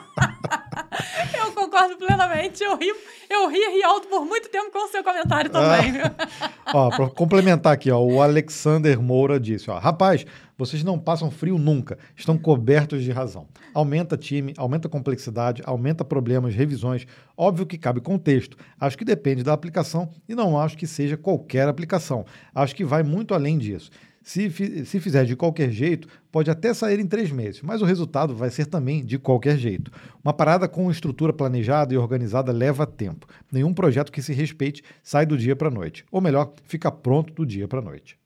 concordo 1.81 1.97
plenamente. 1.97 2.62
Eu 2.62 2.76
ri, 2.76 2.93
eu 3.28 3.49
ri, 3.49 3.59
ri 3.59 3.83
alto 3.83 4.09
por 4.09 4.24
muito 4.24 4.49
tempo 4.51 4.70
com 4.70 4.85
o 4.87 4.89
seu 4.89 5.03
comentário 5.03 5.51
também. 5.51 6.01
Ah. 6.01 6.51
ó, 6.74 6.91
para 6.91 7.09
complementar 7.09 7.72
aqui, 7.72 7.91
ó, 7.91 8.01
o 8.01 8.20
Alexander 8.20 9.01
Moura 9.01 9.41
disse, 9.41 9.70
ó, 9.70 9.78
rapaz, 9.78 10.26
vocês 10.59 10.85
não 10.85 10.99
passam 10.99 11.31
frio 11.31 11.59
nunca, 11.59 11.99
estão 12.14 12.37
cobertos 12.37 13.03
de 13.03 13.11
razão. 13.11 13.49
Aumenta 13.72 14.16
time, 14.16 14.53
aumenta 14.59 14.89
complexidade, 14.89 15.62
aumenta 15.64 16.05
problemas, 16.05 16.55
revisões. 16.55 17.07
Óbvio 17.37 17.66
que 17.66 17.78
cabe 17.78 18.01
contexto. 18.01 18.57
Acho 18.78 18.99
que 18.99 19.05
depende 19.05 19.43
da 19.43 19.53
aplicação 19.53 20.11
e 20.28 20.35
não 20.35 20.59
acho 20.59 20.76
que 20.76 20.87
seja 20.87 21.16
qualquer 21.16 21.66
aplicação. 21.68 22.26
Acho 22.55 22.74
que 22.74 22.85
vai 22.85 23.03
muito 23.03 23.33
além 23.33 23.57
disso. 23.57 23.91
Se, 24.22 24.50
se 24.84 25.00
fizer 25.00 25.24
de 25.24 25.34
qualquer 25.34 25.70
jeito, 25.70 26.06
pode 26.30 26.50
até 26.50 26.74
sair 26.74 27.00
em 27.00 27.06
três 27.06 27.30
meses, 27.30 27.62
mas 27.62 27.80
o 27.80 27.86
resultado 27.86 28.34
vai 28.34 28.50
ser 28.50 28.66
também 28.66 29.04
de 29.04 29.18
qualquer 29.18 29.56
jeito. 29.56 29.90
Uma 30.22 30.32
parada 30.32 30.68
com 30.68 30.90
estrutura 30.90 31.32
planejada 31.32 31.94
e 31.94 31.96
organizada 31.96 32.52
leva 32.52 32.86
tempo. 32.86 33.26
Nenhum 33.50 33.72
projeto 33.72 34.12
que 34.12 34.22
se 34.22 34.32
respeite 34.34 34.82
sai 35.02 35.24
do 35.24 35.38
dia 35.38 35.56
para 35.56 35.68
a 35.68 35.70
noite. 35.70 36.04
Ou 36.12 36.20
melhor, 36.20 36.52
fica 36.64 36.90
pronto 36.92 37.32
do 37.32 37.46
dia 37.46 37.66
para 37.66 37.78
a 37.78 37.82
noite. 37.82 38.20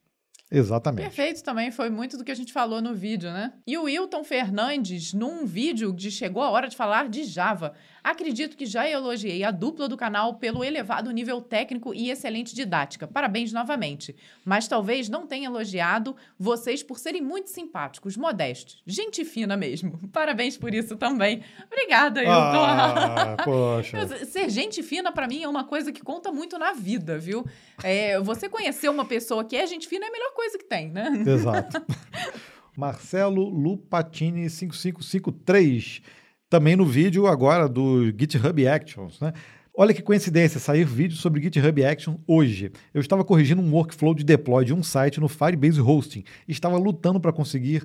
Exatamente. 0.51 1.07
Perfeito 1.07 1.43
também, 1.43 1.73
foi 1.73 1.91
muito 1.91 2.17
do 2.17 2.25
que 2.25 2.31
a 2.31 2.35
gente 2.35 2.53
falou 2.53 2.81
no 2.81 2.95
vídeo, 2.95 3.33
né? 3.33 3.53
E 3.67 3.77
o 3.77 3.85
Wilton 3.85 4.23
Fernandes, 4.23 5.13
num 5.13 5.47
vídeo 5.47 5.93
de 5.93 6.11
Chegou 6.11 6.43
a 6.43 6.51
Hora 6.51 6.69
de 6.69 6.77
Falar 6.77 7.09
de 7.09 7.25
Java, 7.25 7.75
Acredito 8.05 8.55
que 8.55 8.67
já 8.67 8.87
elogiei 8.87 9.43
a 9.43 9.51
dupla 9.51 9.89
do 9.89 9.97
canal 9.97 10.35
pelo 10.35 10.63
elevado 10.63 11.11
nível 11.11 11.41
técnico 11.41 11.95
e 11.95 12.11
excelente 12.11 12.55
didática. 12.55 13.09
Parabéns 13.09 13.51
novamente. 13.51 14.15
Mas 14.45 14.69
talvez 14.69 15.09
não 15.09 15.27
tenha 15.27 15.47
elogiado 15.47 16.15
vocês 16.39 16.83
por 16.83 16.99
serem 16.99 17.23
muito 17.23 17.49
simpáticos, 17.49 18.15
modestos. 18.15 18.83
Gente 18.87 19.25
fina 19.25 19.57
mesmo. 19.57 19.99
Parabéns 20.13 20.59
por 20.59 20.75
isso 20.75 20.97
também. 20.97 21.43
Obrigada, 21.65 22.21
Hilton. 22.21 22.35
Ah, 22.35 23.37
poxa. 23.43 24.27
Ser 24.27 24.51
gente 24.51 24.83
fina, 24.83 25.11
para 25.11 25.27
mim, 25.27 25.43
é 25.43 25.49
uma 25.49 25.65
coisa 25.65 25.91
que 25.91 26.03
conta 26.03 26.31
muito 26.31 26.59
na 26.59 26.75
vida, 26.75 27.19
viu? 27.19 27.47
É, 27.83 28.21
você 28.21 28.51
conhecer 28.51 28.91
uma 28.91 29.07
pessoa 29.07 29.47
que 29.47 29.57
é 29.57 29.67
gente 29.67 29.89
fina 29.89 30.05
é 30.05 30.09
a 30.11 30.13
melhor 30.13 30.35
coisa 30.35 30.59
que 30.59 30.65
tem, 30.65 30.91
né? 30.91 31.11
Exato. 31.27 31.83
Marcelo 32.77 33.49
Lupatini 33.49 34.51
5553 34.51 36.24
também 36.55 36.77
no 36.77 36.87
vídeo 36.87 37.27
agora 37.27 37.69
do 37.69 38.13
GitHub 38.17 38.69
Actions, 38.69 39.19
né? 39.19 39.33
Olha 39.77 39.93
que 39.93 40.01
coincidência, 40.01 40.61
sair 40.61 40.85
vídeo 40.85 41.17
sobre 41.17 41.43
GitHub 41.43 41.85
Action 41.85 42.17
hoje. 42.29 42.71
Eu 42.95 43.01
estava 43.01 43.25
corrigindo 43.25 43.61
um 43.61 43.73
workflow 43.73 44.15
de 44.15 44.23
deploy 44.23 44.65
de 44.65 44.73
um 44.73 44.81
site 44.81 45.19
no 45.19 45.27
Firebase 45.27 45.81
Hosting 45.81 46.23
e 46.47 46.53
estava 46.53 46.79
lutando 46.79 47.19
para 47.19 47.33
conseguir 47.33 47.83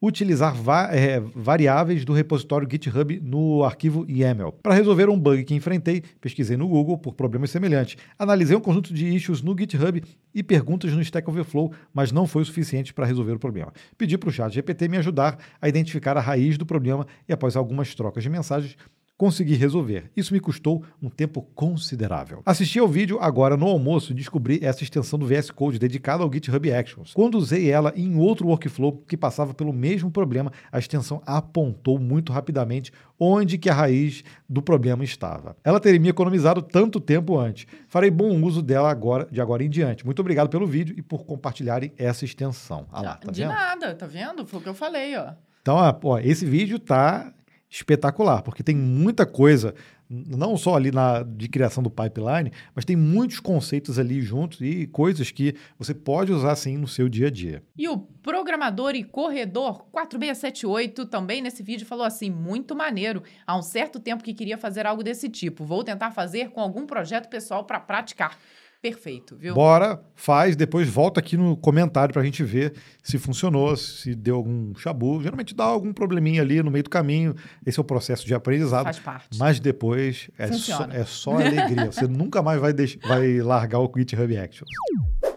utilizar 0.00 0.54
va 0.54 0.88
é, 0.92 1.20
variáveis 1.20 2.04
do 2.04 2.12
repositório 2.12 2.68
GitHub 2.70 3.20
no 3.20 3.64
arquivo 3.64 4.04
YAML. 4.08 4.52
Para 4.62 4.74
resolver 4.74 5.08
um 5.08 5.18
bug 5.18 5.44
que 5.44 5.54
enfrentei, 5.54 6.02
pesquisei 6.20 6.56
no 6.56 6.68
Google 6.68 6.98
por 6.98 7.14
problemas 7.14 7.50
semelhantes, 7.50 7.96
analisei 8.18 8.56
um 8.56 8.60
conjunto 8.60 8.92
de 8.92 9.06
issues 9.08 9.42
no 9.42 9.56
GitHub 9.58 10.02
e 10.34 10.42
perguntas 10.42 10.92
no 10.92 11.00
Stack 11.00 11.28
Overflow, 11.28 11.72
mas 11.94 12.12
não 12.12 12.26
foi 12.26 12.42
o 12.42 12.44
suficiente 12.44 12.92
para 12.92 13.06
resolver 13.06 13.32
o 13.32 13.38
problema. 13.38 13.72
Pedi 13.96 14.18
para 14.18 14.28
o 14.28 14.32
chat 14.32 14.52
GPT 14.52 14.88
me 14.88 14.98
ajudar 14.98 15.38
a 15.60 15.68
identificar 15.68 16.16
a 16.16 16.20
raiz 16.20 16.58
do 16.58 16.66
problema 16.66 17.06
e 17.28 17.32
após 17.32 17.56
algumas 17.56 17.94
trocas 17.94 18.22
de 18.22 18.28
mensagens, 18.28 18.76
consegui 19.16 19.54
resolver. 19.54 20.10
Isso 20.16 20.32
me 20.32 20.40
custou 20.40 20.84
um 21.02 21.08
tempo 21.08 21.42
considerável. 21.54 22.42
Assisti 22.44 22.78
ao 22.78 22.88
vídeo 22.88 23.18
agora 23.20 23.56
no 23.56 23.66
almoço 23.66 24.12
e 24.12 24.14
descobri 24.14 24.58
essa 24.62 24.82
extensão 24.82 25.18
do 25.18 25.26
VS 25.26 25.50
Code 25.50 25.78
dedicada 25.78 26.22
ao 26.22 26.32
GitHub 26.32 26.72
Actions. 26.72 27.12
Quando 27.14 27.36
usei 27.36 27.70
ela 27.70 27.92
em 27.96 28.16
outro 28.18 28.46
workflow 28.46 29.02
que 29.06 29.16
passava 29.16 29.54
pelo 29.54 29.72
mesmo 29.72 30.10
problema, 30.10 30.52
a 30.70 30.78
extensão 30.78 31.22
apontou 31.24 31.98
muito 31.98 32.32
rapidamente 32.32 32.92
onde 33.18 33.56
que 33.56 33.70
a 33.70 33.74
raiz 33.74 34.22
do 34.48 34.60
problema 34.60 35.02
estava. 35.02 35.56
Ela 35.64 35.80
teria 35.80 35.98
me 35.98 36.08
economizado 36.08 36.60
tanto 36.60 37.00
tempo 37.00 37.38
antes. 37.38 37.66
Farei 37.88 38.10
bom 38.10 38.42
uso 38.42 38.60
dela 38.60 38.90
agora, 38.90 39.26
de 39.30 39.40
agora 39.40 39.64
em 39.64 39.70
diante. 39.70 40.04
Muito 40.04 40.20
obrigado 40.20 40.50
pelo 40.50 40.66
vídeo 40.66 40.94
e 40.98 41.02
por 41.02 41.24
compartilharem 41.24 41.92
essa 41.96 42.24
extensão. 42.24 42.86
Ah 42.92 43.00
lá, 43.00 43.16
tá 43.16 43.32
de 43.32 43.40
vendo? 43.40 43.48
nada, 43.48 43.94
tá 43.94 44.06
vendo? 44.06 44.46
Foi 44.46 44.60
o 44.60 44.62
que 44.62 44.68
eu 44.68 44.74
falei, 44.74 45.16
ó. 45.16 45.32
Então, 45.62 45.76
ó, 46.04 46.18
esse 46.18 46.44
vídeo 46.44 46.78
tá 46.78 47.32
espetacular, 47.76 48.42
porque 48.42 48.62
tem 48.62 48.74
muita 48.74 49.26
coisa, 49.26 49.74
não 50.08 50.56
só 50.56 50.76
ali 50.76 50.90
na, 50.90 51.22
de 51.22 51.46
criação 51.48 51.82
do 51.82 51.90
pipeline, 51.90 52.50
mas 52.74 52.84
tem 52.84 52.96
muitos 52.96 53.38
conceitos 53.38 53.98
ali 53.98 54.22
juntos 54.22 54.60
e 54.62 54.86
coisas 54.86 55.30
que 55.30 55.54
você 55.78 55.92
pode 55.92 56.32
usar 56.32 56.52
assim 56.52 56.78
no 56.78 56.88
seu 56.88 57.08
dia 57.08 57.26
a 57.26 57.30
dia. 57.30 57.62
E 57.76 57.86
o 57.88 57.98
programador 57.98 58.94
e 58.94 59.04
corredor 59.04 59.84
4678 59.92 61.06
também 61.06 61.42
nesse 61.42 61.62
vídeo 61.62 61.86
falou 61.86 62.04
assim: 62.04 62.30
muito 62.30 62.74
maneiro. 62.74 63.22
Há 63.46 63.56
um 63.56 63.62
certo 63.62 64.00
tempo 64.00 64.24
que 64.24 64.32
queria 64.32 64.56
fazer 64.56 64.86
algo 64.86 65.02
desse 65.02 65.28
tipo. 65.28 65.64
Vou 65.64 65.84
tentar 65.84 66.10
fazer 66.12 66.50
com 66.50 66.60
algum 66.60 66.86
projeto 66.86 67.28
pessoal 67.28 67.64
para 67.64 67.78
praticar. 67.78 68.38
Perfeito, 68.80 69.36
viu? 69.36 69.54
Bora, 69.54 70.00
faz, 70.14 70.54
depois 70.54 70.88
volta 70.88 71.20
aqui 71.20 71.36
no 71.36 71.56
comentário 71.56 72.12
para 72.12 72.22
a 72.22 72.24
gente 72.24 72.44
ver 72.44 72.74
se 73.02 73.18
funcionou, 73.18 73.76
se 73.76 74.14
deu 74.14 74.36
algum 74.36 74.74
chabu. 74.76 75.22
Geralmente 75.22 75.54
dá 75.54 75.64
algum 75.64 75.92
probleminha 75.92 76.42
ali 76.42 76.62
no 76.62 76.70
meio 76.70 76.84
do 76.84 76.90
caminho. 76.90 77.34
Esse 77.64 77.78
é 77.78 77.82
o 77.82 77.84
processo 77.84 78.26
de 78.26 78.34
aprendizado. 78.34 78.84
Faz 78.84 78.98
parte. 78.98 79.38
Mas 79.38 79.58
depois 79.58 80.30
é, 80.38 80.52
só, 80.52 80.84
é 80.90 81.04
só, 81.04 81.34
alegria. 81.34 81.86
Você 81.86 82.06
nunca 82.08 82.42
mais 82.42 82.60
vai, 82.60 82.72
deixar, 82.72 83.00
vai 83.06 83.40
largar 83.40 83.80
o 83.80 83.90
GitHub 83.96 84.36
Actions. 84.36 84.68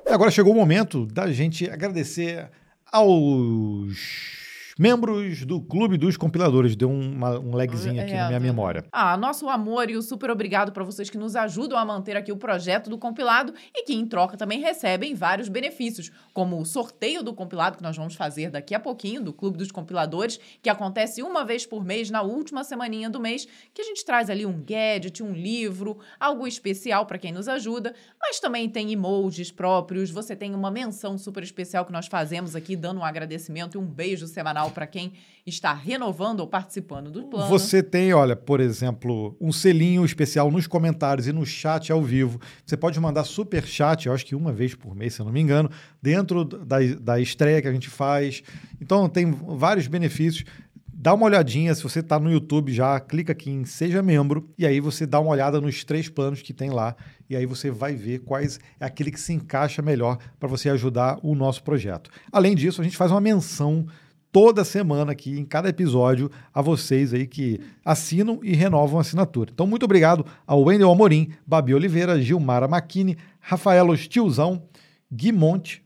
E 0.08 0.12
agora 0.12 0.32
chegou 0.32 0.54
o 0.54 0.56
momento 0.56 1.06
da 1.06 1.32
gente 1.32 1.70
agradecer 1.70 2.50
aos 2.92 4.39
Membros 4.82 5.46
do 5.46 5.60
Clube 5.60 5.98
dos 5.98 6.16
Compiladores. 6.16 6.74
Deu 6.74 6.90
uma, 6.90 7.38
um 7.38 7.54
lagzinho 7.54 8.02
aqui 8.02 8.14
é, 8.14 8.18
na 8.18 8.28
minha 8.28 8.40
memória. 8.40 8.86
Ah, 8.94 9.18
nosso 9.18 9.50
amor 9.50 9.90
e 9.90 9.98
o 9.98 10.02
super 10.02 10.32
obrigado 10.32 10.72
para 10.72 10.86
vocês 10.86 11.10
que 11.10 11.18
nos 11.18 11.36
ajudam 11.36 11.78
a 11.78 11.84
manter 11.84 12.16
aqui 12.16 12.32
o 12.32 12.38
projeto 12.38 12.90
do 12.90 12.98
compilado 12.98 13.54
e 13.76 13.84
que, 13.84 13.94
em 13.94 14.06
troca, 14.06 14.38
também 14.38 14.62
recebem 14.62 15.14
vários 15.14 15.50
benefícios, 15.50 16.10
como 16.34 16.58
o 16.58 16.66
sorteio 16.66 17.22
do 17.22 17.34
compilado 17.34 17.76
que 17.76 17.84
nós 17.84 17.98
vamos 17.98 18.16
fazer 18.16 18.52
daqui 18.52 18.74
a 18.74 18.80
pouquinho, 18.80 19.22
do 19.22 19.34
Clube 19.34 19.58
dos 19.58 19.70
Compiladores, 19.70 20.40
que 20.62 20.70
acontece 20.70 21.22
uma 21.22 21.44
vez 21.44 21.66
por 21.66 21.84
mês, 21.84 22.10
na 22.10 22.22
última 22.22 22.64
semaninha 22.64 23.10
do 23.10 23.20
mês, 23.20 23.46
que 23.74 23.82
a 23.82 23.86
gente 23.86 24.06
traz 24.06 24.30
ali 24.30 24.46
um 24.46 24.64
gadget, 24.66 25.22
um 25.22 25.34
livro, 25.34 26.00
algo 26.18 26.48
especial 26.48 27.06
para 27.06 27.18
quem 27.18 27.34
nos 27.34 27.50
ajuda, 27.50 27.94
mas 28.18 28.40
também 28.40 28.70
tem 28.70 28.94
emojis 28.94 29.52
próprios, 29.52 30.10
você 30.10 30.38
tem 30.38 30.56
uma 30.56 30.72
menção 30.72 31.18
super 31.18 31.44
especial 31.44 31.84
que 31.84 31.92
nós 31.92 32.08
fazemos 32.08 32.56
aqui, 32.56 32.78
dando 32.78 33.02
um 33.02 33.04
agradecimento 33.04 33.76
e 33.76 33.78
um 33.78 33.86
beijo 33.86 34.26
semanal 34.26 34.69
para 34.70 34.88
quem 34.88 35.14
está 35.46 35.74
renovando 35.74 36.42
ou 36.42 36.48
participando 36.48 37.12
do 37.12 37.24
plano. 37.24 37.48
Você 37.50 37.82
tem, 37.82 38.14
olha, 38.14 38.36
por 38.36 38.60
exemplo, 38.60 39.36
um 39.42 39.52
selinho 39.52 40.06
especial 40.06 40.52
nos 40.52 40.68
comentários 40.68 41.28
e 41.28 41.34
no 41.34 41.46
chat 41.46 41.92
ao 41.92 42.02
vivo. 42.02 42.40
Você 42.66 42.78
pode 42.78 43.00
mandar 43.00 43.24
super 43.24 43.66
chat, 43.66 44.06
eu 44.06 44.14
acho 44.14 44.26
que 44.26 44.36
uma 44.36 44.54
vez 44.54 44.76
por 44.76 44.96
mês, 44.96 45.14
se 45.16 45.22
eu 45.22 45.26
não 45.26 45.34
me 45.34 45.42
engano, 45.42 45.70
dentro 46.02 46.44
da, 46.44 46.78
da 47.00 47.20
estreia 47.20 47.62
que 47.62 47.68
a 47.68 47.74
gente 47.74 47.90
faz. 47.90 48.44
Então, 48.80 49.10
tem 49.10 49.32
vários 49.32 49.88
benefícios 49.88 50.46
dá 51.02 51.14
uma 51.14 51.28
olhadinha, 51.28 51.74
se 51.74 51.82
você 51.82 52.02
está 52.02 52.20
no 52.20 52.30
YouTube 52.30 52.74
já, 52.74 53.00
clica 53.00 53.32
aqui 53.32 53.50
em 53.50 53.64
Seja 53.64 54.04
Membro 54.04 54.50
e 54.58 54.66
aí 54.66 54.82
você 54.82 55.06
dá 55.06 55.18
uma 55.18 55.32
olhada 55.32 55.62
nos 55.62 55.86
três 55.86 56.10
planos 56.10 56.42
que 56.42 56.52
tem 56.52 56.70
lá 56.72 56.94
e 57.30 57.38
aí 57.38 57.46
você 57.46 57.72
vai 57.72 57.96
ver 57.96 58.20
quais 58.20 58.60
é 58.78 58.86
aquele 58.86 59.10
que 59.10 59.20
se 59.20 59.32
encaixa 59.32 59.82
melhor 59.82 60.18
para 60.38 60.50
você 60.50 60.70
ajudar 60.70 61.18
o 61.24 61.34
nosso 61.36 61.64
projeto. 61.64 62.12
Além 62.30 62.54
disso, 62.54 62.82
a 62.82 62.84
gente 62.84 62.98
faz 62.98 63.12
uma 63.12 63.22
menção 63.22 63.88
toda 64.32 64.64
semana 64.64 65.12
aqui, 65.12 65.38
em 65.38 65.46
cada 65.46 65.70
episódio, 65.70 66.30
a 66.54 66.62
vocês 66.62 67.14
aí 67.14 67.28
que 67.28 67.60
assinam 67.84 68.40
e 68.44 68.54
renovam 68.54 68.98
a 68.98 69.02
assinatura. 69.02 69.52
Então, 69.54 69.68
muito 69.68 69.84
obrigado 69.84 70.26
ao 70.46 70.64
Wendel 70.64 70.92
Amorim, 70.92 71.32
Babi 71.46 71.74
Oliveira, 71.74 72.22
Gilmara 72.22 72.68
Maquini, 72.68 73.18
Rafael 73.40 73.96
Stilzão, 73.96 74.64
Gui 75.12 75.32
Monte, 75.32 75.84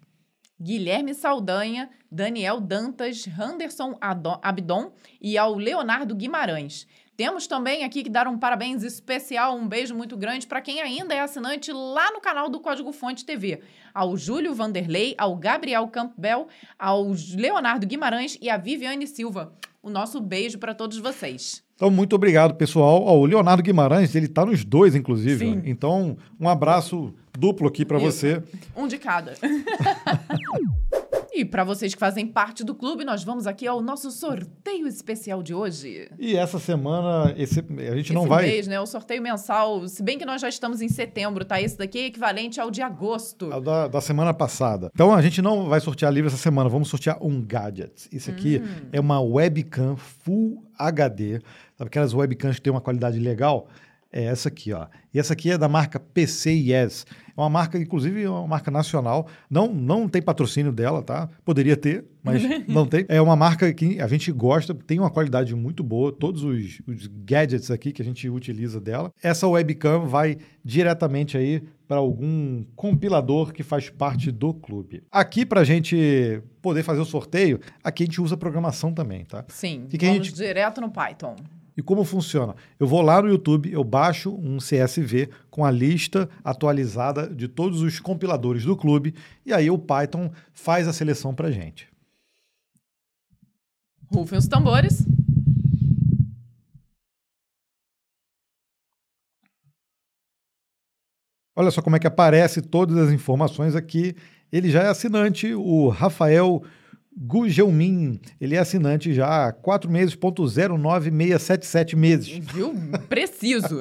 Guilherme 0.61 1.13
Saldanha, 1.13 1.89
Daniel 2.09 2.61
Dantas, 2.61 3.27
Anderson 3.37 3.97
Abdon 3.99 4.93
e 5.19 5.37
ao 5.37 5.55
Leonardo 5.55 6.15
Guimarães. 6.15 6.87
Temos 7.15 7.45
também 7.45 7.83
aqui 7.83 8.01
que 8.01 8.09
dar 8.09 8.27
um 8.27 8.37
parabéns 8.37 8.81
especial, 8.81 9.55
um 9.55 9.67
beijo 9.67 9.93
muito 9.93 10.17
grande 10.17 10.47
para 10.47 10.61
quem 10.61 10.81
ainda 10.81 11.13
é 11.13 11.19
assinante 11.19 11.71
lá 11.71 12.11
no 12.11 12.19
canal 12.19 12.49
do 12.49 12.59
Código 12.59 12.91
Fonte 12.91 13.23
TV. 13.23 13.61
Ao 13.93 14.17
Júlio 14.17 14.55
Vanderlei, 14.55 15.13
ao 15.15 15.35
Gabriel 15.35 15.87
Campbell, 15.87 16.47
ao 16.77 17.11
Leonardo 17.35 17.85
Guimarães 17.85 18.37
e 18.41 18.49
a 18.49 18.57
Viviane 18.57 19.05
Silva. 19.05 19.53
O 19.83 19.91
nosso 19.91 20.19
beijo 20.19 20.57
para 20.57 20.73
todos 20.73 20.97
vocês. 20.97 21.63
Então, 21.75 21.91
muito 21.91 22.15
obrigado, 22.15 22.55
pessoal. 22.55 23.03
o 23.03 23.25
Leonardo 23.25 23.61
Guimarães, 23.61 24.15
ele 24.15 24.25
está 24.25 24.45
nos 24.45 24.63
dois, 24.63 24.95
inclusive. 24.95 25.45
Sim. 25.45 25.61
Então, 25.65 26.17
um 26.39 26.49
abraço 26.49 27.13
duplo 27.37 27.67
aqui 27.67 27.85
para 27.85 27.99
você. 27.99 28.41
Um 28.75 28.87
de 28.87 28.97
cada. 28.97 29.33
E 31.35 31.43
para 31.43 31.63
vocês 31.63 31.95
que 31.95 31.99
fazem 31.99 32.27
parte 32.27 32.63
do 32.63 32.75
clube, 32.75 33.03
nós 33.03 33.23
vamos 33.23 33.47
aqui 33.47 33.65
ao 33.65 33.81
nosso 33.81 34.11
sorteio 34.11 34.87
especial 34.87 35.41
de 35.41 35.51
hoje. 35.51 36.07
E 36.19 36.35
essa 36.35 36.59
semana, 36.59 37.33
esse, 37.35 37.59
a 37.59 37.95
gente 37.95 38.05
esse 38.05 38.13
não 38.13 38.27
vai. 38.27 38.45
mês, 38.45 38.67
né? 38.67 38.79
O 38.79 38.85
sorteio 38.85 39.19
mensal, 39.19 39.87
se 39.87 40.03
bem 40.03 40.19
que 40.19 40.25
nós 40.25 40.39
já 40.39 40.47
estamos 40.47 40.79
em 40.79 40.87
setembro, 40.87 41.43
tá? 41.43 41.59
Esse 41.59 41.75
daqui 41.75 41.97
é 41.97 42.05
equivalente 42.05 42.61
ao 42.61 42.69
de 42.69 42.83
agosto. 42.83 43.49
Da, 43.61 43.87
da 43.87 43.99
semana 43.99 44.31
passada. 44.31 44.91
Então 44.93 45.11
a 45.11 45.23
gente 45.23 45.41
não 45.41 45.67
vai 45.67 45.79
sortear 45.79 46.13
livro 46.13 46.27
essa 46.27 46.37
semana, 46.37 46.69
vamos 46.69 46.87
sortear 46.87 47.17
um 47.19 47.41
gadget. 47.41 48.07
Isso 48.11 48.29
aqui 48.29 48.61
hum. 48.63 48.89
é 48.91 48.99
uma 48.99 49.19
webcam 49.19 49.95
Full 49.95 50.63
HD. 50.77 51.41
Sabe 51.75 51.87
aquelas 51.87 52.13
webcams 52.13 52.57
que 52.57 52.61
tem 52.61 52.71
uma 52.71 52.81
qualidade 52.81 53.17
legal? 53.17 53.67
é 54.13 54.25
essa 54.25 54.47
aqui, 54.47 54.71
ó. 54.71 54.85
E 55.11 55.19
essa 55.19 55.33
aqui 55.33 55.49
é 55.49 55.57
da 55.57 55.67
marca 55.67 55.99
PC 55.99 56.51
Yes. 56.51 57.05
É 57.35 57.41
uma 57.41 57.49
marca, 57.49 57.77
inclusive, 57.77 58.23
é 58.23 58.29
uma 58.29 58.47
marca 58.47 58.69
nacional. 58.69 59.27
Não, 59.49 59.73
não 59.73 60.07
tem 60.07 60.21
patrocínio 60.21 60.71
dela, 60.71 61.01
tá? 61.01 61.29
Poderia 61.43 61.75
ter, 61.75 62.05
mas 62.23 62.41
não 62.67 62.85
tem. 62.85 63.05
É 63.09 63.21
uma 63.21 63.35
marca 63.35 63.71
que 63.73 63.99
a 63.99 64.07
gente 64.07 64.31
gosta, 64.31 64.73
tem 64.73 64.99
uma 64.99 65.09
qualidade 65.09 65.55
muito 65.55 65.83
boa. 65.83 66.11
Todos 66.11 66.43
os, 66.43 66.81
os 66.87 67.07
gadgets 67.07 67.71
aqui 67.71 67.91
que 67.91 68.01
a 68.01 68.05
gente 68.05 68.29
utiliza 68.29 68.79
dela. 68.79 69.11
Essa 69.21 69.47
webcam 69.47 70.05
vai 70.05 70.37
diretamente 70.63 71.37
aí 71.37 71.63
para 71.87 71.97
algum 71.97 72.63
compilador 72.75 73.51
que 73.51 73.63
faz 73.63 73.89
parte 73.89 74.31
do 74.31 74.53
clube. 74.53 75.03
Aqui, 75.11 75.45
para 75.45 75.61
a 75.61 75.63
gente 75.63 76.41
poder 76.61 76.83
fazer 76.83 77.01
o 77.01 77.05
sorteio, 77.05 77.59
aqui 77.83 78.03
a 78.03 78.05
gente 78.05 78.21
usa 78.21 78.37
programação 78.37 78.93
também, 78.93 79.25
tá? 79.25 79.43
Sim, 79.49 79.87
que 79.89 79.97
vamos 79.97 80.27
gente... 80.27 80.33
direto 80.33 80.79
no 80.79 80.89
Python. 80.89 81.35
E 81.75 81.81
como 81.81 82.03
funciona? 82.03 82.55
Eu 82.79 82.87
vou 82.87 83.01
lá 83.01 83.21
no 83.21 83.29
YouTube, 83.29 83.71
eu 83.71 83.83
baixo 83.83 84.35
um 84.35 84.57
CSV 84.57 85.29
com 85.49 85.65
a 85.65 85.71
lista 85.71 86.29
atualizada 86.43 87.27
de 87.27 87.47
todos 87.47 87.81
os 87.81 87.99
compiladores 87.99 88.63
do 88.63 88.77
clube 88.77 89.15
e 89.45 89.51
aí 89.51 89.69
o 89.69 89.77
Python 89.77 90.31
faz 90.53 90.87
a 90.87 90.93
seleção 90.93 91.33
para 91.33 91.51
gente. 91.51 91.87
Rufem 94.11 94.37
os 94.37 94.47
tambores. 94.47 95.03
Olha 101.55 101.69
só 101.69 101.81
como 101.81 101.95
é 101.95 101.99
que 101.99 102.07
aparece 102.07 102.61
todas 102.61 102.97
as 102.97 103.11
informações 103.11 103.75
aqui. 103.75 104.15
Ele 104.51 104.69
já 104.69 104.83
é 104.83 104.87
assinante, 104.87 105.53
o 105.53 105.89
Rafael 105.89 106.63
Gujelmin, 107.15 108.19
ele 108.41 108.55
é 108.55 108.59
assinante 108.59 109.13
já 109.13 109.47
há 109.47 109.51
4 109.51 109.89
meses, 109.89 110.15
ponto 110.15 110.43
09677 110.43 111.95
meses. 111.95 112.29
Viu? 112.29 112.73
Preciso. 113.07 113.79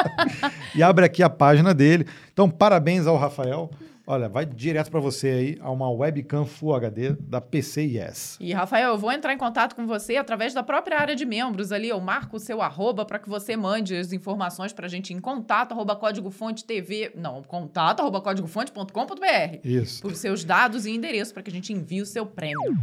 e 0.74 0.82
abre 0.82 1.04
aqui 1.04 1.22
a 1.22 1.28
página 1.28 1.74
dele. 1.74 2.06
Então, 2.32 2.48
parabéns 2.48 3.06
ao 3.06 3.16
Rafael. 3.16 3.70
Olha, 4.08 4.28
vai 4.28 4.46
direto 4.46 4.88
para 4.88 5.00
você 5.00 5.28
aí 5.28 5.58
a 5.60 5.68
uma 5.68 5.90
webcam 5.90 6.46
Full 6.46 6.76
HD 6.76 7.14
da 7.18 7.40
PCIS. 7.40 8.36
E, 8.38 8.52
Rafael, 8.52 8.90
eu 8.90 8.98
vou 8.98 9.10
entrar 9.10 9.32
em 9.32 9.38
contato 9.38 9.74
com 9.74 9.84
você 9.84 10.16
através 10.16 10.54
da 10.54 10.62
própria 10.62 11.00
área 11.00 11.16
de 11.16 11.26
membros 11.26 11.72
ali. 11.72 11.88
Eu 11.88 12.00
marco 12.00 12.36
o 12.36 12.40
seu 12.40 12.62
arroba 12.62 13.04
para 13.04 13.18
que 13.18 13.28
você 13.28 13.56
mande 13.56 13.96
as 13.96 14.12
informações 14.12 14.72
para 14.72 14.86
a 14.86 14.88
gente 14.88 15.12
em 15.12 15.20
contato, 15.20 15.72
arroba 15.72 15.96
código 15.96 16.30
fonte 16.30 16.64
TV. 16.64 17.10
Não, 17.16 17.42
contato, 17.42 17.98
arroba 17.98 18.20
códigofonte.com.br. 18.20 19.58
Isso. 19.64 20.02
Por 20.02 20.14
seus 20.14 20.44
dados 20.44 20.86
e 20.86 20.92
endereço 20.92 21.34
para 21.34 21.42
que 21.42 21.50
a 21.50 21.52
gente 21.52 21.72
envie 21.72 22.00
o 22.00 22.06
seu 22.06 22.24
prêmio. 22.24 22.76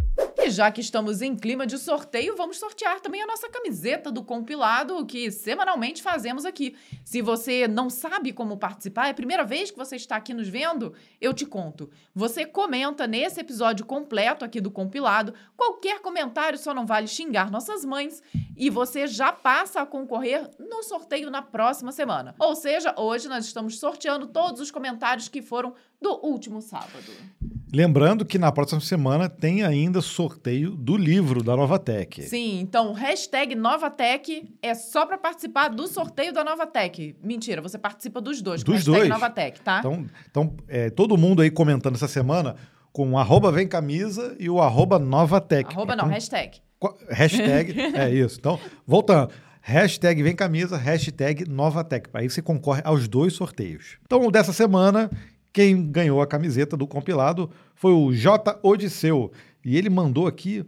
E 0.46 0.50
já 0.50 0.70
que 0.70 0.82
estamos 0.82 1.22
em 1.22 1.38
clima 1.38 1.66
de 1.66 1.78
sorteio, 1.78 2.36
vamos 2.36 2.58
sortear 2.58 3.00
também 3.00 3.22
a 3.24 3.26
nossa 3.26 3.48
camiseta 3.48 4.12
do 4.12 4.22
compilado 4.22 5.06
que 5.06 5.32
semanalmente 5.32 6.04
fazemos 6.04 6.44
aqui. 6.44 6.76
Se 7.06 7.22
você 7.22 7.66
não 7.66 7.90
sabe 7.90 8.34
como 8.34 8.58
participar, 8.58 9.08
é 9.08 9.12
a 9.12 9.14
primeira 9.14 9.46
vez 9.46 9.72
que 9.72 9.78
você 9.78 9.96
está 9.96 10.18
aqui 10.18 10.34
nos 10.34 10.50
vendo, 10.50 10.94
eu 11.22 11.34
te 11.34 11.46
conto. 11.46 11.90
Você 12.14 12.46
comenta 12.46 13.08
nesse 13.08 13.40
episódio 13.40 13.86
completo 13.86 14.44
aqui 14.44 14.60
do 14.60 14.70
compilado. 14.70 15.34
Qualquer 15.56 16.02
comentário 16.02 16.60
só 16.60 16.74
não 16.74 16.86
vale 16.86 17.08
xingar 17.08 17.50
nossas 17.50 17.86
mães 17.86 18.22
e 18.58 18.70
você 18.70 19.08
já 19.08 19.32
passa 19.32 19.80
a 19.80 19.86
concorrer 19.86 20.52
no 20.60 20.84
sorteio 20.84 21.32
na 21.32 21.42
próxima 21.42 21.94
semana. 21.94 22.36
Ou 22.38 22.54
seja, 22.54 22.94
hoje 22.98 23.30
nós 23.30 23.46
estamos 23.46 23.80
sorteando 23.80 24.28
todos 24.28 24.60
os 24.60 24.70
comentários 24.70 25.30
que 25.30 25.42
foram 25.42 25.74
do 26.02 26.20
último 26.22 26.62
sábado. 26.62 27.14
Lembrando 27.74 28.24
que 28.24 28.38
na 28.38 28.52
próxima 28.52 28.80
semana 28.80 29.28
tem 29.28 29.64
ainda 29.64 30.00
sorteio 30.00 30.76
do 30.76 30.96
livro 30.96 31.42
da 31.42 31.56
Novatec. 31.58 32.22
Sim, 32.22 32.60
então 32.60 32.94
hashtag 32.94 33.56
Novatec 33.56 34.54
é 34.62 34.76
só 34.76 35.08
para 35.08 35.18
participar 35.18 35.70
do 35.70 35.88
sorteio 35.88 36.32
da 36.32 36.44
Novatec. 36.44 37.16
Mentira, 37.24 37.64
você 37.64 37.80
participa 37.80 38.22
dos 38.22 38.44
dois. 38.44 38.64
Dos 38.64 38.76
hashtag 38.76 38.98
dois. 38.98 39.10
Novatec, 39.10 39.60
tá? 39.62 39.80
Então, 39.80 40.06
então 40.30 40.56
é, 40.68 40.92
todo 40.92 41.18
mundo 41.18 41.42
aí 41.42 41.50
comentando 41.50 41.96
essa 41.96 42.08
semana 42.08 42.56
com 42.92 43.14
o 43.14 43.18
arroba 43.18 43.52
vem 43.52 43.68
camisa 43.68 44.36
e 44.40 44.48
o 44.52 44.62
arroba 44.62 45.00
Novatec. 45.00 45.74
Arroba 45.74 45.96
não, 45.96 46.06
com- 46.06 46.12
hashtag. 46.12 46.62
Hashtag, 47.10 47.74
é 47.98 48.12
isso. 48.12 48.38
Então, 48.40 48.60
voltando. 48.86 49.32
Hashtag 49.66 50.22
vem 50.22 50.36
camisa, 50.36 50.78
hashtag 50.78 51.50
Novatec. 51.50 52.10
Aí 52.14 52.30
você 52.30 52.42
concorre 52.42 52.82
aos 52.84 53.08
dois 53.08 53.34
sorteios. 53.34 53.98
Então, 54.06 54.30
dessa 54.30 54.52
semana, 54.52 55.10
quem 55.54 55.90
ganhou 55.90 56.20
a 56.22 56.28
camiseta 56.28 56.76
do 56.76 56.88
compilado 56.88 57.50
foi 57.76 57.94
o 57.94 58.12
J. 58.12 58.60
Odisseu. 58.64 59.32
E 59.64 59.78
ele 59.78 59.90
mandou 59.90 60.26
aqui 60.28 60.66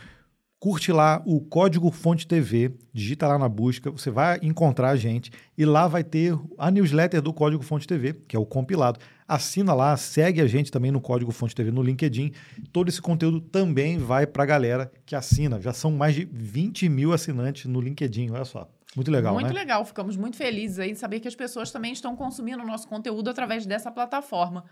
Curte 0.59 0.91
lá 0.91 1.21
o 1.23 1.39
Código 1.39 1.91
Fonte 1.91 2.25
TV, 2.25 2.71
digita 2.91 3.27
lá 3.27 3.37
na 3.37 3.47
busca, 3.47 3.91
você 3.91 4.09
vai 4.09 4.39
encontrar 4.41 4.89
a 4.89 4.95
gente 4.95 5.31
e 5.55 5.63
lá 5.63 5.87
vai 5.87 6.03
ter 6.03 6.35
a 6.57 6.71
newsletter 6.71 7.21
do 7.21 7.31
Código 7.31 7.61
Fonte 7.61 7.85
TV, 7.85 8.13
que 8.27 8.35
é 8.35 8.39
o 8.39 8.45
compilado. 8.45 8.99
Assina 9.27 9.75
lá, 9.75 9.95
segue 9.95 10.41
a 10.41 10.47
gente 10.47 10.71
também 10.71 10.89
no 10.91 10.99
Código 10.99 11.31
Fonte 11.31 11.53
TV 11.53 11.69
no 11.69 11.83
LinkedIn. 11.83 12.31
Todo 12.73 12.89
esse 12.89 12.99
conteúdo 12.99 13.39
também 13.39 13.99
vai 13.99 14.25
para 14.25 14.41
a 14.41 14.45
galera 14.47 14.91
que 15.05 15.15
assina. 15.15 15.61
Já 15.61 15.73
são 15.73 15.91
mais 15.91 16.15
de 16.15 16.25
20 16.25 16.89
mil 16.89 17.13
assinantes 17.13 17.65
no 17.65 17.79
LinkedIn, 17.79 18.31
olha 18.31 18.45
só. 18.45 18.67
Muito 18.95 19.11
legal, 19.11 19.35
muito 19.35 19.53
né? 19.53 19.53
legal, 19.53 19.85
ficamos 19.85 20.17
muito 20.17 20.37
felizes 20.37 20.79
aí 20.79 20.91
de 20.91 20.97
saber 20.97 21.19
que 21.19 21.27
as 21.27 21.35
pessoas 21.35 21.69
também 21.69 21.93
estão 21.93 22.15
consumindo 22.15 22.63
o 22.63 22.65
nosso 22.65 22.87
conteúdo 22.87 23.29
através 23.29 23.63
dessa 23.63 23.91
plataforma. 23.91 24.65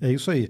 É 0.00 0.12
isso 0.12 0.30
aí. 0.30 0.48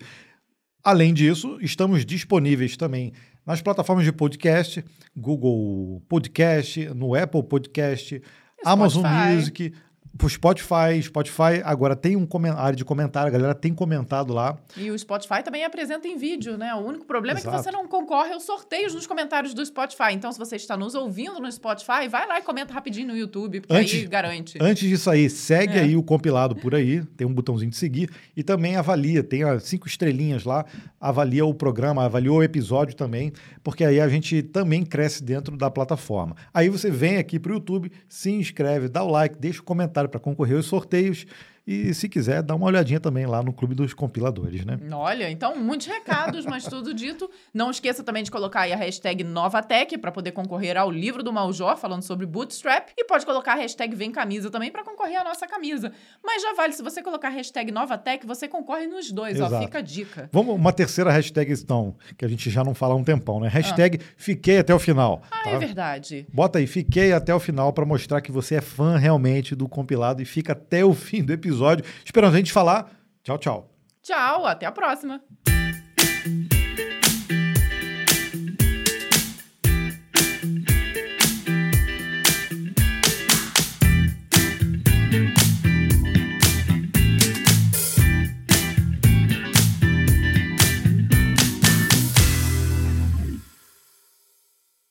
Além 0.84 1.14
disso, 1.14 1.58
estamos 1.60 2.04
disponíveis 2.04 2.76
também 2.76 3.12
nas 3.46 3.60
plataformas 3.60 4.04
de 4.04 4.12
podcast, 4.12 4.82
Google 5.16 6.00
Podcast, 6.08 6.76
no 6.94 7.14
Apple 7.14 7.42
Podcast, 7.42 8.20
Amazon 8.64 9.02
Spotify. 9.02 9.34
Music, 9.34 9.74
pro 10.16 10.28
Spotify. 10.28 11.00
Spotify 11.02 11.62
agora 11.64 11.96
tem 11.96 12.16
um 12.16 12.26
área 12.56 12.76
de 12.76 12.84
comentário, 12.84 13.28
a 13.28 13.30
galera 13.30 13.54
tem 13.54 13.72
comentado 13.74 14.32
lá. 14.32 14.56
E 14.76 14.90
o 14.90 14.98
Spotify 14.98 15.42
também 15.42 15.64
apresenta 15.64 16.06
em 16.08 16.16
vídeo, 16.16 16.56
né? 16.56 16.74
O 16.74 16.78
único 16.78 17.04
problema 17.04 17.38
é 17.38 17.42
que 17.42 17.48
Exato. 17.48 17.62
você 17.64 17.70
não 17.70 17.86
concorre 17.86 18.32
aos 18.32 18.42
sorteios 18.44 18.94
nos 18.94 19.06
comentários 19.06 19.54
do 19.54 19.64
Spotify. 19.64 20.12
Então, 20.12 20.30
se 20.32 20.38
você 20.38 20.56
está 20.56 20.76
nos 20.76 20.94
ouvindo 20.94 21.40
no 21.40 21.50
Spotify, 21.50 22.08
vai 22.10 22.26
lá 22.26 22.38
e 22.38 22.42
comenta 22.42 22.72
rapidinho 22.72 23.08
no 23.08 23.16
YouTube, 23.16 23.60
porque 23.60 23.74
Antes- 23.74 24.00
aí 24.00 24.06
garante. 24.06 24.58
Antes 24.60 24.88
disso 24.88 25.10
aí, 25.10 25.28
segue 25.30 25.78
É. 25.78 25.80
aí 25.82 25.96
o 25.96 26.02
compilado 26.02 26.54
por 26.56 26.74
aí, 26.74 27.02
tem 27.16 27.26
um 27.26 27.32
botãozinho 27.32 27.70
de 27.70 27.76
seguir 27.76 28.10
e 28.36 28.42
também 28.42 28.76
avalia, 28.76 29.22
tem 29.22 29.42
as 29.44 29.62
cinco 29.64 29.86
estrelinhas 29.86 30.44
lá, 30.44 30.64
avalia 31.00 31.44
o 31.44 31.54
programa, 31.54 32.04
avalia 32.04 32.32
o 32.32 32.42
episódio 32.42 32.94
também, 32.94 33.32
porque 33.62 33.84
aí 33.84 34.00
a 34.00 34.08
gente 34.08 34.42
também 34.42 34.84
cresce 34.84 35.22
dentro 35.22 35.56
da 35.56 35.70
plataforma. 35.70 36.36
Aí 36.52 36.68
você 36.68 36.90
vem 36.90 37.16
aqui 37.16 37.38
para 37.38 37.52
o 37.52 37.54
YouTube, 37.54 37.90
se 38.08 38.30
inscreve, 38.30 38.88
dá 38.88 39.02
o 39.02 39.10
like, 39.10 39.36
deixa 39.38 39.60
o 39.60 39.64
comentário 39.64 40.01
para 40.08 40.20
concorrer 40.20 40.56
aos 40.56 40.66
sorteios 40.66 41.26
e 41.66 41.94
se 41.94 42.08
quiser, 42.08 42.42
dá 42.42 42.54
uma 42.54 42.66
olhadinha 42.66 42.98
também 42.98 43.24
lá 43.24 43.42
no 43.42 43.52
Clube 43.52 43.74
dos 43.74 43.94
Compiladores, 43.94 44.64
né? 44.64 44.78
Olha, 44.92 45.30
então, 45.30 45.56
muitos 45.56 45.86
recados, 45.86 46.44
mas 46.44 46.64
tudo 46.64 46.92
dito. 46.92 47.30
Não 47.54 47.70
esqueça 47.70 48.02
também 48.02 48.24
de 48.24 48.30
colocar 48.30 48.62
aí 48.62 48.72
a 48.72 48.76
hashtag 48.76 49.22
Novatec 49.22 49.96
para 49.98 50.10
poder 50.10 50.32
concorrer 50.32 50.76
ao 50.76 50.90
livro 50.90 51.22
do 51.22 51.32
Maljor, 51.32 51.76
falando 51.76 52.02
sobre 52.02 52.26
Bootstrap. 52.26 52.88
E 52.96 53.04
pode 53.04 53.24
colocar 53.24 53.52
a 53.52 53.56
hashtag 53.56 53.94
Vem 53.94 54.10
Camisa 54.10 54.50
também 54.50 54.72
para 54.72 54.82
concorrer 54.82 55.20
à 55.20 55.24
nossa 55.24 55.46
camisa. 55.46 55.92
Mas 56.22 56.42
já 56.42 56.52
vale, 56.54 56.72
se 56.72 56.82
você 56.82 57.00
colocar 57.00 57.28
a 57.28 57.30
hashtag 57.30 57.70
Novatec, 57.70 58.26
você 58.26 58.48
concorre 58.48 58.86
nos 58.86 59.12
dois, 59.12 59.40
ó. 59.40 59.46
Exato. 59.46 59.64
Fica 59.64 59.78
a 59.78 59.82
dica. 59.82 60.30
Vamos, 60.32 60.56
uma 60.56 60.72
terceira 60.72 61.12
hashtag, 61.12 61.52
então, 61.52 61.94
que 62.16 62.24
a 62.24 62.28
gente 62.28 62.50
já 62.50 62.64
não 62.64 62.74
fala 62.74 62.94
há 62.94 62.96
um 62.96 63.04
tempão, 63.04 63.38
né? 63.38 63.48
Hashtag 63.48 64.00
fiquei 64.16 64.58
até 64.58 64.74
o 64.74 64.78
final. 64.78 65.22
Ah, 65.30 65.44
tá? 65.44 65.50
é 65.50 65.58
verdade. 65.58 66.26
Bota 66.32 66.58
aí, 66.58 66.66
fiquei 66.66 67.12
até 67.12 67.32
o 67.32 67.38
final 67.38 67.72
para 67.72 67.86
mostrar 67.86 68.20
que 68.20 68.32
você 68.32 68.56
é 68.56 68.60
fã 68.60 68.96
realmente 68.96 69.54
do 69.54 69.68
compilado 69.68 70.20
e 70.20 70.24
fica 70.24 70.52
até 70.52 70.84
o 70.84 70.92
fim 70.92 71.22
do 71.22 71.32
episódio, 71.52 71.84
a 72.28 72.30
gente 72.30 72.52
falar. 72.52 72.90
Tchau, 73.22 73.38
tchau. 73.38 73.70
Tchau, 74.02 74.46
até 74.46 74.66
a 74.66 74.72
próxima. 74.72 75.20